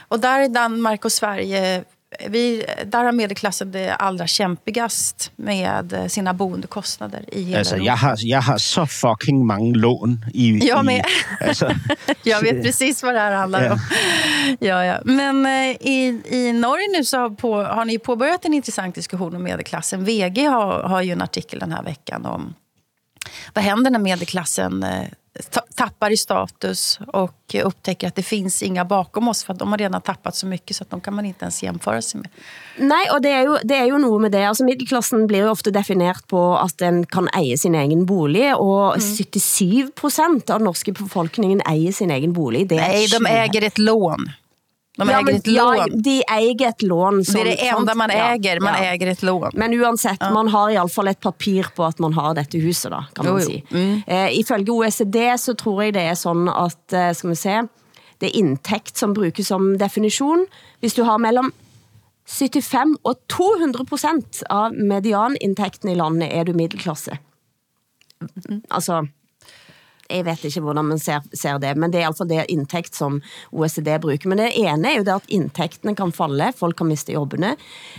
Och 0.08 0.19
där 0.19 0.39
är 0.39 0.49
Danmark 0.49 1.06
och 1.06 1.12
Sverige 1.12 1.84
vi, 2.28 2.65
där 2.86 3.04
har 3.04 3.12
medelklassen 3.12 3.72
det 3.72 3.93
allra 3.93 4.28
kämpigast 4.28 5.32
med 5.36 6.12
sina 6.12 6.34
boendekostnader 6.34 7.26
i 7.28 7.43
hela 7.43 7.60
alltså, 7.60 7.78
jag, 7.78 7.98
har, 7.98 8.15
jag 8.19 8.41
har 8.41 8.58
så 8.58 8.86
fucking 8.88 9.48
många 9.48 9.76
lån. 9.76 10.26
I, 10.34 10.58
jag 10.67 10.86
med. 10.86 11.06
I, 11.41 11.43
alltså, 11.43 11.72
jag 12.24 12.41
vet 12.41 12.63
precis 12.63 13.04
vad 13.04 13.13
det 13.13 13.19
här 13.19 13.32
handlar 13.32 13.63
ja. 13.63 13.74
om. 13.74 13.80
Ja, 14.60 14.86
ja. 14.86 15.00
Men 15.06 15.45
eh, 15.45 15.78
i, 15.80 16.22
i 16.26 16.54
Norge 16.54 16.88
nu 16.98 17.04
så 17.04 17.17
har, 17.17 17.30
på, 17.30 17.63
har 17.63 17.86
ni 17.86 18.00
påbörjat 18.00 18.45
en 18.45 18.54
intressant 18.54 18.95
diskussion 18.95 19.36
om 19.36 19.43
medelklassen. 19.43 20.06
VG 20.06 20.45
har, 20.45 20.84
har 20.84 21.02
ju 21.02 21.12
en 21.12 21.22
artikel 21.22 21.60
den 21.60 21.72
här 21.72 21.84
veckan 21.84 22.26
om 22.26 22.54
vad 23.54 23.63
händer 23.63 23.91
när 23.91 24.00
medelklassen 24.00 24.84
eh, 24.84 25.04
tappar 25.75 26.12
i 26.12 26.17
status 26.17 26.99
och 27.08 27.56
upptäcker 27.63 28.08
att 28.08 28.15
det 28.15 28.23
finns 28.23 28.63
inga 28.63 28.86
bakom 28.86 29.28
oss 29.28 29.43
för 29.43 29.54
att 29.54 29.60
de 29.60 29.71
har 29.71 29.78
redan 29.78 30.02
tappat 30.02 30.36
så 30.36 30.45
mycket 30.45 30.75
så 30.75 30.84
att 30.84 30.89
de 30.89 31.02
kan 31.02 31.13
man 31.13 31.25
inte 31.25 31.45
ens 31.45 31.63
jämföra 31.63 32.02
sig 32.02 32.21
med. 32.21 32.30
Nej, 32.78 33.10
og 33.12 33.21
det 33.23 33.32
er, 33.32 33.41
jo, 33.43 33.56
det 33.63 33.75
er 33.75 33.88
jo 33.89 33.97
noe 33.99 34.19
med 34.23 34.32
det. 34.32 34.45
Altså, 34.47 34.63
middelklassen 34.63 35.25
blir 35.28 35.43
jo 35.43 35.52
ofte 35.52 35.71
definert 35.75 36.23
på 36.32 36.39
at 36.58 36.78
den 36.80 37.02
kan 37.06 37.28
eie 37.36 37.58
sin 37.60 37.75
egen 37.75 38.06
bolig, 38.08 38.54
og 38.56 38.95
mm. 38.95 39.08
77 39.17 39.91
procent 39.99 40.49
av 40.49 40.62
den 40.62 40.69
norske 40.69 40.93
befolkningen 40.95 41.62
ejer 41.67 41.91
sin 41.91 42.12
egen 42.12 42.34
bolig. 42.34 42.67
Det 42.69 42.80
Nej, 42.80 43.08
de 43.08 43.25
äger 43.25 43.67
ett 43.67 43.78
lån. 43.78 44.30
De 44.99 45.09
ja, 45.09 45.19
äger 45.19 45.35
ett 45.35 45.47
ja, 45.47 45.73
lån. 45.73 46.01
de 46.01 46.23
äger 46.27 46.69
ett 46.69 46.81
lån. 46.81 47.25
Som, 47.25 47.33
det 47.33 47.41
är 47.41 47.45
det 47.45 47.67
enda 47.67 47.95
man 47.95 48.09
äger, 48.09 48.59
man 48.59 48.73
ja. 48.73 48.79
äger 48.79 49.07
ett 49.07 49.23
lån. 49.23 49.51
Men 49.53 49.73
uansett, 49.73 50.17
ja. 50.19 50.31
man 50.31 50.47
har 50.47 50.69
i 50.69 50.77
alla 50.77 50.89
fall 50.89 51.07
ett 51.07 51.19
papir 51.19 51.67
på 51.75 51.83
att 51.83 51.99
man 51.99 52.13
har 52.13 52.33
dette 52.35 52.57
huset, 52.57 52.91
da, 52.91 53.05
kan 53.13 53.25
man 53.25 53.33
jo, 53.33 53.39
jo. 53.39 53.45
si. 53.45 53.63
Mm. 53.71 54.01
Eh, 54.07 54.39
ifølge 54.39 54.71
OECD 54.71 55.38
så 55.38 55.53
tror 55.53 55.83
jeg 55.83 55.93
det 55.93 56.03
er 56.12 56.15
sådan 56.15 56.49
at, 56.49 56.93
eh, 56.93 57.13
skal 57.13 57.29
vi 57.29 57.35
se, 57.35 57.62
det 58.19 58.27
er 58.27 58.35
inntekt 58.35 58.97
som 58.97 59.13
brukes 59.13 59.47
som 59.47 59.77
definition. 59.77 60.45
Hvis 60.79 60.93
du 60.93 61.03
har 61.03 61.17
mellem 61.17 61.53
75 62.27 62.97
og 63.03 63.15
200 63.29 63.85
procent 63.85 64.43
av 64.49 64.73
medianinntekten 64.73 65.89
i 65.89 65.95
landet, 65.95 66.29
er 66.31 66.43
du 66.43 66.53
middelklasse. 66.53 67.17
Mm. 68.21 68.62
Altså, 68.69 69.07
jeg 70.10 70.26
vet 70.26 70.45
ikke 70.48 70.63
hvordan 70.65 70.88
man 70.89 71.00
ser, 71.02 71.22
ser 71.38 71.60
det, 71.62 71.76
men 71.78 71.93
det 71.93 72.02
er 72.02 72.10
altså 72.10 72.26
det 72.28 72.45
indtægt 72.50 72.98
som 72.98 73.19
OECD 73.52 73.91
bruger. 74.02 74.26
Men 74.30 74.41
det 74.41 74.50
ene 74.58 74.91
er 74.91 74.98
jo 74.98 75.06
det 75.06 75.15
at 75.15 75.30
indtægtene 75.30 75.95
kan 75.98 76.12
falde, 76.15 76.50
folk 76.58 76.78
kan 76.80 76.89
miste 76.89 77.13
jobbene, 77.13 77.54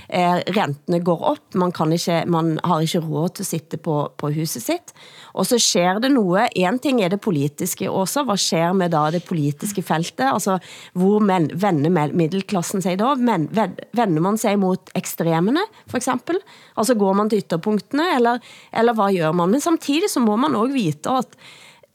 eh, 0.09 0.41
rentene 0.57 1.01
går 1.05 1.25
op, 1.33 1.55
man, 1.55 1.73
kan 1.73 1.93
ikke, 1.95 2.23
man 2.27 2.59
har 2.65 2.83
ikke 2.83 3.03
råd 3.05 3.37
til 3.37 3.47
at 3.47 3.53
sitte 3.53 3.79
på, 3.79 3.97
på 4.19 4.33
huset 4.35 4.65
sitt, 4.65 4.95
og 5.33 5.47
så 5.47 5.59
sker 5.63 6.01
det 6.03 6.11
noget, 6.13 6.51
en 6.57 6.79
ting 6.83 7.03
er 7.03 7.13
det 7.13 7.21
politiske 7.21 7.91
også, 7.91 8.25
hvad 8.27 8.41
sker 8.41 8.73
med 8.73 8.91
da 8.91 9.07
det 9.15 9.25
politiske 9.29 9.83
feltet, 9.83 10.27
altså 10.27 10.59
hvor 10.93 11.21
men, 11.23 11.51
vender 11.55 12.11
middelklassen 12.13 12.83
sig 12.83 12.99
da, 12.99 13.15
men 13.15 13.49
vender 13.95 14.21
man 14.21 14.39
sig 14.39 14.59
mot 14.59 14.91
ekstremene, 14.99 15.63
for 15.87 16.01
eksempel, 16.01 16.41
altså 16.77 16.95
går 16.99 17.13
man 17.13 17.31
til 17.31 17.45
ytterpunktene, 17.45 18.11
eller, 18.17 18.39
eller 18.75 18.95
hvad 18.95 19.15
gør 19.17 19.33
man? 19.33 19.51
Men 19.51 19.61
samtidig 19.61 20.11
så 20.11 20.21
må 20.21 20.37
man 20.37 20.55
også 20.55 20.75
vite 20.75 21.11
at 21.11 21.37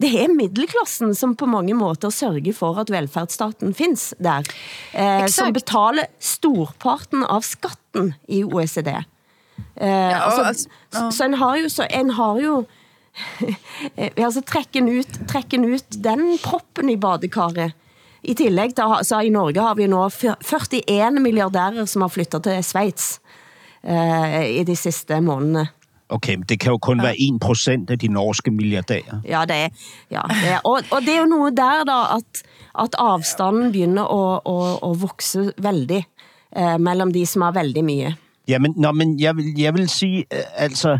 det 0.03 0.11
er 0.19 0.31
middelklassen 0.33 1.13
som 1.15 1.35
på 1.39 1.47
mange 1.47 1.75
måter 1.77 2.11
sørger 2.11 2.55
for, 2.55 2.79
at 2.81 2.91
velfærdsstaten 2.91 3.75
findes 3.77 4.09
der. 4.19 4.47
Eh, 4.91 5.27
som 5.31 5.53
betaler 5.55 6.09
storparten 6.19 7.23
av 7.23 7.45
skatten 7.47 8.11
i 8.27 8.43
OECD. 8.43 8.91
Eh, 9.75 9.87
ja, 9.87 10.25
altså, 10.25 10.43
altså, 10.43 10.69
ja. 10.91 11.05
Så 11.11 11.29
en 11.29 11.39
har 11.39 11.61
jo, 11.61 11.71
så 11.71 11.87
en 11.87 12.11
har 12.17 12.41
jo 12.43 12.57
altså 14.27 14.43
trekken 14.43 14.91
ut, 14.91 15.19
trekken 15.31 15.63
ut 15.71 15.99
den 16.03 16.35
proppen 16.43 16.91
i 16.91 16.99
badekaret. 16.99 17.75
I 18.25 18.33
tillegg, 18.33 18.73
der, 18.75 19.03
så 19.05 19.21
i 19.21 19.29
Norge 19.29 19.61
har 19.61 19.77
vi 19.77 19.85
nå 19.87 20.01
41 20.09 21.21
milliardærer, 21.21 21.85
som 21.87 22.03
har 22.03 22.11
flyttet 22.11 22.47
til 22.47 22.63
Schweiz 22.65 23.19
eh, 23.85 24.59
i 24.59 24.63
de 24.65 24.75
sidste 24.75 25.21
månedene. 25.21 25.69
Okay, 26.09 26.35
men 26.35 26.45
det 26.49 26.59
kan 26.59 26.71
jo 26.71 26.77
kun 26.77 26.97
ja. 26.97 27.03
være 27.03 27.15
1 27.19 27.39
procent 27.41 27.89
af 27.89 27.99
de 27.99 28.07
norske 28.07 28.51
milliardærer. 28.51 29.21
Ja, 29.25 29.41
det 29.47 29.55
er. 29.55 29.69
Ja, 30.11 30.21
det 30.29 30.49
er. 30.49 30.59
Og, 30.63 30.81
og 30.91 31.01
det 31.01 31.09
er 31.15 31.19
jo 31.19 31.25
noget 31.25 31.57
der, 31.57 31.83
da, 31.83 32.17
at, 32.17 32.43
at 32.79 32.95
afstanden 32.97 33.71
begynder 33.71 34.03
at, 34.03 34.41
at, 34.45 34.91
at 34.91 35.01
vokse 35.01 35.51
veldig 35.57 36.05
eh, 36.57 36.79
mellem 36.79 37.13
de, 37.13 37.25
som 37.25 37.41
har 37.41 37.51
veldig 37.51 37.83
mye. 37.83 38.15
Jamen, 38.47 38.73
nå, 38.77 38.91
men 38.91 39.19
jeg 39.19 39.35
vil, 39.35 39.53
jeg 39.57 39.73
vil 39.73 39.89
sige, 39.89 40.25
øh, 40.33 40.39
altså, 40.55 40.99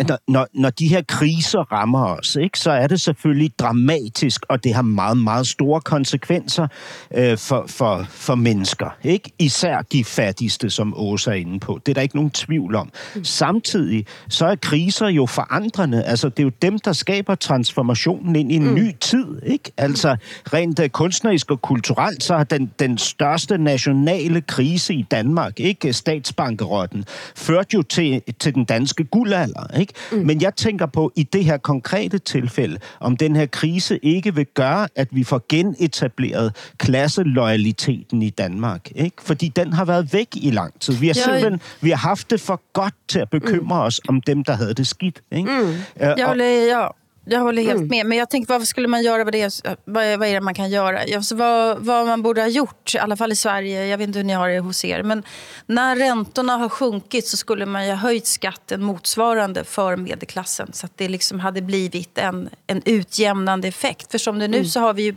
øh, 0.00 0.06
når, 0.08 0.18
når, 0.28 0.46
når 0.54 0.70
de 0.70 0.88
her 0.88 1.02
kriser 1.08 1.72
rammer 1.72 2.06
os, 2.06 2.36
ikke, 2.36 2.58
så 2.58 2.70
er 2.70 2.86
det 2.86 3.00
selvfølgelig 3.00 3.58
dramatisk, 3.58 4.44
og 4.48 4.64
det 4.64 4.74
har 4.74 4.82
meget, 4.82 5.16
meget 5.16 5.46
store 5.46 5.80
konsekvenser 5.80 6.66
øh, 7.14 7.38
for, 7.38 7.64
for, 7.68 8.06
for 8.08 8.34
mennesker. 8.34 8.96
Ikke? 9.04 9.32
Især 9.38 9.82
de 9.92 10.04
fattigste, 10.04 10.70
som 10.70 10.94
Åsa 10.96 11.30
er 11.30 11.34
inde 11.34 11.60
på. 11.60 11.80
Det 11.86 11.92
er 11.92 11.94
der 11.94 12.02
ikke 12.02 12.16
nogen 12.16 12.30
tvivl 12.30 12.74
om. 12.74 12.90
Mm. 13.14 13.24
Samtidig 13.24 14.06
så 14.28 14.46
er 14.46 14.54
kriser 14.54 15.08
jo 15.08 15.26
forandrende. 15.26 16.04
Altså, 16.04 16.28
det 16.28 16.38
er 16.38 16.42
jo 16.42 16.52
dem, 16.62 16.78
der 16.78 16.92
skaber 16.92 17.34
transformationen 17.34 18.36
ind 18.36 18.52
i 18.52 18.56
en 18.56 18.66
mm. 18.66 18.74
ny 18.74 18.92
tid. 19.00 19.26
Ikke? 19.46 19.70
Altså, 19.76 20.16
rent 20.52 20.78
uh, 20.78 20.86
kunstnerisk 20.86 21.50
og 21.50 21.62
kulturelt, 21.62 22.22
så 22.22 22.36
har 22.36 22.44
den, 22.44 22.70
den 22.78 22.98
største 22.98 23.58
nationale 23.58 24.40
krise 24.40 24.94
i 24.94 25.02
Danmark, 25.10 25.60
ikke 25.60 25.92
statsbankerotten, 25.92 27.04
ført 27.36 27.74
jo 27.74 27.82
til, 27.82 28.22
til 28.40 28.54
den 28.54 28.64
danske 28.64 29.04
guldalder. 29.04 29.78
Ikke? 29.78 29.89
Ikke? 29.90 30.20
Mm. 30.20 30.26
Men 30.26 30.42
jeg 30.42 30.54
tænker 30.56 30.86
på, 30.86 31.12
i 31.16 31.22
det 31.22 31.44
her 31.44 31.56
konkrete 31.56 32.18
tilfælde, 32.18 32.78
om 33.00 33.16
den 33.16 33.36
her 33.36 33.46
krise 33.46 33.98
ikke 33.98 34.34
vil 34.34 34.46
gøre, 34.54 34.88
at 34.96 35.08
vi 35.12 35.24
får 35.24 35.42
genetableret 35.48 36.52
klasselojaliteten 36.78 38.22
i 38.22 38.30
Danmark. 38.30 38.88
Ikke? 38.94 39.16
Fordi 39.22 39.48
den 39.48 39.72
har 39.72 39.84
været 39.84 40.12
væk 40.12 40.28
i 40.36 40.50
lang 40.50 40.80
tid. 40.80 40.94
Vi 40.94 41.06
har 41.06 41.14
Jeg- 41.14 41.24
simpelthen 41.24 41.60
vi 41.80 41.90
har 41.90 41.96
haft 41.96 42.30
det 42.30 42.40
for 42.40 42.60
godt 42.72 42.94
til 43.08 43.18
at 43.18 43.30
bekymre 43.30 43.76
mm. 43.76 43.86
os 43.86 44.00
om 44.08 44.20
dem, 44.20 44.44
der 44.44 44.52
havde 44.56 44.74
det 44.74 44.86
skidt. 44.86 45.20
Ikke? 45.32 45.50
Mm. 45.50 45.74
Jag 46.00 46.26
håller, 46.26 46.44
ja, 46.44 46.86
jag 47.24 47.40
håller 47.40 47.62
helt 47.62 47.90
med. 47.90 48.06
Men 48.06 48.18
jag 48.18 48.30
tänkte, 48.30 48.52
vad 48.52 48.66
skulle 48.68 48.88
man 48.88 49.02
göra? 49.02 49.24
Vad, 49.24 49.32
det 49.32 49.62
vad, 49.84 50.04
är- 50.04 50.16
vad 50.16 50.28
är 50.28 50.34
det 50.34 50.40
man 50.40 50.54
kan 50.54 50.70
göra? 50.70 51.06
Ja, 51.06 51.22
så 51.22 51.36
vad, 51.36 51.78
vad 51.78 52.06
man 52.06 52.22
borde 52.22 52.40
ha 52.40 52.48
gjort, 52.48 52.94
i 52.94 52.98
alla 52.98 53.16
fall 53.16 53.32
i 53.32 53.36
Sverige, 53.36 53.86
jag 53.86 53.98
vet 53.98 54.06
inte 54.06 54.18
hur 54.18 54.24
ni 54.26 54.32
har 54.32 54.48
det 54.48 54.58
hos 54.58 54.84
er, 54.84 55.02
men 55.02 55.22
när 55.66 55.96
räntorna 55.96 56.56
har 56.56 56.68
sjunkit 56.68 57.26
så 57.28 57.36
skulle 57.36 57.66
man 57.66 57.84
ju 57.84 57.90
ha 57.90 57.96
höjt 57.96 58.26
skatten 58.26 58.82
motsvarande 58.82 59.64
för 59.64 59.96
medelklassen 59.96 60.72
så 60.72 60.86
att 60.86 60.92
det 60.96 61.08
liksom 61.08 61.40
hade 61.40 61.62
blivit 61.62 62.18
en, 62.18 62.48
en 62.66 62.82
utjämnande 62.84 63.68
effekt. 63.68 64.10
För 64.10 64.18
som 64.18 64.38
det 64.38 64.44
är 64.44 64.48
nu 64.48 64.64
så 64.64 64.80
har, 64.80 64.92
vi 64.94 65.02
ju, 65.02 65.16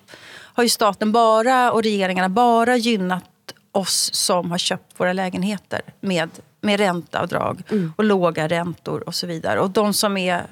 har 0.53 0.63
ju 0.63 0.69
staten 0.69 1.11
bara 1.11 1.71
och 1.71 1.83
regeringarna 1.83 2.29
bara 2.29 2.77
gynnat 2.77 3.23
oss 3.71 4.13
som 4.13 4.51
har 4.51 4.57
köpt 4.57 4.99
våra 4.99 5.13
lägenheter 5.13 5.81
med, 6.01 6.29
med 6.61 6.79
ränteavdrag 6.79 7.61
och 7.97 8.03
låga 8.03 8.47
räntor 8.47 9.03
och 9.07 9.15
så 9.15 9.27
vidare. 9.27 9.59
Och 9.59 9.69
de 9.69 9.93
som 9.93 10.17
är 10.17 10.43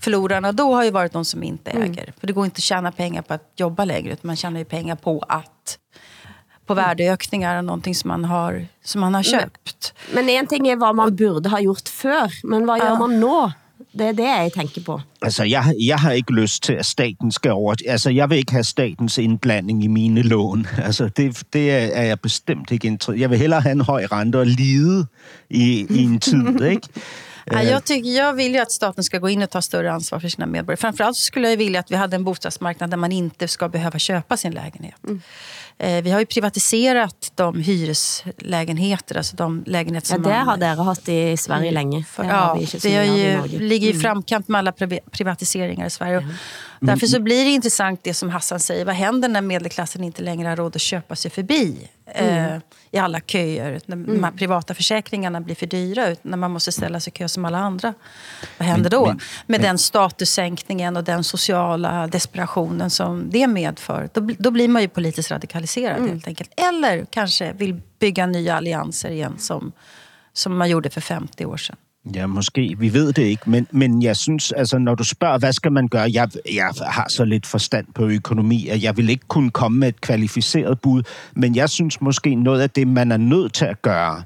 förlorarna 0.00 0.52
då 0.52 0.74
har 0.74 0.84
ju 0.84 0.90
varit 0.90 1.12
de 1.12 1.24
som 1.24 1.42
inte 1.42 1.70
äger. 1.70 2.12
För 2.20 2.26
det 2.26 2.32
går 2.32 2.44
inte 2.44 2.58
att 2.58 2.62
tjäna 2.62 2.92
pengar 2.92 3.22
på 3.22 3.34
att 3.34 3.52
jobba 3.56 3.84
längre 3.84 4.12
utan 4.12 4.26
man 4.26 4.36
tjänar 4.36 4.58
ju 4.58 4.64
pengar 4.64 4.96
på 4.96 5.24
att 5.28 5.78
på 6.66 6.74
värdeökningar 6.74 7.58
och 7.58 7.64
någonting 7.64 7.94
som 7.94 8.08
man 8.08 8.24
har, 8.24 8.66
som 8.84 9.00
man 9.00 9.14
har 9.14 9.22
köpt. 9.22 9.94
Men 10.14 10.28
en 10.28 10.46
ting 10.46 10.68
er, 10.68 10.76
hvad 10.76 10.94
man 10.94 11.16
burde 11.16 11.48
ha 11.48 11.60
gjort 11.60 11.88
før, 11.88 12.30
men 12.44 12.64
hvad 12.64 12.80
gør 12.80 12.98
man 12.98 13.20
nå? 13.20 13.50
Det 13.98 14.06
er 14.06 14.12
det, 14.12 14.24
jeg 14.24 14.50
tænker 14.54 14.80
på. 14.82 15.00
Altså, 15.22 15.44
jeg, 15.44 15.74
jeg 15.86 15.98
har 15.98 16.10
ikke 16.10 16.32
lyst 16.32 16.62
til, 16.62 16.72
at 16.72 16.86
staten 16.86 17.32
skal 17.32 17.52
over... 17.52 17.74
Altså, 17.88 18.10
jeg 18.10 18.30
vil 18.30 18.38
ikke 18.38 18.52
have 18.52 18.64
statens 18.64 19.18
indblanding 19.18 19.84
i 19.84 19.86
mine 19.86 20.22
lån. 20.22 20.66
Altså, 20.84 21.08
det, 21.16 21.42
det 21.52 21.70
er 21.98 22.02
jeg 22.02 22.20
bestemt 22.20 22.70
ikke 22.70 22.86
interesseret. 22.86 23.20
Jeg 23.20 23.30
vil 23.30 23.38
hellere 23.38 23.60
have 23.60 23.72
en 23.72 23.80
høj 23.80 24.06
rente 24.12 24.36
og 24.36 24.46
lide 24.46 25.06
i, 25.50 25.86
i 25.90 26.02
en 26.02 26.20
tid, 26.20 26.62
ikke? 26.72 26.88
Ja, 27.50 27.62
jag, 27.62 27.84
tycker, 27.84 28.10
jag 28.10 28.32
vill 28.32 28.54
ju 28.54 28.58
att 28.60 28.72
staten 28.72 29.04
ska 29.04 29.18
gå 29.18 29.28
in 29.28 29.42
och 29.42 29.50
ta 29.50 29.62
större 29.62 29.92
ansvar 29.92 30.20
för 30.20 30.28
sina 30.28 30.46
medborgare. 30.46 30.76
Framförallt 30.80 31.16
skulle 31.16 31.50
jag 31.50 31.56
vilja 31.56 31.80
att 31.80 31.90
vi 31.90 31.96
hade 31.96 32.16
en 32.16 32.24
bostadsmarknad 32.24 32.90
där 32.90 32.96
man 32.96 33.12
inte 33.12 33.48
ska 33.48 33.68
behöva 33.68 33.98
köpa 33.98 34.36
sin 34.36 34.52
lägenhet. 34.52 34.96
Eh, 35.78 36.02
vi 36.02 36.10
har 36.10 36.20
ju 36.20 36.26
privatiserat 36.26 37.32
de 37.34 37.60
hyreslägenheter, 37.60 39.16
alltså 39.16 39.36
de 39.36 39.62
lägenheter 39.66 40.10
Ja, 40.10 40.14
som 40.14 40.22
det 40.22 40.28
man... 40.28 40.48
har 40.48 40.56
dere 40.56 40.82
haft 40.82 41.08
i 41.08 41.36
Sverige 41.36 41.70
længe. 41.70 42.04
För, 42.04 42.22
Det 42.22 42.28
ja, 42.28 42.50
av 42.50 42.62
i 42.62 43.48
ju, 43.52 43.58
ligger 43.58 43.88
i 43.88 44.00
framkant 44.00 44.48
med 44.48 44.58
alla 44.58 44.70
priva- 44.72 45.10
privatiseringar 45.10 45.86
i 45.86 45.90
Sverige. 45.90 46.16
Och 46.16 46.22
Därför 46.80 47.06
så 47.06 47.20
blir 47.20 47.44
det 47.44 47.50
intressant 47.50 48.00
det 48.04 48.14
som 48.14 48.30
Hassan 48.30 48.60
säger. 48.60 48.84
Vad 48.84 48.94
händer 48.94 49.28
när 49.28 49.40
medelklassen 49.40 50.04
inte 50.04 50.22
längre 50.22 50.48
har 50.48 50.56
råd 50.56 50.76
att 50.76 50.82
köpa 50.82 51.16
sig 51.16 51.30
förbi 51.30 51.88
eh, 52.06 52.56
i 52.96 52.98
alla 52.98 53.20
köer? 53.20 53.80
När 53.86 53.96
de 53.96 54.24
här 54.24 54.30
privata 54.30 54.74
försäkringarna 54.74 55.40
blir 55.40 55.54
för 55.54 55.66
dyra, 55.66 56.08
ut- 56.08 56.24
när 56.24 56.36
man 56.36 56.50
måste 56.50 56.72
ställa 56.72 57.00
sig 57.00 57.12
i 57.14 57.18
kö 57.18 57.28
som 57.28 57.44
alla 57.44 57.58
andra. 57.58 57.94
Vad 58.58 58.68
händer 58.68 58.90
då? 58.90 59.14
med 59.46 59.60
den 59.60 59.78
statussänkningen 59.78 60.96
och 60.96 61.04
den 61.04 61.24
sociala 61.24 62.06
desperationen 62.06 62.90
som 62.90 63.30
det 63.30 63.46
medför. 63.46 64.08
Då, 64.12 64.20
då 64.38 64.50
blir 64.50 64.68
man 64.68 64.82
ju 64.82 64.88
politiskt 64.88 65.30
radikaliserad 65.30 66.08
helt 66.08 66.26
enkelt. 66.26 66.50
Eller 66.56 67.04
kanske 67.04 67.52
vill 67.52 67.80
bygga 67.98 68.26
nya 68.26 68.56
allianser 68.56 69.10
igen 69.10 69.38
som, 69.38 69.72
som 70.32 70.56
man 70.56 70.68
gjorde 70.70 70.90
för 70.90 71.00
50 71.00 71.46
år 71.46 71.56
sedan. 71.56 71.76
Ja, 72.14 72.26
måske. 72.26 72.76
Vi 72.78 72.92
ved 72.92 73.12
det 73.12 73.22
ikke. 73.22 73.50
Men, 73.50 73.66
men 73.70 74.02
jeg 74.02 74.16
synes, 74.16 74.52
altså, 74.52 74.78
når 74.78 74.94
du 74.94 75.04
spørger, 75.04 75.38
hvad 75.38 75.52
skal 75.52 75.72
man 75.72 75.88
gøre? 75.88 76.10
Jeg, 76.12 76.28
jeg 76.54 76.72
har 76.80 77.06
så 77.08 77.24
lidt 77.24 77.46
forstand 77.46 77.86
på 77.94 78.06
økonomi, 78.08 78.68
at 78.68 78.82
jeg 78.82 78.96
vil 78.96 79.08
ikke 79.08 79.24
kunne 79.28 79.50
komme 79.50 79.78
med 79.78 79.88
et 79.88 80.00
kvalificeret 80.00 80.80
bud. 80.80 81.02
Men 81.36 81.56
jeg 81.56 81.70
synes 81.70 82.00
måske, 82.00 82.34
noget 82.34 82.60
af 82.60 82.70
det, 82.70 82.88
man 82.88 83.12
er 83.12 83.16
nødt 83.16 83.52
til 83.52 83.64
at 83.64 83.82
gøre 83.82 84.22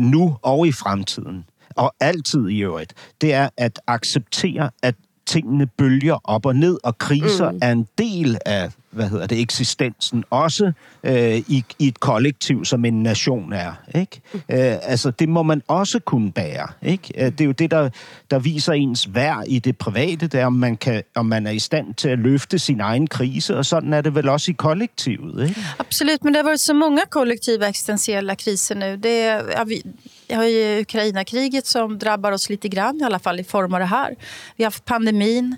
nu 0.00 0.36
og 0.42 0.66
i 0.66 0.72
fremtiden, 0.72 1.44
og 1.76 1.94
altid 2.00 2.48
i 2.48 2.58
øvrigt, 2.58 2.94
det 3.20 3.34
er 3.34 3.48
at 3.56 3.80
acceptere, 3.86 4.70
at 4.82 4.94
tingene 5.28 5.66
bølger 5.66 6.18
op 6.24 6.46
og 6.46 6.56
ned, 6.56 6.78
og 6.84 6.98
kriser 6.98 7.50
mm. 7.50 7.58
er 7.62 7.72
en 7.72 7.86
del 7.98 8.38
af, 8.46 8.70
hvad 8.90 9.08
hedder 9.08 9.26
det, 9.26 9.40
eksistensen, 9.40 10.24
også 10.30 10.72
øh, 11.04 11.36
i, 11.36 11.64
i 11.78 11.88
et 11.88 12.00
kollektiv, 12.00 12.64
som 12.64 12.84
en 12.84 13.02
nation 13.02 13.52
er. 13.52 13.72
Ikke? 13.94 14.20
Øh, 14.34 14.76
altså, 14.82 15.10
det 15.10 15.28
må 15.28 15.42
man 15.42 15.62
også 15.68 15.98
kunne 15.98 16.32
bære. 16.32 16.68
Ikke? 16.82 17.12
Øh, 17.16 17.32
Det 17.32 17.40
er 17.40 17.44
jo 17.44 17.52
det, 17.52 17.70
der, 17.70 17.90
der 18.30 18.38
viser 18.38 18.72
ens 18.72 19.14
værd 19.14 19.44
i 19.48 19.58
det 19.58 19.78
private, 19.78 20.26
det 20.26 20.40
er, 20.40 20.46
om 20.46 20.52
man, 20.52 20.76
kan, 20.76 21.02
om 21.14 21.26
man 21.26 21.46
er 21.46 21.50
i 21.50 21.58
stand 21.58 21.94
til 21.94 22.08
at 22.08 22.18
løfte 22.18 22.58
sin 22.58 22.80
egen 22.80 23.06
krise, 23.06 23.56
og 23.56 23.66
sådan 23.66 23.92
er 23.92 24.00
det 24.00 24.14
vel 24.14 24.28
også 24.28 24.50
i 24.50 24.54
kollektivet. 24.54 25.48
Ikke? 25.48 25.60
Absolut, 25.78 26.24
men 26.24 26.32
det 26.32 26.38
har 26.42 26.44
varit 26.48 26.60
så 26.60 26.74
många 26.74 27.00
kollektiva 27.10 27.68
existentiella 27.68 28.34
kriser 28.34 28.74
nu. 28.74 28.86
Det 29.02 29.24
ja, 29.56 29.64
vi, 29.66 29.82
jag 30.28 30.36
har 30.36 30.44
ju 30.44 30.80
Ukraina-kriget 30.80 31.66
som 31.66 31.98
drabbar 31.98 32.32
oss 32.32 32.50
lite 32.50 32.68
grann, 32.68 33.00
i 33.00 33.04
alla 33.04 33.18
fall 33.18 33.40
i 33.40 33.44
form 33.44 33.74
av 33.74 33.80
det 33.80 33.86
här. 33.86 34.16
Vi 34.56 34.64
har 34.64 34.66
haft 34.66 34.84
pandemin, 34.84 35.56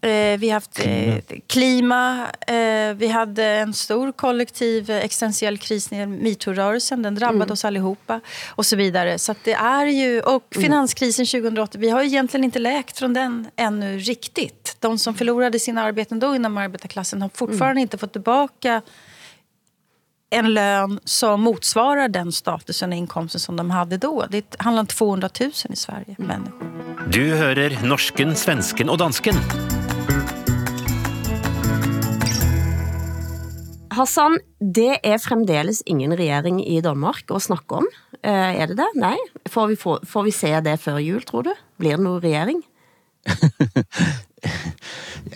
eh, 0.00 0.38
vi 0.38 0.48
har 0.48 0.52
haft 0.52 0.80
eh, 0.86 1.16
klima, 1.46 2.26
eh, 2.46 2.94
vi 2.94 3.08
hade 3.08 3.44
en 3.44 3.74
stor 3.74 4.12
kollektiv 4.12 4.90
eh, 4.90 4.96
existentiell 4.96 5.58
kris 5.58 5.90
när 5.90 6.06
metoo-rörelsen, 6.06 7.02
den 7.02 7.14
drabbade 7.14 7.52
oss 7.52 7.64
allihopa 7.64 8.20
och 8.50 8.66
så 8.66 8.76
vidare. 8.76 9.18
Så 9.18 9.32
att 9.32 9.44
det 9.44 9.52
är 9.52 9.86
ju, 9.86 10.20
och 10.20 10.46
finanskrisen 10.50 11.26
2008, 11.26 11.78
vi 11.78 11.90
har 11.90 12.02
ju 12.02 12.08
egentligen 12.08 12.44
inte 12.44 12.58
läkt 12.58 12.98
från 12.98 13.14
den 13.14 13.46
ännu 13.56 13.98
riktigt. 13.98 14.76
De 14.80 14.98
som 14.98 15.14
förlorade 15.14 15.58
sina 15.58 15.82
arbeten 15.82 16.18
då 16.18 16.36
inom 16.36 16.56
arbetarklassen 16.56 17.22
har 17.22 17.30
fortfarande 17.34 17.80
inte 17.80 17.98
fått 17.98 18.12
tillbaka 18.12 18.82
en 20.32 20.54
lön 20.54 21.00
som 21.04 21.40
motsvarar 21.40 22.08
den 22.08 22.32
statusen 22.32 22.92
och 22.92 22.98
inkomsten 22.98 23.40
som 23.40 23.56
de 23.56 23.70
hade 23.70 23.96
då. 23.96 24.26
Det 24.30 24.56
handlar 24.58 24.80
om 24.80 24.86
200 24.86 25.28
000 25.40 25.50
i 25.70 25.76
Sverige, 25.76 26.16
människor. 26.18 26.72
Du 27.10 27.34
hører 27.34 27.76
norsken, 27.84 28.32
svensken 28.36 28.88
og 28.88 28.98
dansken. 28.98 29.36
Hassan, 33.92 34.38
det 34.56 35.02
er 35.04 35.20
fremdeles 35.20 35.82
ingen 35.86 36.16
regering 36.16 36.62
i 36.64 36.80
Danmark 36.80 37.28
at 37.30 37.44
snakke 37.44 37.82
om. 37.82 37.88
Eh, 38.22 38.62
er 38.62 38.66
det 38.66 38.80
det? 38.80 38.88
Nej. 38.94 39.18
Får 39.50 39.66
vi, 39.66 39.76
få, 39.76 39.98
får 40.06 40.22
vi 40.22 40.32
se 40.32 40.60
det 40.60 40.78
før 40.80 40.98
jul, 40.98 41.22
tror 41.28 41.42
du? 41.42 41.52
Blir 41.76 41.98
det 41.98 42.04
nogen 42.08 42.24
regering? 42.24 42.62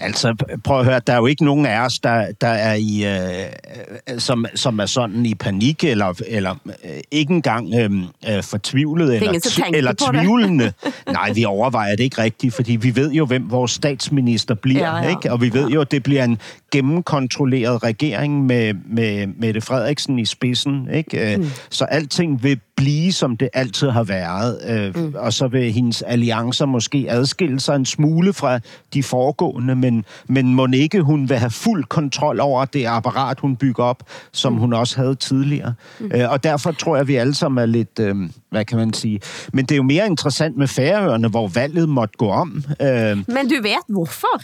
Altså, 0.01 0.35
prøv 0.65 0.79
at 0.79 0.85
høre, 0.85 1.01
der 1.07 1.13
er 1.13 1.17
jo 1.17 1.27
ikke 1.27 1.45
nogen 1.45 1.67
af 1.67 1.81
os, 1.81 1.99
der, 1.99 2.27
der 2.41 2.49
er 2.49 2.75
i, 2.75 3.05
øh, 3.07 4.19
som, 4.19 4.47
som 4.55 4.79
er 4.79 4.87
sådan 4.87 5.27
i 5.27 5.35
panik, 5.35 5.85
eller, 5.85 6.23
eller 6.27 6.55
øh, 6.67 6.91
ikke 7.11 7.33
engang 7.33 7.75
øh, 7.75 7.91
øh, 8.37 8.43
fortvivlet, 8.43 9.15
eller, 9.15 9.41
eller 9.75 9.93
tvivlende. 10.13 10.73
Nej, 11.13 11.33
vi 11.33 11.45
overvejer 11.45 11.97
det 11.97 12.05
ikke 12.05 12.23
rigtigt, 12.23 12.55
fordi 12.55 12.77
vi 12.77 12.97
ved 12.97 13.13
jo, 13.13 13.27
hvem 13.27 13.51
vores 13.51 13.71
statsminister 13.71 14.55
bliver, 14.55 14.97
Ja, 14.97 15.03
ja. 15.03 15.09
ikke? 15.09 15.33
og 15.33 15.41
vi 15.41 15.53
ved 15.53 15.69
jo, 15.69 15.81
at 15.81 15.91
det 15.91 16.03
bliver 16.03 16.25
en 16.25 16.39
gennemkontrolleret 16.73 17.83
regering 17.83 18.47
med, 18.47 18.75
med 18.89 19.27
Mette 19.27 19.61
Frederiksen 19.61 20.19
i 20.19 20.25
spidsen. 20.25 20.89
Ikke? 20.95 21.37
Mm. 21.37 21.47
Så 21.71 21.85
alting 21.85 22.43
vil 22.43 22.61
blive, 22.77 23.13
som 23.13 23.37
det 23.37 23.49
altid 23.53 23.91
har 23.91 24.03
været, 24.03 24.61
øh, 24.69 24.97
mm. 24.97 25.15
og 25.19 25.33
så 25.33 25.49
vil 25.49 25.73
hendes 25.73 26.03
alliancer 26.03 26.67
måske 26.67 27.07
adskille 27.09 27.61
sig 27.61 27.77
en 27.77 27.87
smule 27.87 28.33
fra 28.33 28.61
de 28.95 28.96
foregående, 29.03 29.75
men, 29.75 30.05
men 30.29 30.55
må 30.55 30.67
ikke 30.75 31.01
hun 31.01 31.29
vil 31.29 31.37
have 31.37 31.51
fuld 31.51 31.85
kontrol 31.85 32.41
over 32.41 32.65
det 32.65 32.87
apparat, 32.87 33.41
hun 33.41 33.57
bygger 33.57 33.85
op, 33.85 34.03
som 34.33 34.53
mm. 34.53 34.59
hun 34.59 34.73
også 34.73 34.97
havde 34.97 35.15
tidligere. 35.15 35.75
Mm. 36.01 36.11
Øh, 36.15 36.31
og 36.31 36.45
derfor 36.45 36.73
tror 36.73 36.97
jeg, 36.97 37.01
at 37.01 37.09
vi 37.09 37.15
alle 37.17 37.35
sammen 37.35 37.63
er 37.63 37.67
lidt, 37.67 37.99
øh, 38.01 38.17
hvad 38.51 38.65
kan 38.65 38.79
man 38.79 38.93
sige, 38.93 39.21
men 39.53 39.65
det 39.65 39.73
er 39.73 39.77
jo 39.77 39.83
mere 39.83 40.07
interessant 40.07 40.57
med 40.57 40.69
Færøerne, 40.69 41.29
hvor 41.29 41.49
valget 41.49 41.89
måtte 41.89 42.15
gå 42.19 42.29
om. 42.31 42.65
Øh, 42.83 42.89
Men 43.29 43.49
du 43.49 43.63
vet 43.63 43.87
hvorfor? 43.89 44.41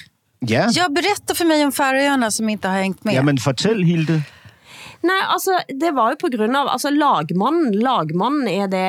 ja, 0.48 0.68
Jag 0.76 0.94
berättar 0.94 1.34
för 1.34 1.44
mig 1.44 1.64
om 1.64 1.72
Färöarna 1.72 2.30
som 2.30 2.48
inte 2.48 2.68
har 2.68 2.78
hängt 2.82 3.04
med. 3.04 3.14
jamen 3.14 3.38
fortæl, 3.38 3.84
Hilde. 3.84 4.22
Nej, 5.02 5.22
altså, 5.34 5.56
det 5.68 5.90
var 5.96 6.12
jo 6.14 6.18
på 6.20 6.30
grund 6.30 6.56
av, 6.56 6.68
altså 6.70 6.92
lagmannen, 6.94 7.72
lagmannen, 7.82 8.46
er 8.48 8.68
det, 8.70 8.82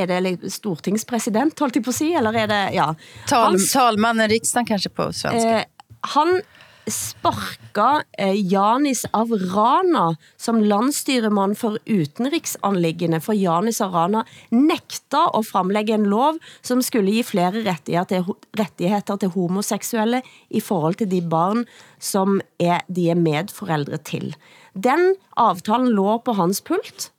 er 0.00 0.08
det 0.08 0.52
stortingspræsident, 0.52 1.58
holdt 1.60 1.76
jeg 1.76 1.84
på 1.84 1.92
at 1.92 1.98
sige, 1.98 2.16
eller 2.18 2.38
er 2.44 2.48
det, 2.48 2.62
ja. 2.78 2.86
Tal, 3.28 3.44
Han 3.50 3.66
talmannen 3.68 4.32
riksdagen 4.32 4.70
kanske 4.72 4.92
på 4.96 5.10
svenska. 5.12 5.58
Eh, 5.60 5.92
han 6.14 6.40
sparka 6.90 8.02
Janis 8.34 9.04
av 9.12 9.32
Rana 9.52 10.16
som 10.40 10.60
landstyremann 10.64 11.54
for 11.58 11.78
utenriksanliggende, 11.86 13.20
for 13.20 13.36
Janis 13.36 13.80
av 13.84 13.94
Rana 13.94 14.24
nekta 14.54 15.26
at 15.36 15.48
fremlægge 15.48 15.94
en 15.98 16.08
lov 16.10 16.40
som 16.62 16.82
skulle 16.82 17.12
give 17.14 17.28
flere 17.30 17.64
rettigheter 17.66 19.20
til, 19.20 19.32
homoseksuelle 19.36 20.22
i 20.48 20.60
forhold 20.60 21.00
til 21.00 21.10
de 21.12 21.20
barn, 21.22 21.64
som 21.98 22.40
er, 22.58 22.80
de 22.88 23.10
er 23.10 23.20
medforældre 23.20 24.00
til. 24.04 24.34
Den 24.74 25.14
avtalen 25.36 25.90
lå 25.94 26.18
på 26.24 26.36
hans 26.38 26.62
pult 26.62 27.10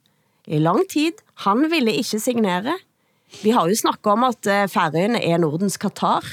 i 0.47 0.59
lang 0.59 0.83
tid. 0.89 1.19
Han 1.45 1.69
ville 1.71 1.93
ikke 1.93 2.19
signere. 2.19 2.77
Vi 3.41 3.53
har 3.55 3.69
jo 3.69 3.77
snakket 3.77 4.11
om 4.11 4.25
at 4.27 4.47
eh, 4.47 4.67
er 5.21 5.37
Nordens 5.39 5.77
Qatar. 5.79 6.25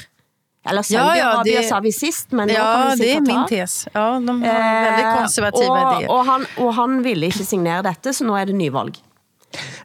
Eller 0.69 0.81
Saudi-Arabia 0.81 1.67
sa 1.69 1.79
vi 1.79 1.91
sist, 1.91 2.31
men 2.33 2.49
ja, 2.49 2.87
kan 2.89 2.99
vi 2.99 3.03
det 3.05 3.13
Qatar. 3.13 3.39
min 3.39 3.47
tes. 3.49 3.87
Ja, 3.95 3.99
de 3.99 4.27
har 4.27 4.83
väldigt 4.85 5.07
Eh, 5.07 5.17
konservativa 5.19 5.71
og, 5.85 6.01
idéer. 6.03 6.09
og, 6.09 6.25
han, 6.25 6.45
og 6.57 6.75
han 6.75 7.03
ville 7.03 7.25
ikke 7.25 7.45
signere 7.45 7.83
dette, 7.83 8.13
så 8.13 8.23
nu 8.23 8.33
er 8.35 8.45
det 8.45 8.55
nyvalg. 8.55 8.93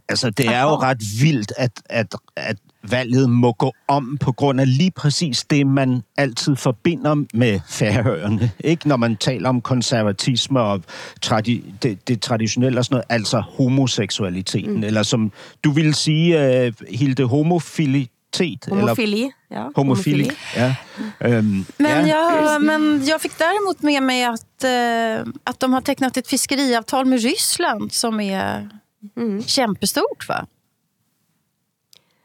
Altså, 0.08 0.30
det 0.30 0.46
er 0.46 0.62
jo 0.62 0.74
ret 0.74 1.02
vildt, 1.22 1.52
at, 1.56 1.70
at, 1.90 2.14
at 2.36 2.56
valget 2.90 3.30
må 3.30 3.52
gå 3.52 3.72
om 3.88 4.18
på 4.20 4.32
grund 4.32 4.60
af 4.60 4.76
lige 4.78 4.90
præcis 4.90 5.44
det, 5.44 5.66
man 5.66 6.02
altid 6.16 6.56
forbinder 6.56 7.14
med 7.34 7.60
færøerne. 7.68 8.50
Ikke 8.64 8.88
når 8.88 8.96
man 8.96 9.16
taler 9.16 9.48
om 9.48 9.60
konservatisme 9.60 10.60
og 10.60 10.82
tradi- 11.26 11.72
det, 11.82 12.08
det 12.08 12.20
traditionelle 12.22 12.78
og 12.80 12.84
sådan 12.84 12.94
noget, 12.94 13.04
altså 13.08 13.42
homoseksualiteten. 13.58 14.76
Mm. 14.76 14.84
Eller 14.84 15.02
som 15.02 15.32
du 15.64 15.70
ville 15.70 15.94
sige, 15.94 16.66
uh, 16.66 16.72
Hilde, 16.98 17.24
homofilitet. 17.24 18.10
Eller 18.40 18.80
Homofili. 18.80 19.32
Ja, 19.48 19.72
homofili. 19.74 20.30
Ja. 20.56 20.74
Øhm, 21.20 21.64
Men, 21.76 22.06
ja. 22.08 22.52
jag, 22.52 22.62
men 22.62 23.06
jag 23.06 23.20
fick 23.22 23.38
däremot 23.38 23.82
med 23.82 24.02
mig 24.02 24.24
att, 24.24 24.64
eh, 24.64 25.32
att 25.44 25.60
de 25.60 25.72
har 25.72 25.80
tecknat 25.80 26.16
ett 26.16 26.28
fiskeriavtal 26.28 27.04
med 27.06 27.20
Ryssland 27.20 27.92
som 27.92 28.20
är 28.20 28.68
kämpestort. 29.46 30.28
Va? 30.28 30.46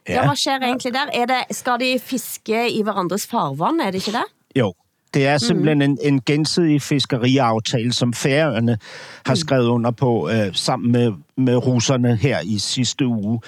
Ja, 0.04 0.24
hvad 0.26 0.38
sker 0.38 0.62
egentlig 0.64 0.94
der? 0.94 1.10
Er 1.14 1.26
det, 1.28 1.56
skal 1.56 1.80
de 1.80 2.00
fiske 2.00 2.70
i 2.70 2.84
hverandres 2.84 3.28
farvand, 3.30 3.82
er 3.82 3.92
det 3.92 4.02
ikke 4.02 4.12
det? 4.18 4.26
Jo, 4.56 4.74
det 5.14 5.28
er 5.28 5.38
simpelthen 5.38 5.82
en, 5.82 5.98
en 6.02 6.22
gensidig 6.26 6.82
fiskeriaftale, 6.82 7.94
som 7.94 8.14
færøerne 8.14 8.78
har 9.26 9.36
skrevet 9.36 9.68
under 9.68 9.92
på 9.92 10.30
øh, 10.30 10.54
sammen 10.54 10.92
med, 10.92 11.12
med 11.38 11.56
russerne 11.56 12.16
her 12.16 12.40
i 12.44 12.58
sidste 12.60 13.06
uge. 13.06 13.40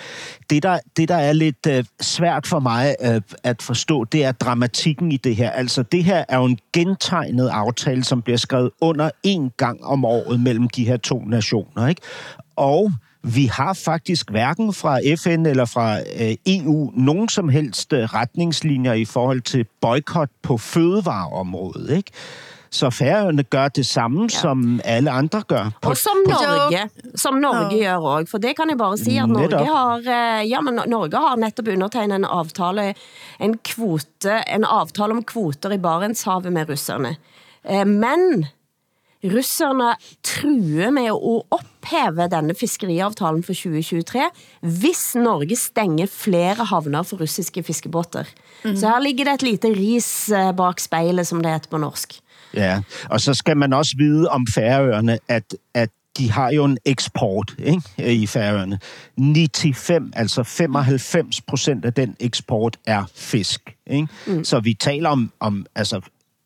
Det, 0.49 0.63
der, 0.63 0.79
det, 0.97 1.09
der 1.09 1.15
er 1.15 1.33
lidt 1.33 1.67
øh, 1.67 1.83
svært 2.01 2.47
for 2.47 2.59
mig 2.59 2.95
øh, 3.01 3.21
at 3.43 3.61
forstå, 3.61 4.03
det 4.03 4.25
er 4.25 4.31
dramatikken 4.31 5.11
i 5.11 5.17
det 5.17 5.35
her. 5.35 5.51
Altså, 5.51 5.83
det 5.83 6.03
her 6.03 6.25
er 6.29 6.37
jo 6.37 6.45
en 6.45 6.59
gentegnet 6.73 7.49
aftale, 7.49 8.03
som 8.03 8.21
bliver 8.21 8.37
skrevet 8.37 8.71
under 8.81 9.09
en 9.23 9.51
gang 9.57 9.85
om 9.85 10.05
året 10.05 10.39
mellem 10.39 10.69
de 10.69 10.85
her 10.85 10.97
to 10.97 11.23
nationer, 11.25 11.87
ikke? 11.87 12.01
Og 12.55 12.91
vi 13.23 13.45
har 13.45 13.73
faktisk 13.73 14.31
hverken 14.31 14.73
fra 14.73 14.99
FN 15.15 15.45
eller 15.45 15.65
fra 15.65 15.99
øh, 15.99 16.35
EU 16.47 16.91
nogen 16.95 17.29
som 17.29 17.49
helst 17.49 17.93
øh, 17.93 18.03
retningslinjer 18.03 18.93
i 18.93 19.05
forhold 19.05 19.41
til 19.41 19.65
boykot 19.81 20.29
på 20.43 20.57
fødevareområdet, 20.57 21.97
ikke? 21.97 22.11
Så 22.73 22.89
Færøerne 22.89 23.43
gør 23.43 23.67
det 23.67 23.85
samme, 23.85 24.21
ja. 24.21 24.27
som 24.27 24.79
alle 24.85 25.11
andre 25.11 25.41
gør. 25.47 25.71
På, 25.81 25.89
Og 25.89 25.97
som 25.97 26.17
Norge, 26.27 26.89
som 27.15 27.33
Norge 27.33 27.77
ja. 27.77 27.83
gør 27.83 27.97
også, 27.97 28.31
for 28.31 28.37
det 28.37 28.55
kan 28.55 28.69
jeg 28.69 28.77
bare 28.77 28.97
sige, 28.97 29.21
at 29.21 29.29
Norge 29.29 29.47
Netop. 29.47 29.67
har, 29.67 29.97
eh, 29.97 30.49
ja, 30.49 30.61
men 30.61 30.79
Norge 30.87 31.17
har 31.17 31.35
netop 31.35 31.67
undertegnet 31.67 32.15
en 32.15 32.25
aftale, 32.25 32.93
en 33.39 33.57
kvote, 33.57 34.43
en 34.55 34.63
aftale 34.63 35.11
om 35.11 35.23
kvoter 35.23 35.71
i 35.71 35.77
Barentshavet 35.77 36.53
med 36.53 36.69
russerne. 36.69 37.15
Men 37.85 38.45
russerne 39.23 39.95
truer 40.23 40.89
med 40.89 41.09
at 41.11 41.19
ophæve 41.51 42.27
denne 42.31 42.55
fiskeriaftalen 42.55 43.43
for 43.43 43.53
2023, 43.53 44.29
hvis 44.61 45.15
Norge 45.15 45.55
stenger 45.55 46.05
flere 46.05 46.65
havner 46.65 47.03
for 47.03 47.21
russiske 47.21 47.63
fiskebåter. 47.63 48.23
Mm. 48.65 48.75
Så 48.75 48.89
her 48.89 48.99
ligger 48.99 49.25
det 49.25 49.33
et 49.33 49.43
lite 49.43 49.67
ris 49.67 50.29
eh, 50.29 50.51
bak 50.55 50.79
spejlet, 50.79 51.27
som 51.27 51.41
det 51.41 51.51
heter 51.51 51.69
på 51.69 51.77
norsk. 51.77 52.19
Ja, 52.53 52.81
og 53.09 53.21
så 53.21 53.33
skal 53.33 53.57
man 53.57 53.73
også 53.73 53.95
vide 53.97 54.29
om 54.29 54.47
Færøerne, 54.47 55.19
at, 55.27 55.55
at 55.73 55.89
de 56.17 56.31
har 56.31 56.51
jo 56.51 56.65
en 56.65 56.77
eksport 56.85 57.55
ikke, 57.59 58.13
i 58.13 58.27
Færøerne. 58.27 58.79
95, 59.17 60.11
altså 60.15 60.43
95 60.43 61.41
procent 61.41 61.85
af 61.85 61.93
den 61.93 62.15
eksport 62.19 62.77
er 62.85 63.03
fisk. 63.15 63.75
Ikke? 63.87 64.07
Mm. 64.27 64.43
Så 64.43 64.59
vi 64.59 64.73
taler 64.73 65.09
om, 65.09 65.31
om 65.39 65.65
altså, 65.75 66.01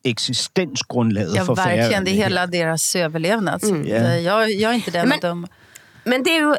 eksistensgrundlaget 0.05 1.35
Ja, 1.35 1.43
for 1.43 1.55
verkligen. 1.55 1.79
Færøerne. 1.89 2.05
Det 2.05 2.11
är 2.11 2.23
hela 2.23 2.45
deras 2.47 2.95
överlevnad. 2.95 3.63
Mm. 3.63 3.81
att, 3.81 3.87
eh, 3.87 4.17
jag, 4.25 4.51
jag 4.51 4.71
är 4.71 4.75
inte 4.75 4.91
den 4.91 5.07
Men- 5.09 5.15
att 5.15 5.21
döma. 5.21 5.47
Men 6.07 6.23
det 6.23 6.31
er 6.37 6.41
jo 6.41 6.55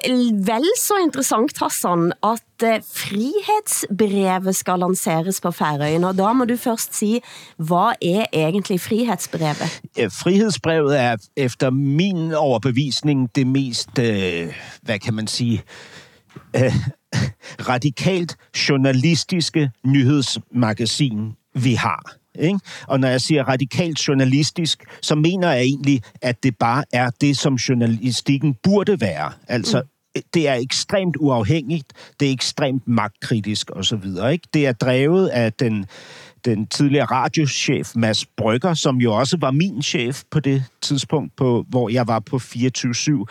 vel 0.47 0.65
så 0.81 0.95
interessant, 1.05 1.59
Hassan, 1.59 2.13
at 2.23 2.63
eh, 2.63 2.81
frihetsbrevet 2.95 4.57
skal 4.57 4.79
lanceres 4.79 5.41
på 5.41 5.51
Færøen, 5.51 6.05
og 6.05 6.17
da 6.19 6.33
må 6.33 6.45
du 6.45 6.57
først 6.57 6.95
sige, 6.99 7.21
hvad 7.57 7.95
er 8.03 8.25
egentlig 8.33 8.81
frihetsbrevet? 8.81 9.81
Ja, 9.97 10.07
Frihedsbrevet 10.07 11.01
er 11.01 11.17
efter 11.37 11.71
min 11.71 12.33
overbevisning 12.33 13.31
det 13.35 13.47
mest, 13.47 13.99
øh, 13.99 14.53
hvad 14.83 14.99
kan 14.99 15.15
man 15.15 15.27
sige, 15.27 15.63
øh, 16.57 16.75
radikalt 17.69 18.37
journalistiske 18.69 19.71
nyhedsmagasin, 19.85 21.33
vi 21.55 21.75
har. 21.75 22.13
Ikke? 22.39 22.59
Og 22.89 23.01
når 23.01 23.09
jeg 23.09 23.20
siger 23.20 23.45
radikalt 23.45 24.09
journalistisk, 24.09 24.84
så 25.03 25.14
mener 25.14 25.53
jeg 25.53 25.62
egentlig, 25.62 26.03
at 26.22 26.43
det 26.43 26.59
bare 26.59 26.84
er 26.93 27.11
det, 27.20 27.37
som 27.37 27.55
journalistikken 27.55 28.57
burde 28.62 29.01
være. 29.01 29.32
Altså, 29.49 29.82
mm. 29.82 30.22
det 30.34 30.49
er 30.49 30.55
ekstremt 30.55 31.16
uafhængigt, 31.20 31.93
det 32.20 32.28
er 32.28 32.32
ekstremt 32.32 32.89
magtkritisk 32.89 33.70
osv. 33.70 34.05
Ikke? 34.32 34.49
Det 34.55 34.66
er 34.66 34.72
drevet 34.72 35.28
af 35.28 35.53
den, 35.53 35.87
den 36.45 36.66
tidligere 36.66 37.05
radiochef 37.05 37.93
Mads 37.97 38.26
Brygger, 38.26 38.74
som 38.74 38.97
jo 38.97 39.14
også 39.14 39.37
var 39.41 39.51
min 39.51 39.82
chef 39.82 40.22
på 40.30 40.41
det 40.41 40.64
tidspunkt, 40.82 41.37
på, 41.37 41.64
hvor 41.68 41.89
jeg 41.89 42.07
var 42.07 42.18
på 42.18 42.37
24-7. 42.37 43.24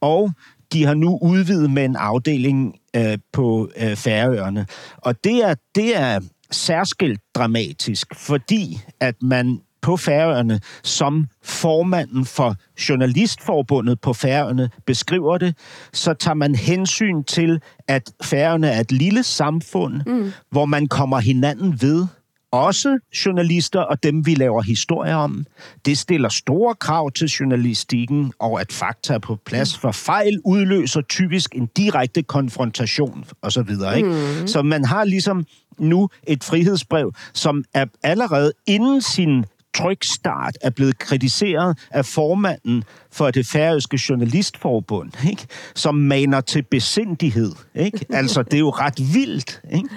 Og 0.00 0.30
de 0.72 0.84
har 0.84 0.94
nu 0.94 1.18
udvidet 1.22 1.70
med 1.70 1.84
en 1.84 1.96
afdeling 1.96 2.74
øh, 2.96 3.18
på 3.32 3.70
øh, 3.76 3.96
Færøerne. 3.96 4.66
Og 4.96 5.24
det 5.24 5.44
er, 5.44 5.54
det 5.74 5.96
er 5.96 6.20
særskilt 6.52 7.20
dramatisk, 7.34 8.06
fordi 8.14 8.80
at 9.00 9.14
man 9.22 9.60
på 9.82 9.96
Færøerne, 9.96 10.60
som 10.82 11.26
formanden 11.44 12.24
for 12.24 12.56
Journalistforbundet 12.88 14.00
på 14.00 14.12
Færøerne 14.12 14.70
beskriver 14.86 15.38
det, 15.38 15.56
så 15.92 16.14
tager 16.14 16.34
man 16.34 16.54
hensyn 16.54 17.22
til, 17.24 17.60
at 17.88 18.12
Færøerne 18.24 18.68
er 18.68 18.80
et 18.80 18.92
lille 18.92 19.22
samfund, 19.22 20.00
mm. 20.06 20.32
hvor 20.50 20.66
man 20.66 20.86
kommer 20.86 21.18
hinanden 21.18 21.78
ved. 21.80 22.06
Også 22.52 22.98
journalister 23.26 23.80
og 23.80 24.02
dem, 24.02 24.26
vi 24.26 24.34
laver 24.34 24.62
historier 24.62 25.14
om. 25.14 25.46
Det 25.84 25.98
stiller 25.98 26.28
store 26.28 26.74
krav 26.74 27.10
til 27.10 27.28
journalistikken, 27.28 28.32
og 28.38 28.60
at 28.60 28.72
fakta 28.72 29.14
er 29.14 29.18
på 29.18 29.38
plads, 29.46 29.78
for 29.78 29.92
fejl 29.92 30.40
udløser 30.44 31.00
typisk 31.00 31.54
en 31.54 31.66
direkte 31.76 32.22
konfrontation 32.22 33.24
osv. 33.42 33.70
Ikke? 33.96 34.08
Mm. 34.08 34.46
Så 34.46 34.62
man 34.62 34.84
har 34.84 35.04
ligesom 35.04 35.46
nu 35.82 36.08
et 36.26 36.44
frihedsbrev, 36.44 37.12
som 37.32 37.64
er 37.74 37.86
allerede 38.02 38.52
inden 38.66 39.00
sin 39.00 39.44
trykstart 39.74 40.58
er 40.62 40.70
blevet 40.70 40.98
kritiseret 40.98 41.78
af 41.90 42.04
formanden 42.04 42.84
for 43.12 43.30
det 43.30 43.46
færøske 43.46 44.00
journalistforbund, 44.08 45.12
ikke? 45.30 45.46
som 45.74 45.94
maner 45.94 46.40
til 46.40 46.62
besindighed. 46.62 47.52
Ikke? 47.74 48.06
Altså, 48.22 48.42
det 48.42 48.54
er 48.54 48.58
jo 48.58 48.70
ret 48.70 49.14
vildt. 49.14 49.62
Ikke? 49.72 49.88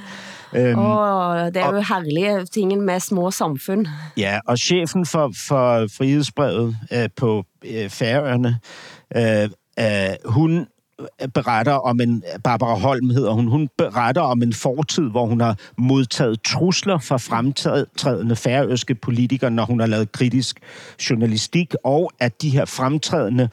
Øhm, 0.55 0.79
Og 0.79 1.53
det 1.53 1.61
er 1.61 1.75
jo 1.75 1.81
herlige 1.81 2.45
tingen 2.45 2.81
med 2.81 2.99
små 2.99 3.31
samfund. 3.31 3.85
Ja, 4.17 4.39
og 4.47 4.57
chefen 4.57 5.05
for, 5.05 5.31
for 5.47 5.87
frihedsbrevet 5.97 6.77
øh, 6.93 7.09
på 7.15 7.45
øh, 7.65 7.89
Færøerne, 7.89 8.59
øh, 9.15 9.49
øh, 9.79 10.15
hun 10.25 10.67
beretter 11.33 11.73
om 11.73 11.99
en, 11.99 12.23
Barbara 12.43 12.75
Holm 12.75 13.09
hedder 13.09 13.31
hun, 13.31 13.47
hun 13.47 13.69
beretter 13.77 14.21
om 14.21 14.41
en 14.41 14.53
fortid, 14.53 15.03
hvor 15.03 15.25
hun 15.25 15.41
har 15.41 15.57
modtaget 15.77 16.41
trusler 16.41 16.99
fra 16.99 17.17
fremtrædende 17.17 18.35
færøske 18.35 18.95
politikere, 18.95 19.51
når 19.51 19.65
hun 19.65 19.79
har 19.79 19.87
lavet 19.87 20.11
kritisk 20.11 20.59
journalistik, 21.09 21.73
og 21.83 22.11
at 22.19 22.41
de 22.41 22.49
her 22.49 22.65
fremtrædende 22.65 23.49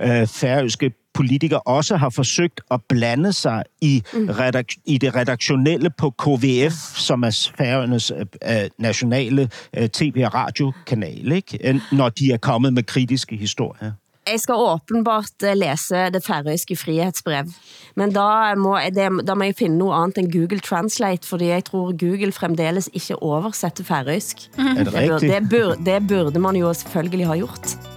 øh, 0.00 0.26
færøske 0.26 0.92
politikere 1.14 1.60
også 1.60 1.96
har 1.96 2.10
forsøgt 2.10 2.60
at 2.70 2.80
blande 2.88 3.32
sig 3.32 3.64
i, 3.80 4.02
redak- 4.14 4.82
i 4.86 4.98
det 4.98 5.14
redaktionelle 5.16 5.90
på 5.98 6.10
KVF, 6.10 6.72
som 6.96 7.22
er 7.22 7.50
Færøernes 7.58 8.10
øh, 8.10 8.26
øh, 8.50 8.70
nationale 8.78 9.48
øh, 9.76 9.88
tv- 9.88 10.22
og 10.24 10.34
radiokanal, 10.34 11.32
ikke? 11.32 11.80
Når 11.92 12.08
de 12.08 12.32
er 12.32 12.36
kommet 12.36 12.72
med 12.72 12.82
kritiske 12.82 13.36
historier. 13.36 13.92
Jeg 14.32 14.40
skal 14.40 14.54
åbenbart 14.58 15.42
eh, 15.44 15.56
læse 15.56 15.94
det 16.10 16.24
færøske 16.26 16.76
frihetsbrev, 16.76 17.44
men 17.96 18.12
da 18.12 18.54
må, 18.58 18.78
det, 18.94 19.26
da 19.26 19.34
må 19.34 19.44
jeg 19.44 19.54
finde 19.58 19.78
noget 19.78 20.02
andet 20.02 20.18
end 20.18 20.32
Google 20.32 20.60
Translate, 20.60 21.28
fordi 21.28 21.46
jeg 21.46 21.64
tror 21.64 21.94
Google 21.98 22.32
fremdeles 22.32 22.90
ikke 22.92 23.22
oversætter 23.22 23.84
færøsk. 23.84 24.36
Er 24.58 24.84
det 24.84 24.92
Det 24.92 24.92
burde, 24.92 25.28
det, 25.28 25.48
burde, 25.50 25.84
det 25.84 26.08
burde 26.08 26.38
man 26.38 26.56
jo 26.56 26.74
selvfølgelig 26.74 27.26
have 27.26 27.38
gjort. 27.38 27.95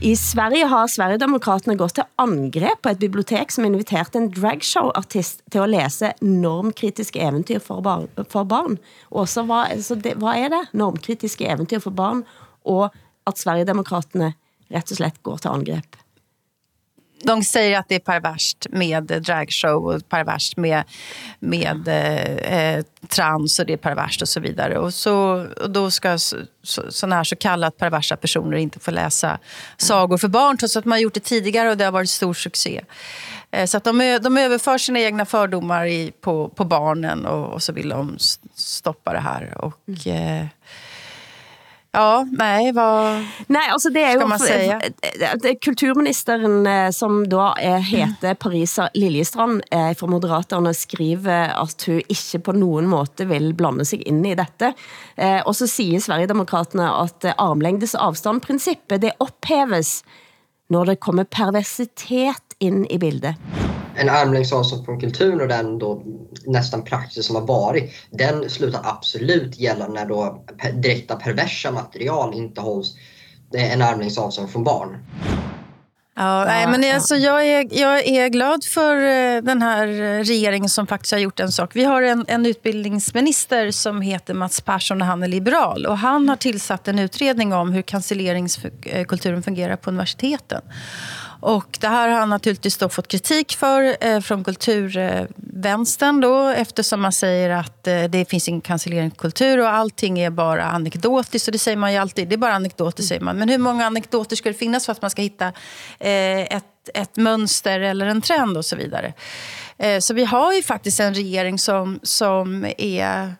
I 0.00 0.14
Sverige 0.16 0.64
har 0.64 0.88
Sverigedemokraterna 0.88 1.74
gått 1.76 1.98
til 1.98 2.06
angreb 2.22 2.78
på 2.80 2.88
et 2.88 3.00
bibliotek, 3.02 3.50
som 3.52 3.66
inviterte 3.68 4.16
en 4.16 4.30
dragshow-artist 4.32 5.42
til 5.52 5.60
at 5.60 5.68
læse 5.74 6.12
normkritiske 6.24 7.20
eventyr 7.20 7.60
for, 7.60 7.82
bar 7.84 8.06
for 8.32 8.48
barn. 8.48 8.78
Og 9.12 9.28
så 9.28 9.44
hvad, 9.44 9.74
altså 9.76 9.98
det, 10.00 10.14
hvad 10.22 10.40
er 10.40 10.54
det? 10.54 10.62
Normkritiske 10.72 11.44
eventyr 11.44 11.84
for 11.84 11.92
barn, 11.92 12.24
og 12.64 12.88
at 13.28 13.42
Sverigedemokraterne 13.42 14.32
rett 14.72 14.94
og 14.96 15.02
slett 15.02 15.20
går 15.26 15.44
til 15.44 15.52
angreb. 15.52 15.99
De 17.22 17.42
säger 17.44 17.78
att 17.78 17.88
det 17.88 17.94
är 17.94 17.98
perverst 17.98 18.66
med 18.70 19.04
dragshow 19.04 19.86
och 19.86 20.08
perverst 20.08 20.56
med, 20.56 20.84
med 21.38 21.88
eh, 22.42 22.84
trans 23.08 23.58
och 23.58 23.66
det 23.66 23.72
är 23.72 23.76
perverst 23.76 24.22
och 24.22 24.28
så 24.28 24.40
vidare. 24.40 24.78
Och, 24.78 24.94
så, 24.94 25.46
och 25.60 25.70
då 25.70 25.90
ska 25.90 26.18
så, 26.18 26.36
sådana 26.88 27.16
här 27.16 27.24
så 27.24 27.36
kallat 27.36 27.76
perversa 27.76 28.16
personer 28.16 28.56
inte 28.56 28.80
få 28.80 28.90
läsa 28.90 29.38
sagor 29.76 30.18
för 30.18 30.28
barn 30.28 30.56
trots 30.56 30.76
att 30.76 30.84
man 30.84 30.92
har 30.92 31.00
gjort 31.00 31.14
det 31.14 31.20
tidigare 31.20 31.70
och 31.70 31.76
det 31.76 31.84
har 31.84 31.92
varit 31.92 32.10
stor 32.10 32.34
succé. 32.34 32.80
Eh, 33.50 33.66
så 33.66 33.76
att 33.76 33.84
de, 33.84 34.18
de 34.22 34.38
överför 34.38 34.78
sina 34.78 35.00
egna 35.00 35.24
fördomar 35.24 35.86
i, 35.86 36.12
på, 36.20 36.48
på 36.48 36.64
barnen 36.64 37.26
och, 37.26 37.52
och 37.52 37.62
så 37.62 37.72
vill 37.72 37.88
de 37.88 38.16
stoppa 38.54 39.12
det 39.12 39.20
här. 39.20 39.54
Och... 39.58 40.06
Eh, 40.06 40.46
Ja, 41.92 42.22
nej, 42.38 42.70
vad 42.72 43.24
nej, 43.50 43.66
altså 43.72 43.90
det 43.90 44.02
er 44.02 44.12
jo, 44.14 44.20
skal 44.20 44.28
man 44.28 44.38
sige? 44.38 44.76
Det 45.42 45.50
er 45.50 45.56
kulturministeren, 45.64 46.66
eh, 46.66 46.90
som 46.94 47.24
da 47.26 47.48
er, 47.58 47.82
heter 47.82 48.36
Parisa 48.38 48.86
Liljestrand 48.94 49.64
eh, 49.74 49.90
fra 49.98 50.06
Moderaterne, 50.06 50.70
skriver 50.74 51.50
at 51.50 51.86
hun 51.88 51.98
ikke 52.06 52.38
på 52.46 52.54
nogen 52.54 52.86
måte 52.86 53.26
vil 53.26 53.50
blande 53.58 53.84
sig 53.84 54.06
ind 54.06 54.26
i. 54.26 54.36
Eh, 54.38 55.42
og 55.46 55.54
så 55.54 55.66
siger 55.66 55.98
Sverigedemokraterne 55.98 56.86
at 57.02 57.26
eh, 57.26 57.34
armlængdes 57.38 57.94
afstandprincippet, 57.94 59.02
det 59.02 59.12
ophæves 59.18 60.02
når 60.70 60.84
det 60.84 61.00
kommer 61.00 61.24
perversitet 61.26 62.54
ind 62.60 62.86
i 62.90 62.98
bildet 62.98 63.34
en 64.00 64.08
armlängds 64.08 64.52
avstånd 64.52 64.84
från 64.84 65.00
kulturen 65.00 65.40
och 65.40 65.48
den 65.48 65.78
då 65.78 66.02
nästan 66.46 66.84
praxis 66.84 67.26
som 67.26 67.36
har 67.36 67.46
varit, 67.46 67.92
den 68.10 68.50
slutar 68.50 68.80
absolut 68.84 69.58
gälla 69.58 69.88
när 69.88 70.06
då 70.06 70.44
direkta 70.74 71.16
perversa 71.16 71.70
material 71.70 72.34
inte 72.34 72.60
hålls 72.60 72.94
en 73.54 73.82
armlängds 73.82 74.18
avstånd 74.18 74.50
från 74.50 74.64
barn. 74.64 74.96
Ja, 76.16 76.44
nej, 76.44 76.66
men 76.66 76.94
alltså, 76.94 77.16
jag, 77.16 77.46
är, 77.46 77.68
jag 77.70 78.06
är 78.06 78.28
glad 78.28 78.64
för 78.64 78.96
eh, 78.96 79.42
den 79.42 79.62
här 79.62 79.86
regeringen 80.24 80.68
som 80.68 80.86
faktiskt 80.86 81.12
har 81.12 81.18
gjort 81.18 81.40
en 81.40 81.52
sak. 81.52 81.70
Vi 81.76 81.84
har 81.84 82.02
en, 82.02 82.24
en 82.28 82.46
utbildningsminister 82.46 83.70
som 83.70 84.00
heter 84.00 84.34
Mats 84.34 84.60
Persson 84.60 85.00
och 85.00 85.06
han 85.06 85.22
är 85.22 85.28
liberal. 85.28 85.86
Och 85.86 85.98
han 85.98 86.28
har 86.28 86.36
tillsatt 86.36 86.88
en 86.88 86.98
utredning 86.98 87.52
om 87.52 87.72
hur 87.72 87.82
cancelleringskulturen 87.82 89.42
fungerar 89.42 89.76
på 89.76 89.90
universiteten. 89.90 90.62
Och 91.40 91.78
det 91.80 91.88
här 91.88 92.08
har 92.08 92.18
han 92.18 92.28
naturligtvis 92.28 92.76
då 92.76 92.88
fått 92.88 93.08
kritik 93.08 93.56
för 93.56 93.96
eh, 94.00 94.20
från 94.20 94.44
kulturvänstern 94.44 96.20
då, 96.20 96.48
eftersom 96.48 97.00
man 97.00 97.12
säger 97.12 97.50
att 97.50 97.86
eh, 97.86 98.04
det 98.04 98.24
finns 98.24 98.48
ingen 98.48 98.60
cancelleringskultur 98.60 99.60
och 99.60 99.68
allting 99.68 100.20
är 100.20 100.30
bara 100.30 100.64
anekdotiskt. 100.64 101.48
Och 101.48 101.52
det 101.52 101.58
säger 101.58 101.76
man 101.76 101.92
ju 101.92 101.98
alltid, 101.98 102.28
det 102.28 102.34
är 102.34 102.36
bara 102.36 102.54
anekdoter 102.54 103.02
säger 103.02 103.20
man. 103.20 103.36
Men 103.36 103.48
hur 103.48 103.58
många 103.58 103.86
anekdoter 103.86 104.36
ska 104.36 104.48
det 104.48 104.54
finnas 104.54 104.86
för 104.86 104.92
att 104.92 105.02
man 105.02 105.10
ska 105.10 105.22
hitta 105.22 105.46
eh, 105.98 106.40
ett, 106.40 106.64
ett 106.94 107.16
mönster 107.16 107.80
eller 107.80 108.06
en 108.06 108.22
trend 108.22 108.56
och 108.56 108.64
så 108.64 108.76
vidare. 108.76 109.12
Eh, 109.78 109.98
så 109.98 110.14
vi 110.14 110.24
har 110.24 110.52
ju 110.52 110.62
faktiskt 110.62 111.00
en 111.00 111.14
regering 111.14 111.58
som, 111.58 112.00
som 112.02 112.66
är, 112.78 113.34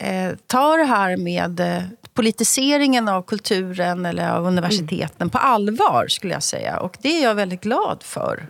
eh, 0.00 0.32
tar 0.46 0.78
det 0.78 0.84
här 0.84 1.16
med 1.16 1.60
eh, 1.60 1.82
politiseringen 2.14 3.08
av 3.08 3.22
kulturen 3.22 4.06
eller 4.06 4.30
av 4.30 4.46
universiteten 4.46 5.16
mm. 5.20 5.30
på 5.30 5.38
allvar 5.38 6.08
skulle 6.08 6.32
jag 6.32 6.42
säga. 6.42 6.80
Och 6.80 6.96
det 7.02 7.08
är 7.08 7.22
jag 7.22 7.34
väldigt 7.34 7.60
glad 7.60 8.02
för. 8.02 8.46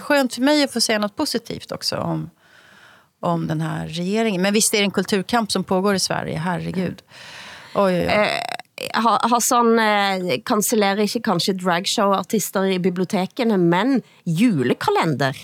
Skönt 0.00 0.34
för 0.34 0.42
mig 0.42 0.64
att 0.64 0.72
få 0.72 0.80
säga 0.80 0.98
något 0.98 1.16
positivt 1.16 1.72
också 1.72 1.96
om, 1.96 2.30
om 3.20 3.46
den 3.46 3.60
här 3.60 3.88
regeringen. 3.88 4.42
Men 4.42 4.54
visst 4.54 4.74
är 4.74 4.78
det 4.78 4.84
en 4.84 4.90
kulturkamp 4.90 5.52
som 5.52 5.64
pågår 5.64 5.94
i 5.94 6.00
Sverige, 6.00 6.38
herregud. 6.38 7.02
Oj, 7.74 7.94
oj, 7.94 8.06
oj. 8.06 8.06
Eh, 8.06 8.40
Hassan 9.30 9.78
eh, 9.78 10.40
kansellerer 10.44 11.04
ikke 11.06 11.22
kanskje 11.30 11.54
dragshow-artister 11.54 12.66
i 12.74 12.78
bibliotekene, 12.78 13.56
men 13.56 14.00
julekalender 14.24 15.38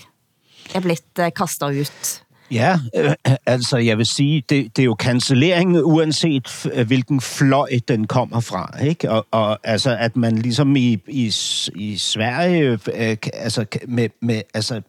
er 0.75 0.83
blitt 0.83 1.19
eh, 1.19 1.31
kastet 1.35 1.71
ut. 1.71 2.11
Ja, 2.51 2.79
øh, 2.95 3.13
altså 3.45 3.77
jeg 3.77 3.97
vil 3.97 4.05
sige, 4.05 4.43
det, 4.49 4.75
det 4.75 4.81
er 4.81 4.85
jo 4.85 4.95
cancellering, 4.99 5.77
uanset 5.77 6.69
hvilken 6.87 7.21
fløj 7.21 7.69
den 7.87 8.07
kommer 8.07 8.39
fra. 8.39 8.83
Ikke? 8.83 9.11
Og, 9.11 9.27
og 9.31 9.59
altså, 9.63 9.97
at 9.99 10.15
man 10.15 10.37
ligesom 10.37 10.75
i, 10.75 10.97
i, 11.07 11.33
i 11.75 11.97
Sverige 11.97 12.79
øh, 12.93 13.17
altså, 13.33 13.65
med, 13.87 14.09
med, 14.21 14.41
altså, 14.53 14.81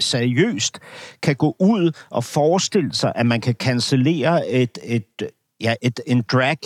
seriøst 0.00 0.78
kan 1.22 1.36
gå 1.36 1.56
ud 1.58 1.92
og 2.10 2.24
forestille 2.24 2.94
sig, 2.94 3.12
at 3.14 3.26
man 3.26 3.40
kan 3.40 3.54
cancellere 3.54 4.48
et, 4.48 4.78
et, 4.84 5.22
ja, 5.60 5.74
et, 5.82 6.00
en 6.06 6.24
drag 6.32 6.58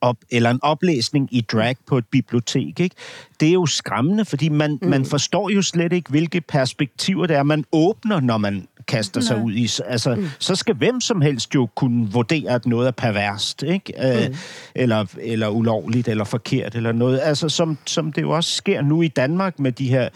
op, 0.00 0.16
eller 0.30 0.50
en 0.50 0.58
oplæsning 0.62 1.28
i 1.30 1.40
drag 1.40 1.76
på 1.86 1.98
et 1.98 2.04
bibliotek. 2.10 2.80
Ikke? 2.80 2.96
Det 3.40 3.48
er 3.48 3.52
jo 3.52 3.66
skræmmende, 3.66 4.24
fordi 4.24 4.48
man, 4.48 4.78
mm. 4.82 4.88
man 4.88 5.04
forstår 5.04 5.50
jo 5.50 5.62
slet 5.62 5.92
ikke, 5.92 6.10
hvilke 6.10 6.40
perspektiver 6.40 7.26
det 7.26 7.36
er, 7.36 7.42
man 7.42 7.64
åbner, 7.72 8.20
når 8.20 8.38
man 8.38 8.66
kaster 8.90 9.20
sig 9.20 9.42
ud 9.44 9.52
i. 9.52 9.68
Altså, 9.86 10.14
mm. 10.14 10.28
så 10.38 10.54
skal 10.54 10.74
hvem 10.74 11.00
som 11.00 11.20
helst 11.20 11.54
jo 11.54 11.68
kunne 11.74 12.12
vurdere, 12.12 12.50
at 12.50 12.66
noget 12.66 12.86
er 12.86 12.90
perverst, 12.90 13.62
ikke? 13.62 14.22
Øh, 14.22 14.28
mm. 14.28 14.34
eller, 14.74 15.04
eller 15.22 15.48
ulovligt, 15.48 16.08
eller 16.08 16.24
forkert, 16.24 16.74
eller 16.74 16.92
noget. 16.92 17.20
Altså, 17.22 17.48
som, 17.48 17.78
som 17.86 18.12
det 18.12 18.22
jo 18.22 18.30
også 18.30 18.50
sker 18.50 18.82
nu 18.82 19.02
i 19.02 19.08
Danmark 19.08 19.58
med 19.58 19.72
de 19.72 19.88
her 19.88 20.08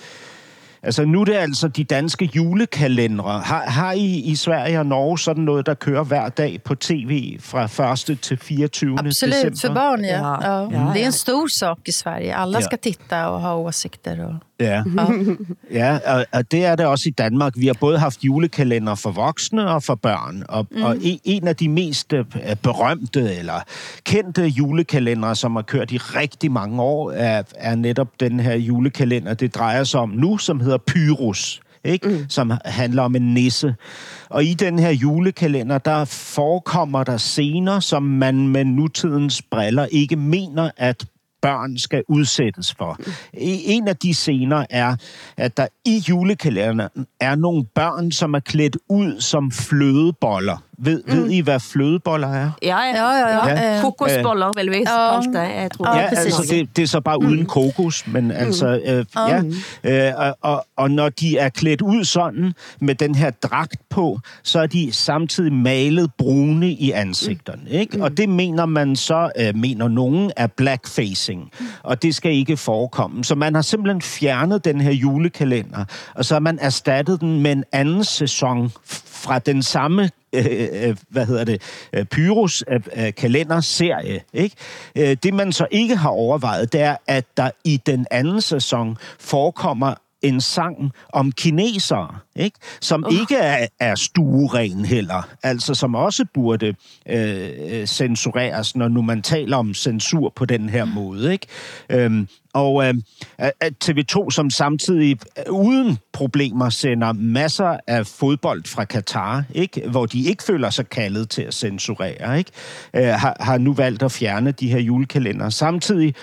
Altså 0.85 1.05
nu 1.05 1.20
er 1.20 1.25
det 1.25 1.35
altså 1.35 1.68
de 1.68 1.85
danske 1.85 2.31
julekalendere. 2.37 3.41
Har, 3.41 3.64
har 3.66 3.93
I 3.93 4.20
i 4.20 4.37
Sverige 4.37 4.79
og 4.79 4.87
Norge 4.87 5.18
sådan 5.18 5.45
noget, 5.45 5.66
der 5.66 5.75
kører 5.75 6.05
hver 6.05 6.29
dag 6.29 6.62
på 6.64 6.75
tv 6.75 7.37
fra 7.41 7.93
1. 8.12 8.18
til 8.20 8.39
24. 8.39 8.99
Absolut, 8.99 9.35
december? 9.35 9.57
för 9.61 9.75
barn 9.75 10.05
ja. 10.05 10.09
Ja. 10.09 10.53
ja. 10.53 10.87
ja. 10.87 10.93
Det 10.93 11.03
är 11.03 11.07
en 11.07 11.12
stor 11.12 11.47
sak 11.47 11.79
i 11.87 11.93
Sverige. 11.93 12.37
Alla 12.37 12.59
ja. 12.59 12.64
ska 12.64 12.77
titta 12.77 13.29
och 13.29 13.41
ha 13.41 13.55
åsikter. 13.55 14.20
Och... 14.20 14.35
Ja, 14.61 14.82
ja 15.80 15.98
og, 16.07 16.26
og 16.32 16.50
det 16.50 16.64
er 16.64 16.76
det 16.76 16.86
også 16.86 17.09
i 17.09 17.12
Danmark. 17.12 17.52
Vi 17.57 17.66
har 17.66 17.76
både 17.80 17.98
haft 17.98 18.24
julekalender 18.24 18.94
for 18.94 19.11
voksne 19.11 19.70
og 19.70 19.82
for 19.82 19.94
børn. 19.94 20.44
Og, 20.48 20.66
mm. 20.70 20.82
og 20.82 20.96
en 21.24 21.48
af 21.48 21.57
de 21.57 21.68
mest 21.68 22.12
øh, 22.12 22.24
berømte 22.62 23.34
eller 23.34 23.61
kendte 24.05 24.46
julekalendere, 24.46 25.36
som 25.36 25.57
har 25.57 25.62
kørt 25.62 25.92
i 25.92 25.96
rigtig 25.96 26.52
mange 26.52 26.82
år, 26.82 27.11
er, 27.11 27.42
er 27.55 27.74
netop 27.74 28.09
den 28.20 28.40
her 28.40 28.55
julekalender, 28.55 29.34
det 29.34 29.55
drejer 29.55 29.84
sig 29.84 30.00
om 30.00 30.09
nu, 30.09 30.38
som 30.38 30.61
hedder 30.61 30.78
Pyrus 30.78 31.61
ikke? 31.84 32.09
Mm. 32.09 32.24
som 32.28 32.52
handler 32.64 33.02
om 33.02 33.16
en 33.16 33.34
nisse. 33.34 33.74
Og 34.28 34.44
i 34.44 34.55
den 34.55 34.78
her 34.78 34.90
julekalender, 34.90 35.78
der 35.78 36.05
forekommer 36.05 37.05
der 37.05 37.16
scener, 37.16 37.80
som 37.80 38.02
man 38.02 38.48
med 38.48 38.64
nutidens 38.64 39.42
briller 39.42 39.86
ikke 39.86 40.16
mener, 40.16 40.70
at 40.76 41.05
børn 41.45 41.78
skal 41.78 42.03
udsættes 42.09 42.74
for. 42.74 42.99
En 43.34 43.88
af 43.88 43.97
de 43.97 44.14
scener 44.14 44.66
er, 44.70 44.97
at 45.36 45.57
der 45.57 45.66
i 45.84 46.03
julekalenderen 46.09 47.07
er 47.20 47.34
nogle 47.34 47.64
børn, 47.74 48.12
som 48.12 48.34
er 48.34 48.40
klædt 48.40 48.76
ud 48.88 49.20
som 49.20 49.51
flødeboller. 49.51 50.59
Ved, 50.79 51.03
mm. 51.07 51.12
ved 51.12 51.31
I, 51.31 51.41
hvad 51.41 51.61
flødeboller 51.61 52.29
er? 52.29 52.51
Ja, 52.62 52.79
ja, 52.79 53.11
ja. 53.11 53.49
ja. 53.49 53.75
ja. 53.75 53.81
Kokosboller, 53.81 54.51
vel 54.57 54.70
vi 54.70 54.77
ja. 54.77 55.20
det, 55.20 55.35
jeg 55.35 55.70
tror. 55.77 55.97
Ja, 55.97 56.01
altså, 56.01 56.47
det, 56.51 56.77
det 56.77 56.83
er 56.83 56.87
så 56.87 57.01
bare 57.01 57.18
mm. 57.18 57.27
uden 57.27 57.47
kokos, 57.47 58.07
men 58.07 58.25
mm. 58.25 58.31
altså, 58.31 58.81
øh, 58.85 59.05
ja. 59.85 60.09
Øh, 60.09 60.12
og, 60.16 60.37
og, 60.43 60.66
og 60.77 60.91
når 60.91 61.09
de 61.09 61.39
er 61.39 61.49
klædt 61.49 61.83
ud 61.83 62.05
sådan, 62.05 62.53
med 62.81 62.95
den 62.95 63.14
her 63.14 63.31
dragt 63.31 63.77
på, 63.91 64.20
så 64.43 64.61
er 64.61 64.66
de 64.66 64.93
samtidig 64.93 65.53
malet 65.53 66.11
brune 66.18 66.70
i 66.70 66.91
ansigterne, 66.91 67.62
mm. 67.62 67.68
ikke? 67.70 68.03
Og 68.03 68.16
det 68.16 68.29
mener 68.29 68.66
man 68.66 68.97
så, 68.97 69.31
øh, 69.39 69.57
mener 69.57 69.89
nogen, 69.89 70.33
er 70.37 70.47
blackfacing, 70.47 71.51
og 71.83 72.03
det 72.03 72.14
skal 72.14 72.33
ikke 72.33 72.57
forekomme. 72.57 73.25
Så 73.25 73.35
man 73.35 73.55
har 73.55 73.62
simpelthen 73.62 74.03
fjernet 74.03 74.64
den 74.64 74.81
her 74.81 74.93
julekalender, 74.93 75.85
og 76.14 76.25
så 76.25 76.35
har 76.35 76.41
man 76.41 76.59
erstattet 76.61 77.20
den 77.20 77.41
med 77.43 77.53
en 77.53 77.64
anden 77.72 78.05
sæson 78.05 78.72
fra 79.25 79.39
den 79.39 79.62
samme 79.62 80.11
øh, 80.33 80.68
øh, 80.72 80.97
hvad 81.09 81.27
hedder 81.27 81.45
det, 81.45 81.62
øh, 81.93 82.05
Pyrus 82.05 82.64
øh, 82.68 82.81
øh, 82.97 83.14
kalenderserie. 83.14 84.20
Ikke? 84.33 84.57
Øh, 84.97 85.16
det 85.22 85.35
man 85.35 85.53
så 85.53 85.66
ikke 85.70 85.97
har 85.97 86.11
overvejet, 86.11 86.72
det 86.72 86.81
er, 86.81 86.97
at 87.07 87.25
der 87.37 87.51
i 87.64 87.81
den 87.87 88.07
anden 88.11 88.41
sæson 88.41 88.97
forekommer 89.18 89.95
en 90.22 90.41
sang 90.41 90.93
om 91.12 91.33
kinesere, 91.33 92.18
ikke? 92.37 92.59
som 92.81 93.05
uh. 93.07 93.20
ikke 93.20 93.37
er, 93.37 93.66
er 93.81 93.95
stueren 93.95 94.85
heller, 94.85 95.29
altså 95.43 95.75
som 95.75 95.95
også 95.95 96.25
burde 96.35 96.75
øh, 97.09 97.87
censureres, 97.87 98.77
når 98.77 98.89
nu 98.89 99.03
man 99.03 99.22
taler 99.22 99.57
om 99.57 99.75
censur 99.75 100.33
på 100.37 100.45
den 100.45 100.68
her 100.68 100.85
måde. 100.85 101.33
Ikke? 101.33 101.47
Øhm, 101.91 102.29
og 102.55 102.86
øh, 102.86 102.94
TV2, 103.84 104.30
som 104.30 104.50
samtidig 104.50 105.18
øh, 105.38 105.52
uden 105.52 105.98
problemer 106.12 106.68
sender 106.68 107.12
masser 107.12 107.76
af 107.86 108.07
fodbold 108.07 108.64
fra 108.66 108.84
Katar, 108.84 109.44
ikke? 109.55 109.88
hvor 109.90 110.07
de 110.07 110.24
ikke 110.24 110.42
føler 110.42 110.70
sig 110.70 110.88
kaldet 110.88 111.30
til 111.30 111.42
at 111.42 111.55
censurere, 111.55 112.38
ikke? 112.38 112.50
Øh, 112.94 113.05
har, 113.05 113.36
har 113.40 113.59
nu 113.59 113.72
valgt 113.72 114.02
at 114.02 114.12
fjerne 114.12 114.52
de 114.52 114.68
her 114.68 114.78
julekalender. 114.78 115.48
Samtidig 115.48 116.14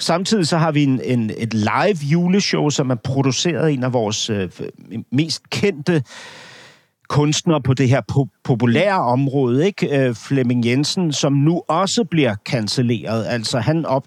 Samtidig 0.00 0.46
så 0.46 0.58
har 0.58 0.72
vi 0.72 0.82
en, 0.82 1.00
en, 1.04 1.30
et 1.38 1.54
live 1.54 1.96
juleshow, 2.02 2.70
som 2.70 2.90
er 2.90 2.94
produceret 2.94 3.66
af 3.66 3.70
en 3.70 3.84
af 3.84 3.92
vores 3.92 4.30
øh, 4.30 4.50
mest 5.12 5.50
kendte 5.50 6.02
kunstnere 7.10 7.60
på 7.60 7.74
det 7.74 7.88
her 7.88 8.00
po- 8.12 8.40
populære 8.44 9.00
område, 9.00 9.66
ikke? 9.66 9.98
Øh, 9.98 10.14
Flemming 10.14 10.66
Jensen, 10.66 11.12
som 11.12 11.32
nu 11.32 11.62
også 11.68 12.04
bliver 12.04 12.34
cancelleret. 12.44 13.26
Altså 13.26 13.58
han 13.58 13.86
op, 13.86 14.04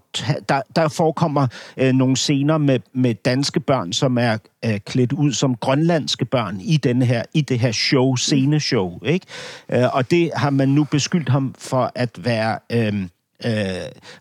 der, 0.49 0.61
der 0.75 0.87
forekommer 0.87 1.47
øh, 1.77 1.93
nogle 1.93 2.17
scener 2.17 2.57
med, 2.57 2.79
med 2.93 3.15
danske 3.15 3.59
børn, 3.59 3.93
som 3.93 4.17
er 4.17 4.37
øh, 4.65 4.79
klædt 4.79 5.13
ud 5.13 5.31
som 5.33 5.55
grønlandske 5.55 6.25
børn 6.25 6.59
i, 6.61 6.77
den 6.77 7.01
her, 7.01 7.23
i 7.33 7.41
det 7.41 7.59
her 7.59 7.71
show, 7.71 8.15
sceneshow. 8.15 8.99
Ikke? 9.05 9.25
Øh, 9.69 9.95
og 9.95 10.11
det 10.11 10.31
har 10.35 10.49
man 10.49 10.69
nu 10.69 10.83
beskyldt 10.83 11.29
ham 11.29 11.55
for 11.57 11.91
at 11.95 12.25
være... 12.25 12.59
Øh, 12.71 13.01
øh, 13.45 13.51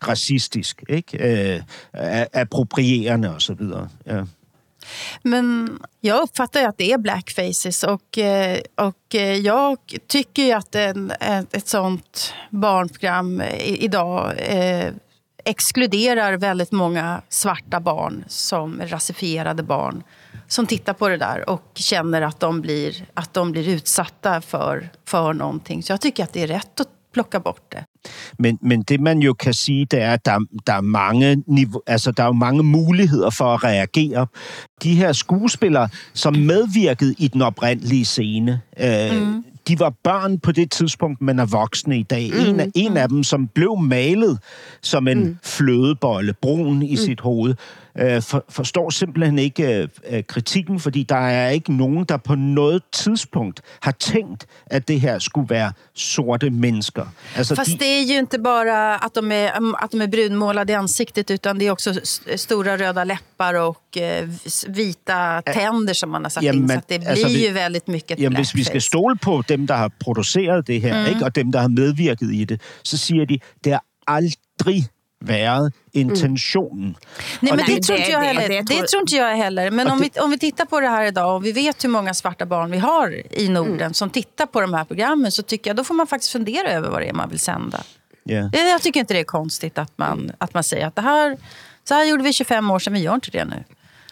racistisk, 0.07 0.83
ikke? 0.89 1.55
Øh, 1.55 1.61
approprierende 2.33 3.35
og 3.35 3.41
så 3.41 3.53
videre. 3.53 3.87
Ja. 4.07 4.21
Men 5.21 5.77
jag 6.01 6.21
uppfattar 6.21 6.59
ju 6.59 6.65
att 6.65 6.77
det 6.77 6.91
är 6.91 6.97
blackfaces 6.97 7.83
och, 7.83 8.17
eh, 8.17 8.59
och 8.75 9.15
eh, 9.15 9.37
jag 9.37 9.77
tycker 10.07 10.43
ju 10.43 10.51
att 10.51 10.75
en, 10.75 11.11
ett 11.51 11.67
sånt 11.67 12.33
barnprogram 12.49 13.41
idag 13.63 14.33
eh, 14.37 14.93
exkluderar 15.45 16.37
väldigt 16.37 16.71
många 16.71 17.21
svarta 17.29 17.79
barn 17.79 18.23
som 18.27 18.81
rasifierade 18.83 19.63
barn 19.63 20.03
som 20.47 20.67
tittar 20.67 20.93
på 20.93 21.09
det 21.09 21.17
där 21.17 21.49
och 21.49 21.71
känner 21.75 22.21
att 22.21 22.39
de 22.39 22.61
blir, 22.61 23.05
att 23.13 23.33
de 23.33 23.51
blir 23.51 23.69
utsatta 23.69 24.41
för, 24.41 24.89
för 25.05 25.33
någonting. 25.33 25.83
Så 25.83 25.93
jag 25.93 26.01
tycker 26.01 26.23
att 26.23 26.33
det 26.33 26.43
är 26.43 26.47
rätt 26.47 26.79
att 26.79 26.87
plocka 27.13 27.39
bort 27.39 27.71
det. 27.71 27.85
Men, 28.39 28.59
men 28.61 28.81
det 28.81 28.99
man 28.99 29.19
jo 29.19 29.33
kan 29.33 29.53
sige, 29.53 29.85
det 29.85 30.01
er, 30.01 30.13
at 30.13 30.25
der, 30.25 30.39
der, 30.67 30.73
er 30.73 30.81
mange 30.81 31.43
niveau, 31.47 31.81
altså, 31.87 32.11
der 32.11 32.23
er 32.23 32.27
jo 32.27 32.33
mange 32.33 32.63
muligheder 32.63 33.29
for 33.29 33.53
at 33.53 33.63
reagere. 33.63 34.27
De 34.83 34.95
her 34.95 35.11
skuespillere, 35.11 35.89
som 36.13 36.35
medvirkede 36.35 37.15
i 37.17 37.27
den 37.27 37.41
oprindelige 37.41 38.05
scene, 38.05 38.61
øh, 38.79 39.21
mm. 39.21 39.43
de 39.67 39.79
var 39.79 39.93
børn 40.03 40.39
på 40.39 40.51
det 40.51 40.71
tidspunkt, 40.71 41.21
men 41.21 41.39
er 41.39 41.45
voksne 41.45 41.99
i 41.99 42.03
dag. 42.03 42.31
Mm. 42.33 42.39
En, 42.39 42.59
af, 42.59 42.67
en 42.75 42.97
af 42.97 43.09
dem, 43.09 43.23
som 43.23 43.47
blev 43.47 43.77
malet 43.77 44.39
som 44.81 45.07
en 45.07 45.23
mm. 45.23 45.37
flødebolle, 45.43 46.33
brun 46.41 46.81
i 46.81 46.91
mm. 46.91 46.97
sit 46.97 47.21
hoved, 47.21 47.55
øh, 47.99 48.21
for, 48.21 48.45
forstår 48.49 48.89
simpelthen 48.89 49.39
ikke 49.39 49.89
øh, 50.09 50.23
kritikken, 50.27 50.79
fordi 50.79 51.03
der 51.03 51.15
er 51.15 51.49
ikke 51.49 51.73
nogen, 51.73 52.05
der 52.05 52.17
på 52.17 52.35
noget 52.35 52.81
tidspunkt 52.91 53.61
har 53.79 53.91
tänkt 53.91 54.47
att 54.71 54.87
det 54.87 54.99
här 54.99 55.19
skulle 55.19 55.49
vara 55.49 55.73
sorte 55.93 56.49
mennesker. 56.49 57.05
Alltså 57.35 57.55
Fast 57.55 57.71
de... 57.71 57.77
det 57.77 57.85
är 57.85 58.03
ju 58.03 58.17
inte 58.17 58.39
bara 58.39 58.95
att 58.95 59.13
de, 59.13 59.31
är, 59.31 59.51
att 59.83 59.91
de 59.91 60.01
är 60.01 60.07
brunmålade 60.07 60.73
i 60.73 60.75
ansiktet 60.75 61.31
utan 61.31 61.59
det 61.59 61.67
är 61.67 61.71
också 61.71 61.93
stora 62.35 62.77
röda 62.77 63.03
läppar 63.03 63.53
och 63.53 63.97
eh, 63.97 64.29
vita 64.67 65.41
tänder 65.41 65.93
som 65.93 66.09
man 66.09 66.23
har 66.23 66.29
satt 66.29 66.43
jamen, 66.43 66.63
in. 66.63 66.69
Så 66.69 66.81
det 66.87 66.99
blir 66.99 67.09
alltså, 67.09 67.27
ju 67.27 67.51
väldigt 67.51 67.87
mycket 67.87 68.19
jamen, 68.19 68.35
Hvis 68.35 68.55
vi 68.55 68.63
ska 68.63 68.79
stole 68.79 69.17
på 69.17 69.43
dem, 69.47 69.67
der 69.67 69.75
har 69.75 69.89
produceret 69.89 70.67
det 70.67 70.79
her, 70.79 70.99
mm. 70.99 71.13
ikke, 71.13 71.25
og 71.25 71.35
dem, 71.35 71.51
der 71.51 71.59
har 71.59 71.67
medvirket 71.67 72.33
i 72.33 72.45
det, 72.45 72.61
så 72.83 72.97
siger 72.97 73.25
de, 73.25 73.39
det 73.63 73.73
er 73.73 73.79
aldrig 74.07 74.87
været 75.23 75.73
intentionen. 75.91 76.83
Mm. 76.83 76.95
Nej, 77.39 77.53
men 77.55 77.65
det, 77.65 77.75
det, 77.75 77.81
tror 77.81 77.99
inte 77.99 78.11
jag 78.11 78.21
heller. 78.21 78.49
Det, 78.49 78.61
det, 78.61 78.81
det 78.81 78.87
tror 78.87 79.01
inte 79.01 79.15
jag 79.15 79.35
heller. 79.35 79.71
Men 79.71 79.87
om 79.87 79.99
vi, 79.99 80.11
om 80.19 80.31
vi 80.31 80.37
tittar 80.37 80.65
på 80.65 80.79
det 80.79 80.87
här 80.87 81.05
idag 81.05 81.35
och 81.35 81.45
vi 81.45 81.51
vet 81.51 81.83
hur 81.83 81.89
många 81.89 82.13
svarta 82.13 82.45
barn 82.45 82.71
vi 82.71 82.77
har 82.77 83.21
i 83.31 83.49
Norden 83.49 83.81
mm. 83.81 83.93
som 83.93 84.09
tittar 84.09 84.45
på 84.45 84.61
de 84.61 84.73
här 84.73 84.85
programmen 84.85 85.31
så 85.31 85.43
tycker 85.43 85.69
jag 85.69 85.77
då 85.77 85.83
får 85.83 85.93
man 85.93 86.07
faktiskt 86.07 86.31
fundera 86.31 86.71
över 86.71 86.89
vad 86.89 87.01
det 87.01 87.09
är 87.09 87.13
man 87.13 87.29
vill 87.29 87.39
sända. 87.39 87.83
Yeah. 88.29 88.55
Jag 88.55 88.81
tycker 88.81 88.99
inte 88.99 89.13
det 89.13 89.19
är 89.19 89.23
konstigt 89.23 89.77
att 89.77 89.97
man, 89.97 90.31
att 90.37 90.53
man 90.53 90.63
säger 90.63 90.87
att 90.87 90.95
det 90.95 91.01
här, 91.01 91.37
så 91.83 91.93
här 91.93 92.05
gjorde 92.05 92.23
vi 92.23 92.33
25 92.33 92.71
år 92.71 92.79
sedan, 92.79 92.93
vi 92.93 92.99
gör 92.99 93.15
inte 93.15 93.31
det 93.31 93.45
nu. 93.45 93.63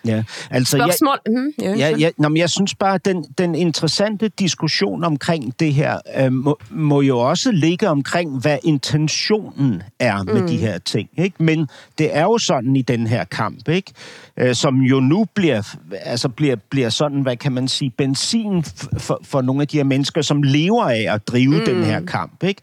Ja, 0.05 0.23
altså, 0.51 0.77
Spørgsmål? 0.77 1.19
Jeg, 1.25 1.33
mm, 1.71 1.79
ja, 1.79 1.95
ja, 1.97 2.09
nå, 2.17 2.29
men 2.29 2.37
jeg 2.37 2.49
synes 2.49 2.75
bare, 2.75 2.95
at 2.95 3.05
den, 3.05 3.25
den 3.37 3.55
interessante 3.55 4.27
diskussion 4.27 5.03
omkring 5.03 5.59
det 5.59 5.73
her 5.73 5.99
øh, 6.17 6.33
må, 6.33 6.59
må 6.69 7.01
jo 7.01 7.19
også 7.19 7.51
ligge 7.51 7.89
omkring, 7.89 8.41
hvad 8.41 8.57
intentionen 8.63 9.83
er 9.99 10.23
med 10.23 10.41
mm. 10.41 10.47
de 10.47 10.57
her 10.57 10.77
ting. 10.77 11.09
Ikke? 11.17 11.43
Men 11.43 11.67
det 11.97 12.15
er 12.17 12.23
jo 12.23 12.37
sådan 12.37 12.75
i 12.75 12.81
den 12.81 13.07
her 13.07 13.23
kamp, 13.23 13.69
ikke? 13.69 13.91
Øh, 14.37 14.55
som 14.55 14.75
jo 14.75 14.99
nu 14.99 15.25
bliver, 15.33 15.75
altså 15.91 16.29
bliver, 16.29 16.55
bliver 16.69 16.89
sådan, 16.89 17.21
hvad 17.21 17.37
kan 17.37 17.51
man 17.51 17.67
sige, 17.67 17.91
benzin 17.97 18.63
for, 18.97 19.19
for 19.23 19.41
nogle 19.41 19.61
af 19.61 19.67
de 19.67 19.77
her 19.77 19.83
mennesker, 19.83 20.21
som 20.21 20.43
lever 20.43 20.83
af 20.83 21.13
at 21.13 21.27
drive 21.27 21.57
mm. 21.57 21.65
den 21.65 21.83
her 21.83 22.05
kamp. 22.05 22.43
Ikke? 22.43 22.61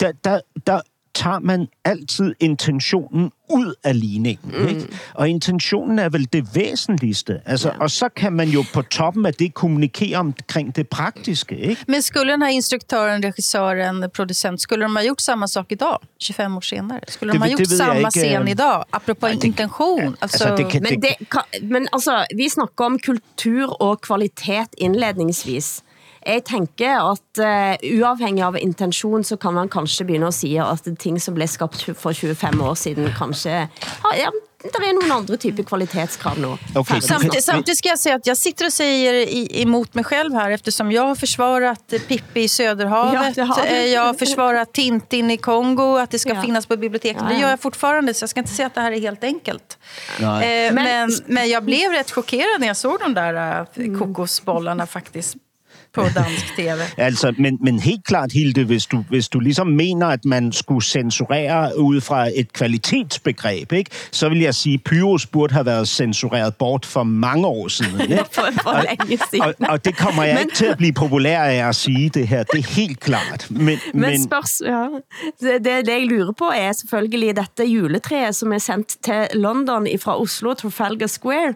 Der, 0.00 0.12
der, 0.24 0.40
der 0.66 0.80
tager 1.14 1.38
man 1.38 1.66
altid 1.84 2.34
intentionen 2.40 3.30
ud 3.50 3.74
af 3.84 4.00
ligningen. 4.00 4.54
Mm. 4.54 4.68
Ikke? 4.68 4.88
Og 5.14 5.28
intentionen 5.28 5.98
er 5.98 6.08
vel 6.08 6.28
det 6.32 6.48
væsentligste. 6.54 7.40
Altså, 7.46 7.68
ja. 7.68 7.78
Og 7.80 7.90
så 7.90 8.08
kan 8.08 8.32
man 8.32 8.48
jo 8.48 8.64
på 8.74 8.82
toppen 8.82 9.26
af 9.26 9.34
det 9.34 9.54
kommunikere 9.54 10.18
omkring 10.18 10.76
det 10.76 10.88
praktiske. 10.88 11.56
Ikke? 11.56 11.84
Men 11.88 12.02
skulle 12.02 12.32
den 12.32 12.42
här 12.42 12.50
instruktören, 12.50 13.24
regissören, 13.24 14.10
producent, 14.14 14.60
skulle 14.60 14.84
de 14.84 14.96
ha 14.96 15.02
gjort 15.04 15.22
samma 15.22 15.46
sak 15.46 15.72
idag, 15.72 15.98
25 16.22 16.56
år 16.56 16.60
senere? 16.60 17.00
Skulle 17.08 17.32
de 17.32 17.38
det, 17.38 17.42
ha 17.42 17.56
gjort 17.56 17.66
samma 17.66 17.94
ikke, 17.94 18.10
scen 18.10 18.48
idag, 18.48 18.84
apropå 18.92 19.26
nej, 19.26 19.38
intention? 19.44 20.16
Altså, 20.20 20.48
altså, 20.48 20.56
det 20.56 20.72
kan, 20.72 20.82
men, 20.82 21.02
det, 21.02 21.14
kan, 21.30 21.40
men 21.62 21.88
altså, 21.92 22.26
vi 22.36 22.48
snakker 22.48 22.84
om 22.84 22.98
kultur 22.98 23.82
og 23.82 24.00
kvalitet 24.00 24.68
indledningsvis. 24.78 25.82
Jeg 26.26 26.44
tænker 26.44 27.10
at 27.10 27.40
uh, 27.40 28.00
uafhængig 28.00 28.44
av 28.44 28.56
intention, 28.60 29.24
så 29.24 29.36
kan 29.36 29.54
man 29.54 29.68
kanskje 29.68 30.04
begynde 30.04 30.26
at 30.26 30.34
sige, 30.34 30.62
at 30.62 30.98
ting, 30.98 31.22
som 31.22 31.34
blev 31.34 31.48
skabt 31.48 31.90
for 31.96 32.12
25 32.12 32.62
år 32.64 32.74
siden, 32.74 33.08
kanskje 33.18 33.68
har, 34.02 34.14
ja, 34.16 34.30
der 34.64 34.80
er 34.88 34.92
nogle 34.92 35.14
andre 35.14 35.36
typer 35.36 35.62
kvalitetskrav 35.62 36.38
nu. 36.38 36.56
Okay, 36.76 37.00
samtidigt, 37.00 37.44
samtidigt 37.44 37.78
ska 37.78 37.88
jag 37.88 37.98
säga 37.98 38.14
att 38.14 38.26
jag 38.26 38.36
sitter 38.36 38.66
och 38.66 38.72
säger 38.72 39.26
emot 39.56 39.94
mig 39.94 40.04
själv 40.04 40.34
här 40.34 40.50
eftersom 40.50 40.92
jag 40.92 41.02
har 41.02 41.14
försvarat 41.14 41.94
Pippi 42.08 42.42
i 42.42 42.48
Söderhavet. 42.48 43.36
Ja, 43.36 43.44
har 43.44 43.66
eh, 43.66 43.84
jag 43.84 44.02
har 44.02 44.14
försvarat 44.14 44.72
Tintin 44.72 45.30
i 45.30 45.36
Kongo, 45.36 45.96
att 45.96 46.10
det 46.10 46.18
ska 46.18 46.34
ja. 46.34 46.42
finnas 46.42 46.66
på 46.66 46.76
biblioteket. 46.76 47.22
Ja, 47.22 47.28
ja. 47.28 47.34
Det 47.34 47.40
gör 47.40 47.50
jag 47.50 47.60
fortfarande, 47.60 48.14
så 48.14 48.22
jag 48.22 48.30
ska 48.30 48.40
inte 48.40 48.52
säga 48.52 48.66
att 48.66 48.74
det 48.74 48.80
här 48.80 48.92
är 48.92 49.00
helt 49.00 49.24
enkelt. 49.24 49.78
Eh, 50.18 50.24
men, 50.24 50.74
men, 50.74 51.10
men 51.26 51.48
jag 51.48 51.64
blev 51.64 51.90
rätt 51.90 52.10
chockerad 52.10 52.60
när 52.60 52.66
jag 52.66 52.76
såg 52.76 53.00
de 53.00 53.14
där 53.14 53.60
uh, 53.74 53.98
kokosbollarna 53.98 54.86
faktiskt 54.86 55.36
på 55.94 56.02
dansk 56.02 56.56
tv. 56.56 56.80
altså, 57.08 57.34
men, 57.38 57.58
men 57.60 57.78
helt 57.78 58.04
klart, 58.04 58.32
Hilde, 58.32 58.64
hvis 58.64 58.86
du, 58.86 59.04
hvis 59.08 59.28
du 59.28 59.40
ligesom 59.40 59.66
mener, 59.66 60.06
at 60.06 60.24
man 60.24 60.52
skulle 60.52 60.84
censurere 60.84 61.78
ud 61.78 62.00
fra 62.00 62.28
et 62.34 62.52
kvalitetsbegreb, 62.52 63.72
ikke? 63.72 63.90
så 64.10 64.28
vil 64.28 64.40
jeg 64.40 64.54
sige, 64.54 64.74
at 64.74 64.80
Pyrus 64.84 65.26
burde 65.26 65.54
have 65.54 65.66
været 65.66 65.88
censureret 65.88 66.54
bort 66.56 66.86
for 66.86 67.02
mange 67.02 67.46
år 67.46 67.68
siden. 67.68 68.00
Ikke? 68.10 68.24
for, 68.32 68.42
for 68.62 68.84
længe 68.88 69.22
siden. 69.30 69.42
Og, 69.42 69.54
og, 69.60 69.66
og 69.68 69.84
det 69.84 69.96
kommer 69.96 70.24
jeg 70.24 70.34
men... 70.34 70.42
ikke 70.42 70.54
til 70.54 70.66
at 70.66 70.76
blive 70.76 70.92
populær 70.92 71.40
af 71.42 71.68
at 71.68 71.74
sige 71.74 72.08
det 72.08 72.28
her. 72.28 72.42
Det 72.42 72.58
er 72.58 72.74
helt 72.74 73.00
klart. 73.00 73.46
Men, 73.50 73.78
men, 73.92 74.00
men 74.00 74.24
spørs, 74.24 74.62
ja. 74.64 74.86
det, 75.40 75.64
det, 75.64 75.86
det 75.86 75.92
jeg 75.92 76.06
lurer 76.06 76.32
på 76.32 76.44
er 76.56 76.72
selvfølgelig 76.72 77.36
dette 77.36 77.64
juletræet, 77.64 78.36
som 78.36 78.52
er 78.52 78.58
sendt 78.58 78.96
til 79.04 79.26
London 79.34 79.86
fra 79.98 80.20
Oslo, 80.20 80.54
Trafalgar 80.54 81.06
Square, 81.06 81.54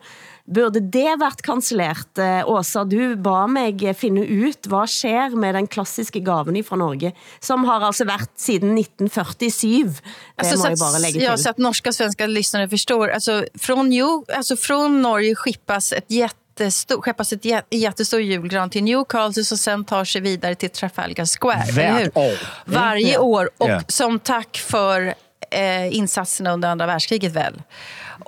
Burde 0.55 0.80
det 0.80 1.16
været 1.20 1.42
kansellert? 1.42 2.18
Eh, 2.18 2.49
Åsa, 2.49 2.84
du 2.84 3.16
ba 3.16 3.46
mig 3.46 3.94
finde 3.96 4.24
ut, 4.26 4.66
hvad 4.66 4.88
sker 4.88 5.36
med 5.36 5.55
den 5.55 5.66
klassiske 5.66 6.20
gaven 6.20 6.64
fra 6.64 6.76
Norge, 6.76 7.12
som 7.40 7.64
har 7.64 7.84
altså 7.84 8.05
været 8.05 8.30
siden 8.36 8.78
1947. 8.78 9.84
Det 9.84 10.03
alltså, 10.36 10.59
må 10.59 10.68
jag 10.68 10.78
bara 10.78 10.99
lägga 10.99 11.12
till. 11.12 11.22
Ja, 11.22 11.36
så 11.36 11.51
att 11.51 11.59
norska 11.59 11.92
svenska 11.92 12.26
lyssnare 12.26 12.68
förstår. 12.68 13.09
Alltså, 13.09 13.44
från, 13.59 13.92
jo, 13.92 14.24
alltså, 14.34 14.57
från 14.57 15.03
Norge 15.03 15.34
skippas 15.34 15.92
ett 15.92 16.11
jättestor, 16.11 17.03
skeppas 17.03 17.32
ett 17.32 17.44
jättestor 17.70 18.20
julgran 18.20 18.70
till 18.70 18.84
Newcastle 18.84 19.44
som 19.44 19.59
sen 19.59 19.84
tar 19.84 20.05
sig 20.05 20.20
vidare 20.20 20.55
till 20.55 20.70
Trafalgar 20.70 21.26
Square. 21.26 21.72
Varje 21.72 22.11
år. 22.14 22.38
Varje 22.64 23.18
år. 23.18 23.51
Och 23.59 23.68
yeah. 23.68 23.82
som 23.88 24.18
tack 24.18 24.57
för 24.57 25.14
eh, 25.51 25.96
insatserna 25.96 26.53
under 26.53 26.68
andra 26.68 26.86
världskriget 26.86 27.32
väl. 27.32 27.62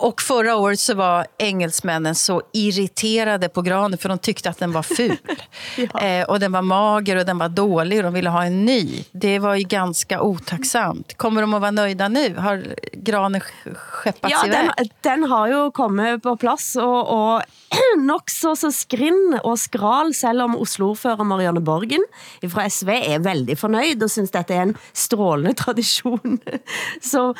Och 0.00 0.22
förra 0.22 0.56
året 0.56 0.80
så 0.80 0.94
var 0.94 1.26
engelsmännen 1.38 2.14
så 2.14 2.42
irriterade 2.52 3.48
på 3.48 3.62
granen 3.62 3.98
för 3.98 4.08
de 4.08 4.18
tyckte 4.18 4.50
att 4.50 4.58
den 4.58 4.72
var 4.72 4.82
ful. 4.82 5.16
ja. 5.76 6.00
eh, 6.00 6.24
och 6.24 6.40
den 6.40 6.52
var 6.52 6.62
mager 6.62 7.16
och 7.16 7.26
den 7.26 7.38
var 7.38 7.48
dålig 7.48 7.98
och 7.98 8.04
de 8.04 8.14
ville 8.14 8.30
ha 8.30 8.44
en 8.44 8.64
ny. 8.64 9.04
Det 9.12 9.38
var 9.38 9.54
ju 9.54 9.62
ganska 9.62 10.22
otacksamt. 10.22 11.16
Kommer 11.16 11.40
de 11.40 11.54
att 11.54 11.60
vara 11.60 11.70
nöjda 11.70 12.08
nu? 12.08 12.36
Har 12.36 12.74
granen 12.92 13.40
skeppats 13.74 14.34
ja, 14.34 14.46
iväg? 14.46 14.70
Den, 14.76 14.88
den 15.00 15.30
har 15.30 15.48
ju 15.48 15.70
kommit 15.70 16.22
på 16.22 16.36
plats 16.36 16.76
och, 16.76 17.34
och 17.34 17.42
nok 17.98 18.30
så, 18.30 18.54
så 18.56 18.70
skrinn 18.74 19.36
og 19.40 19.56
skral, 19.60 20.12
selv 20.16 20.44
om 20.46 20.56
Oslo-ordfører 20.58 21.26
Marianne 21.26 21.62
Borgen 21.64 22.02
fra 22.50 22.66
SV 22.70 22.90
er 22.96 23.22
veldig 23.24 23.56
fornøyd 23.60 24.02
og 24.02 24.12
synes 24.12 24.32
dette 24.34 24.56
er 24.56 24.68
en 24.68 24.74
strålende 24.92 25.54
tradition. 25.58 26.40
så, 27.10 27.30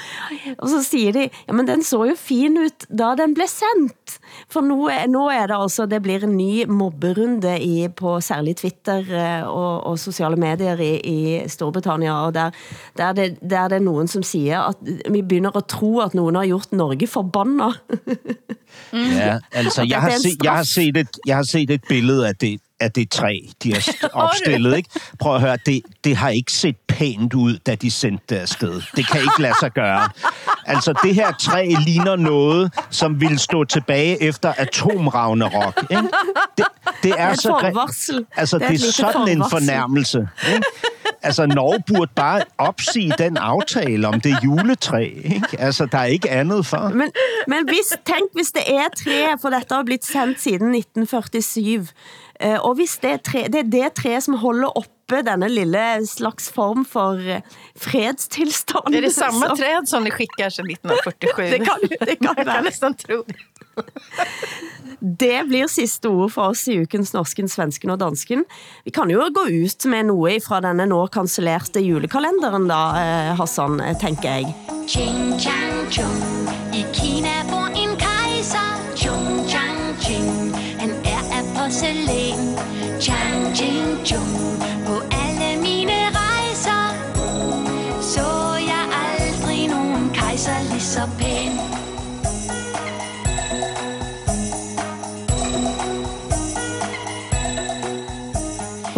og 0.56 0.66
så 0.70 0.82
siger 0.86 1.16
de, 1.16 1.26
ja, 1.46 1.56
men 1.56 1.68
den 1.68 1.84
så 1.86 2.04
jo 2.11 2.16
fin 2.18 2.49
ut, 2.59 2.86
da 2.98 3.14
den 3.18 3.34
blev 3.34 3.48
sendt. 3.48 4.18
For 4.51 4.61
nu, 4.61 4.88
nu 5.09 5.26
er 5.28 5.46
det 5.46 5.57
altså, 5.57 5.86
det 5.86 6.03
blir 6.03 6.24
en 6.24 6.36
ny 6.36 6.64
mobberunde 6.68 7.55
i, 7.61 7.88
på 7.88 8.20
særlig 8.20 8.57
Twitter 8.57 9.05
eh, 9.11 9.48
og, 9.48 9.86
og 9.86 9.98
sociale 9.98 10.36
medier 10.36 10.80
i, 10.80 11.01
i 11.01 11.48
Storbritannien, 11.48 12.12
og 12.12 12.34
der, 12.34 12.51
der, 12.96 13.12
det, 13.12 13.38
der 13.51 13.68
det 13.68 13.76
er 13.76 13.84
nogen, 13.84 14.09
som 14.09 14.22
siger, 14.22 14.68
at 14.68 14.76
vi 15.11 15.22
begynder 15.22 15.57
at 15.57 15.66
tro, 15.66 16.01
at 16.01 16.14
nogen 16.14 16.34
har 16.34 16.46
gjort 16.46 16.72
Norge 16.72 17.07
forbanna. 17.07 17.70
Ja, 18.92 19.38
altså, 19.53 19.82
jeg 19.88 20.01
har, 20.01 20.11
set, 20.11 20.44
jeg, 20.44 20.53
har 20.53 20.62
set 20.62 20.96
et, 20.96 21.09
jeg 21.26 21.36
har 21.36 21.42
set 21.42 21.70
et 21.70 21.82
billede 21.88 22.28
af 22.28 22.36
det, 22.36 22.61
af 22.81 22.93
det 22.93 23.11
træ, 23.11 23.39
de 23.62 23.74
har 23.74 24.09
opstillet. 24.12 24.76
Ikke? 24.76 24.91
Prøv 25.18 25.35
at 25.35 25.41
høre, 25.41 25.59
det, 25.66 25.83
det 26.05 26.16
har 26.16 26.28
ikke 26.28 26.53
set 26.53 26.76
pænt 26.89 27.35
ud, 27.35 27.59
da 27.66 27.74
de 27.74 27.91
sendte 27.91 28.24
det 28.28 28.37
afsted. 28.37 28.83
Det 28.97 29.07
kan 29.07 29.20
ikke 29.20 29.43
lade 29.43 29.55
sig 29.61 29.72
gøre. 29.72 30.09
Altså, 30.66 30.95
det 31.05 31.14
her 31.14 31.33
træ 31.33 31.74
ligner 31.87 32.16
noget, 32.16 32.72
som 32.91 33.20
ville 33.20 33.39
stå 33.39 33.64
tilbage 33.64 34.22
efter 34.22 34.53
atomravnerok. 34.57 35.83
Ikke? 35.91 36.03
Det, 36.59 36.64
det 37.03 37.14
er, 37.18 37.35
så 37.35 37.53
gre-. 37.53 38.24
Altså, 38.37 38.59
Det 38.59 38.68
det 38.68 38.74
er 38.74 38.93
sådan 38.93 39.28
en 39.28 39.45
fornærmelse. 39.51 40.28
Ikke? 40.55 40.64
Altså, 41.22 41.47
Norge 41.47 41.83
burde 41.87 42.11
bare 42.16 42.43
opsige 42.59 43.12
den 43.18 43.37
aftale 43.37 44.09
om 44.09 44.20
det 44.20 44.37
juletræ. 44.45 45.11
Ikke? 45.24 45.47
Altså, 45.59 45.87
der 45.87 45.99
er 45.99 46.05
ikke 46.05 46.31
andet 46.31 46.66
for. 46.66 46.89
Men, 46.89 47.11
men 47.47 47.68
hvis, 47.68 47.99
tænk, 48.07 48.31
hvis 48.35 48.51
det 48.51 48.62
er 48.68 48.89
tre, 49.05 49.39
for 49.43 49.49
dette 49.51 49.74
har 49.74 49.83
blitt 49.83 50.07
sendt 50.07 50.41
siden 50.41 50.74
1947, 50.74 51.74
eh, 51.74 51.87
og 52.62 52.76
hvis 52.78 52.99
det 53.03 53.11
er, 53.11 53.16
tre, 53.18 53.43
det 53.53 53.59
er 53.64 53.68
det 53.72 53.88
tre 54.01 54.14
som 54.24 54.34
holder 54.41 54.72
oppe 54.80 55.20
denne 55.26 55.49
lille 55.51 55.82
slags 56.07 56.47
form 56.55 56.84
for 56.86 57.18
eh, 57.20 57.43
fredstilstand. 57.76 58.95
Är 58.95 59.03
det 59.03 59.11
samma 59.11 59.49
så- 59.49 59.57
träd 59.57 59.88
som 59.88 60.05
ni 60.05 60.11
skickar 60.11 60.51
sedan 60.51 60.70
1947? 60.70 61.51
Det 61.51 61.59
kan, 61.66 61.78
det 62.01 62.16
kan 62.16 62.26
Jag 62.36 62.36
kan 62.36 62.47
være. 62.47 62.62
nästan 62.62 62.95
tro 62.95 63.22
det. 63.26 63.34
Det 65.01 65.45
blir 65.49 65.66
sidste 65.68 66.09
ord 66.09 66.32
for 66.32 66.51
oss 66.53 66.68
i 66.68 66.74
ukens 66.82 67.12
Norsken, 67.14 67.49
Svensken 67.49 67.91
og 67.91 67.99
Dansken. 68.03 68.45
Vi 68.84 68.91
kan 68.91 69.11
jo 69.11 69.24
gå 69.32 69.47
ut 69.49 69.84
med 69.88 70.07
noe 70.11 70.34
fra 70.45 70.61
denne 70.61 70.84
nå 70.91 71.07
kansellerte 71.14 71.80
julekalenderen 71.80 72.68
da, 72.68 72.80
eh, 73.01 73.34
Hassan, 73.38 73.80
eh, 73.80 73.97
tænker 73.99 74.28
jeg. 74.28 74.55
Ching 74.86 75.38
chang 75.41 75.88
chung. 75.91 76.20
I 76.74 76.84
Kina 76.93 77.39
ching 84.11 84.49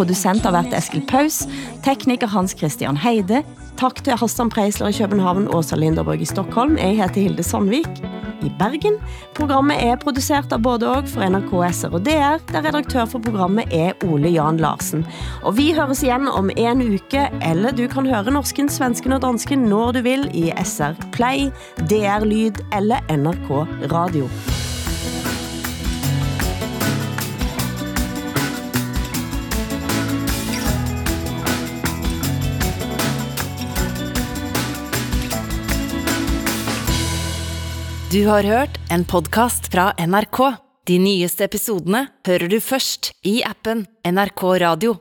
Producent 0.03 0.43
har 0.43 0.51
været 0.51 0.73
Eskil 0.75 1.03
Paus, 1.07 1.45
tekniker 1.83 2.27
Hans 2.27 2.51
Christian 2.57 2.97
Heide. 2.97 3.37
Tak 3.79 4.01
til 4.03 4.17
Hassan 4.19 4.49
Preisler 4.51 4.89
i 4.91 4.97
København 4.97 5.47
og 5.47 5.61
Åsa 5.61 5.77
Linderborg 5.79 6.21
i 6.21 6.25
Stockholm. 6.27 6.75
Jeg 6.77 6.97
heter 6.97 7.21
Hilde 7.21 7.43
Sandvik 7.43 7.87
i 8.43 8.51
Bergen. 8.59 8.97
Programmet 9.35 9.79
er 9.79 9.95
produceret 10.01 10.51
av 10.51 10.59
både 10.59 10.89
og 10.91 11.07
for 11.07 11.23
NRK, 11.23 11.53
SR 11.71 11.95
og 11.95 12.03
DR, 12.03 12.43
der 12.51 12.67
redaktør 12.67 13.07
for 13.13 13.23
programmet 13.23 13.71
er 13.71 13.95
Ole 14.03 14.33
Jan 14.35 14.59
Larsen. 14.59 15.07
Og 15.39 15.55
vi 15.55 15.69
høres 15.71 16.03
igen 16.03 16.27
om 16.27 16.51
en 16.51 16.83
uke, 16.83 17.29
eller 17.39 17.71
du 17.71 17.87
kan 17.87 18.11
høre 18.11 18.35
norsken, 18.35 18.67
svensken 18.67 19.15
og 19.15 19.23
dansken 19.23 19.63
når 19.71 19.95
du 19.95 20.03
vil 20.09 20.27
i 20.35 20.49
SR 20.51 20.99
Play, 21.15 21.47
DR 21.87 22.27
Lyd 22.27 22.59
eller 22.75 22.99
NRK 23.07 23.55
Radio. 23.95 24.27
Du 38.13 38.27
har 38.27 38.43
hørt 38.43 38.75
en 38.93 39.01
podcast 39.09 39.71
fra 39.73 39.87
NRK. 39.97 40.37
De 40.85 40.99
nyeste 41.01 41.47
episodene 41.47 42.03
hører 42.27 42.51
du 42.51 42.59
først 42.61 43.09
i 43.25 43.39
appen 43.41 43.87
NRK 44.05 44.43
Radio. 44.61 44.93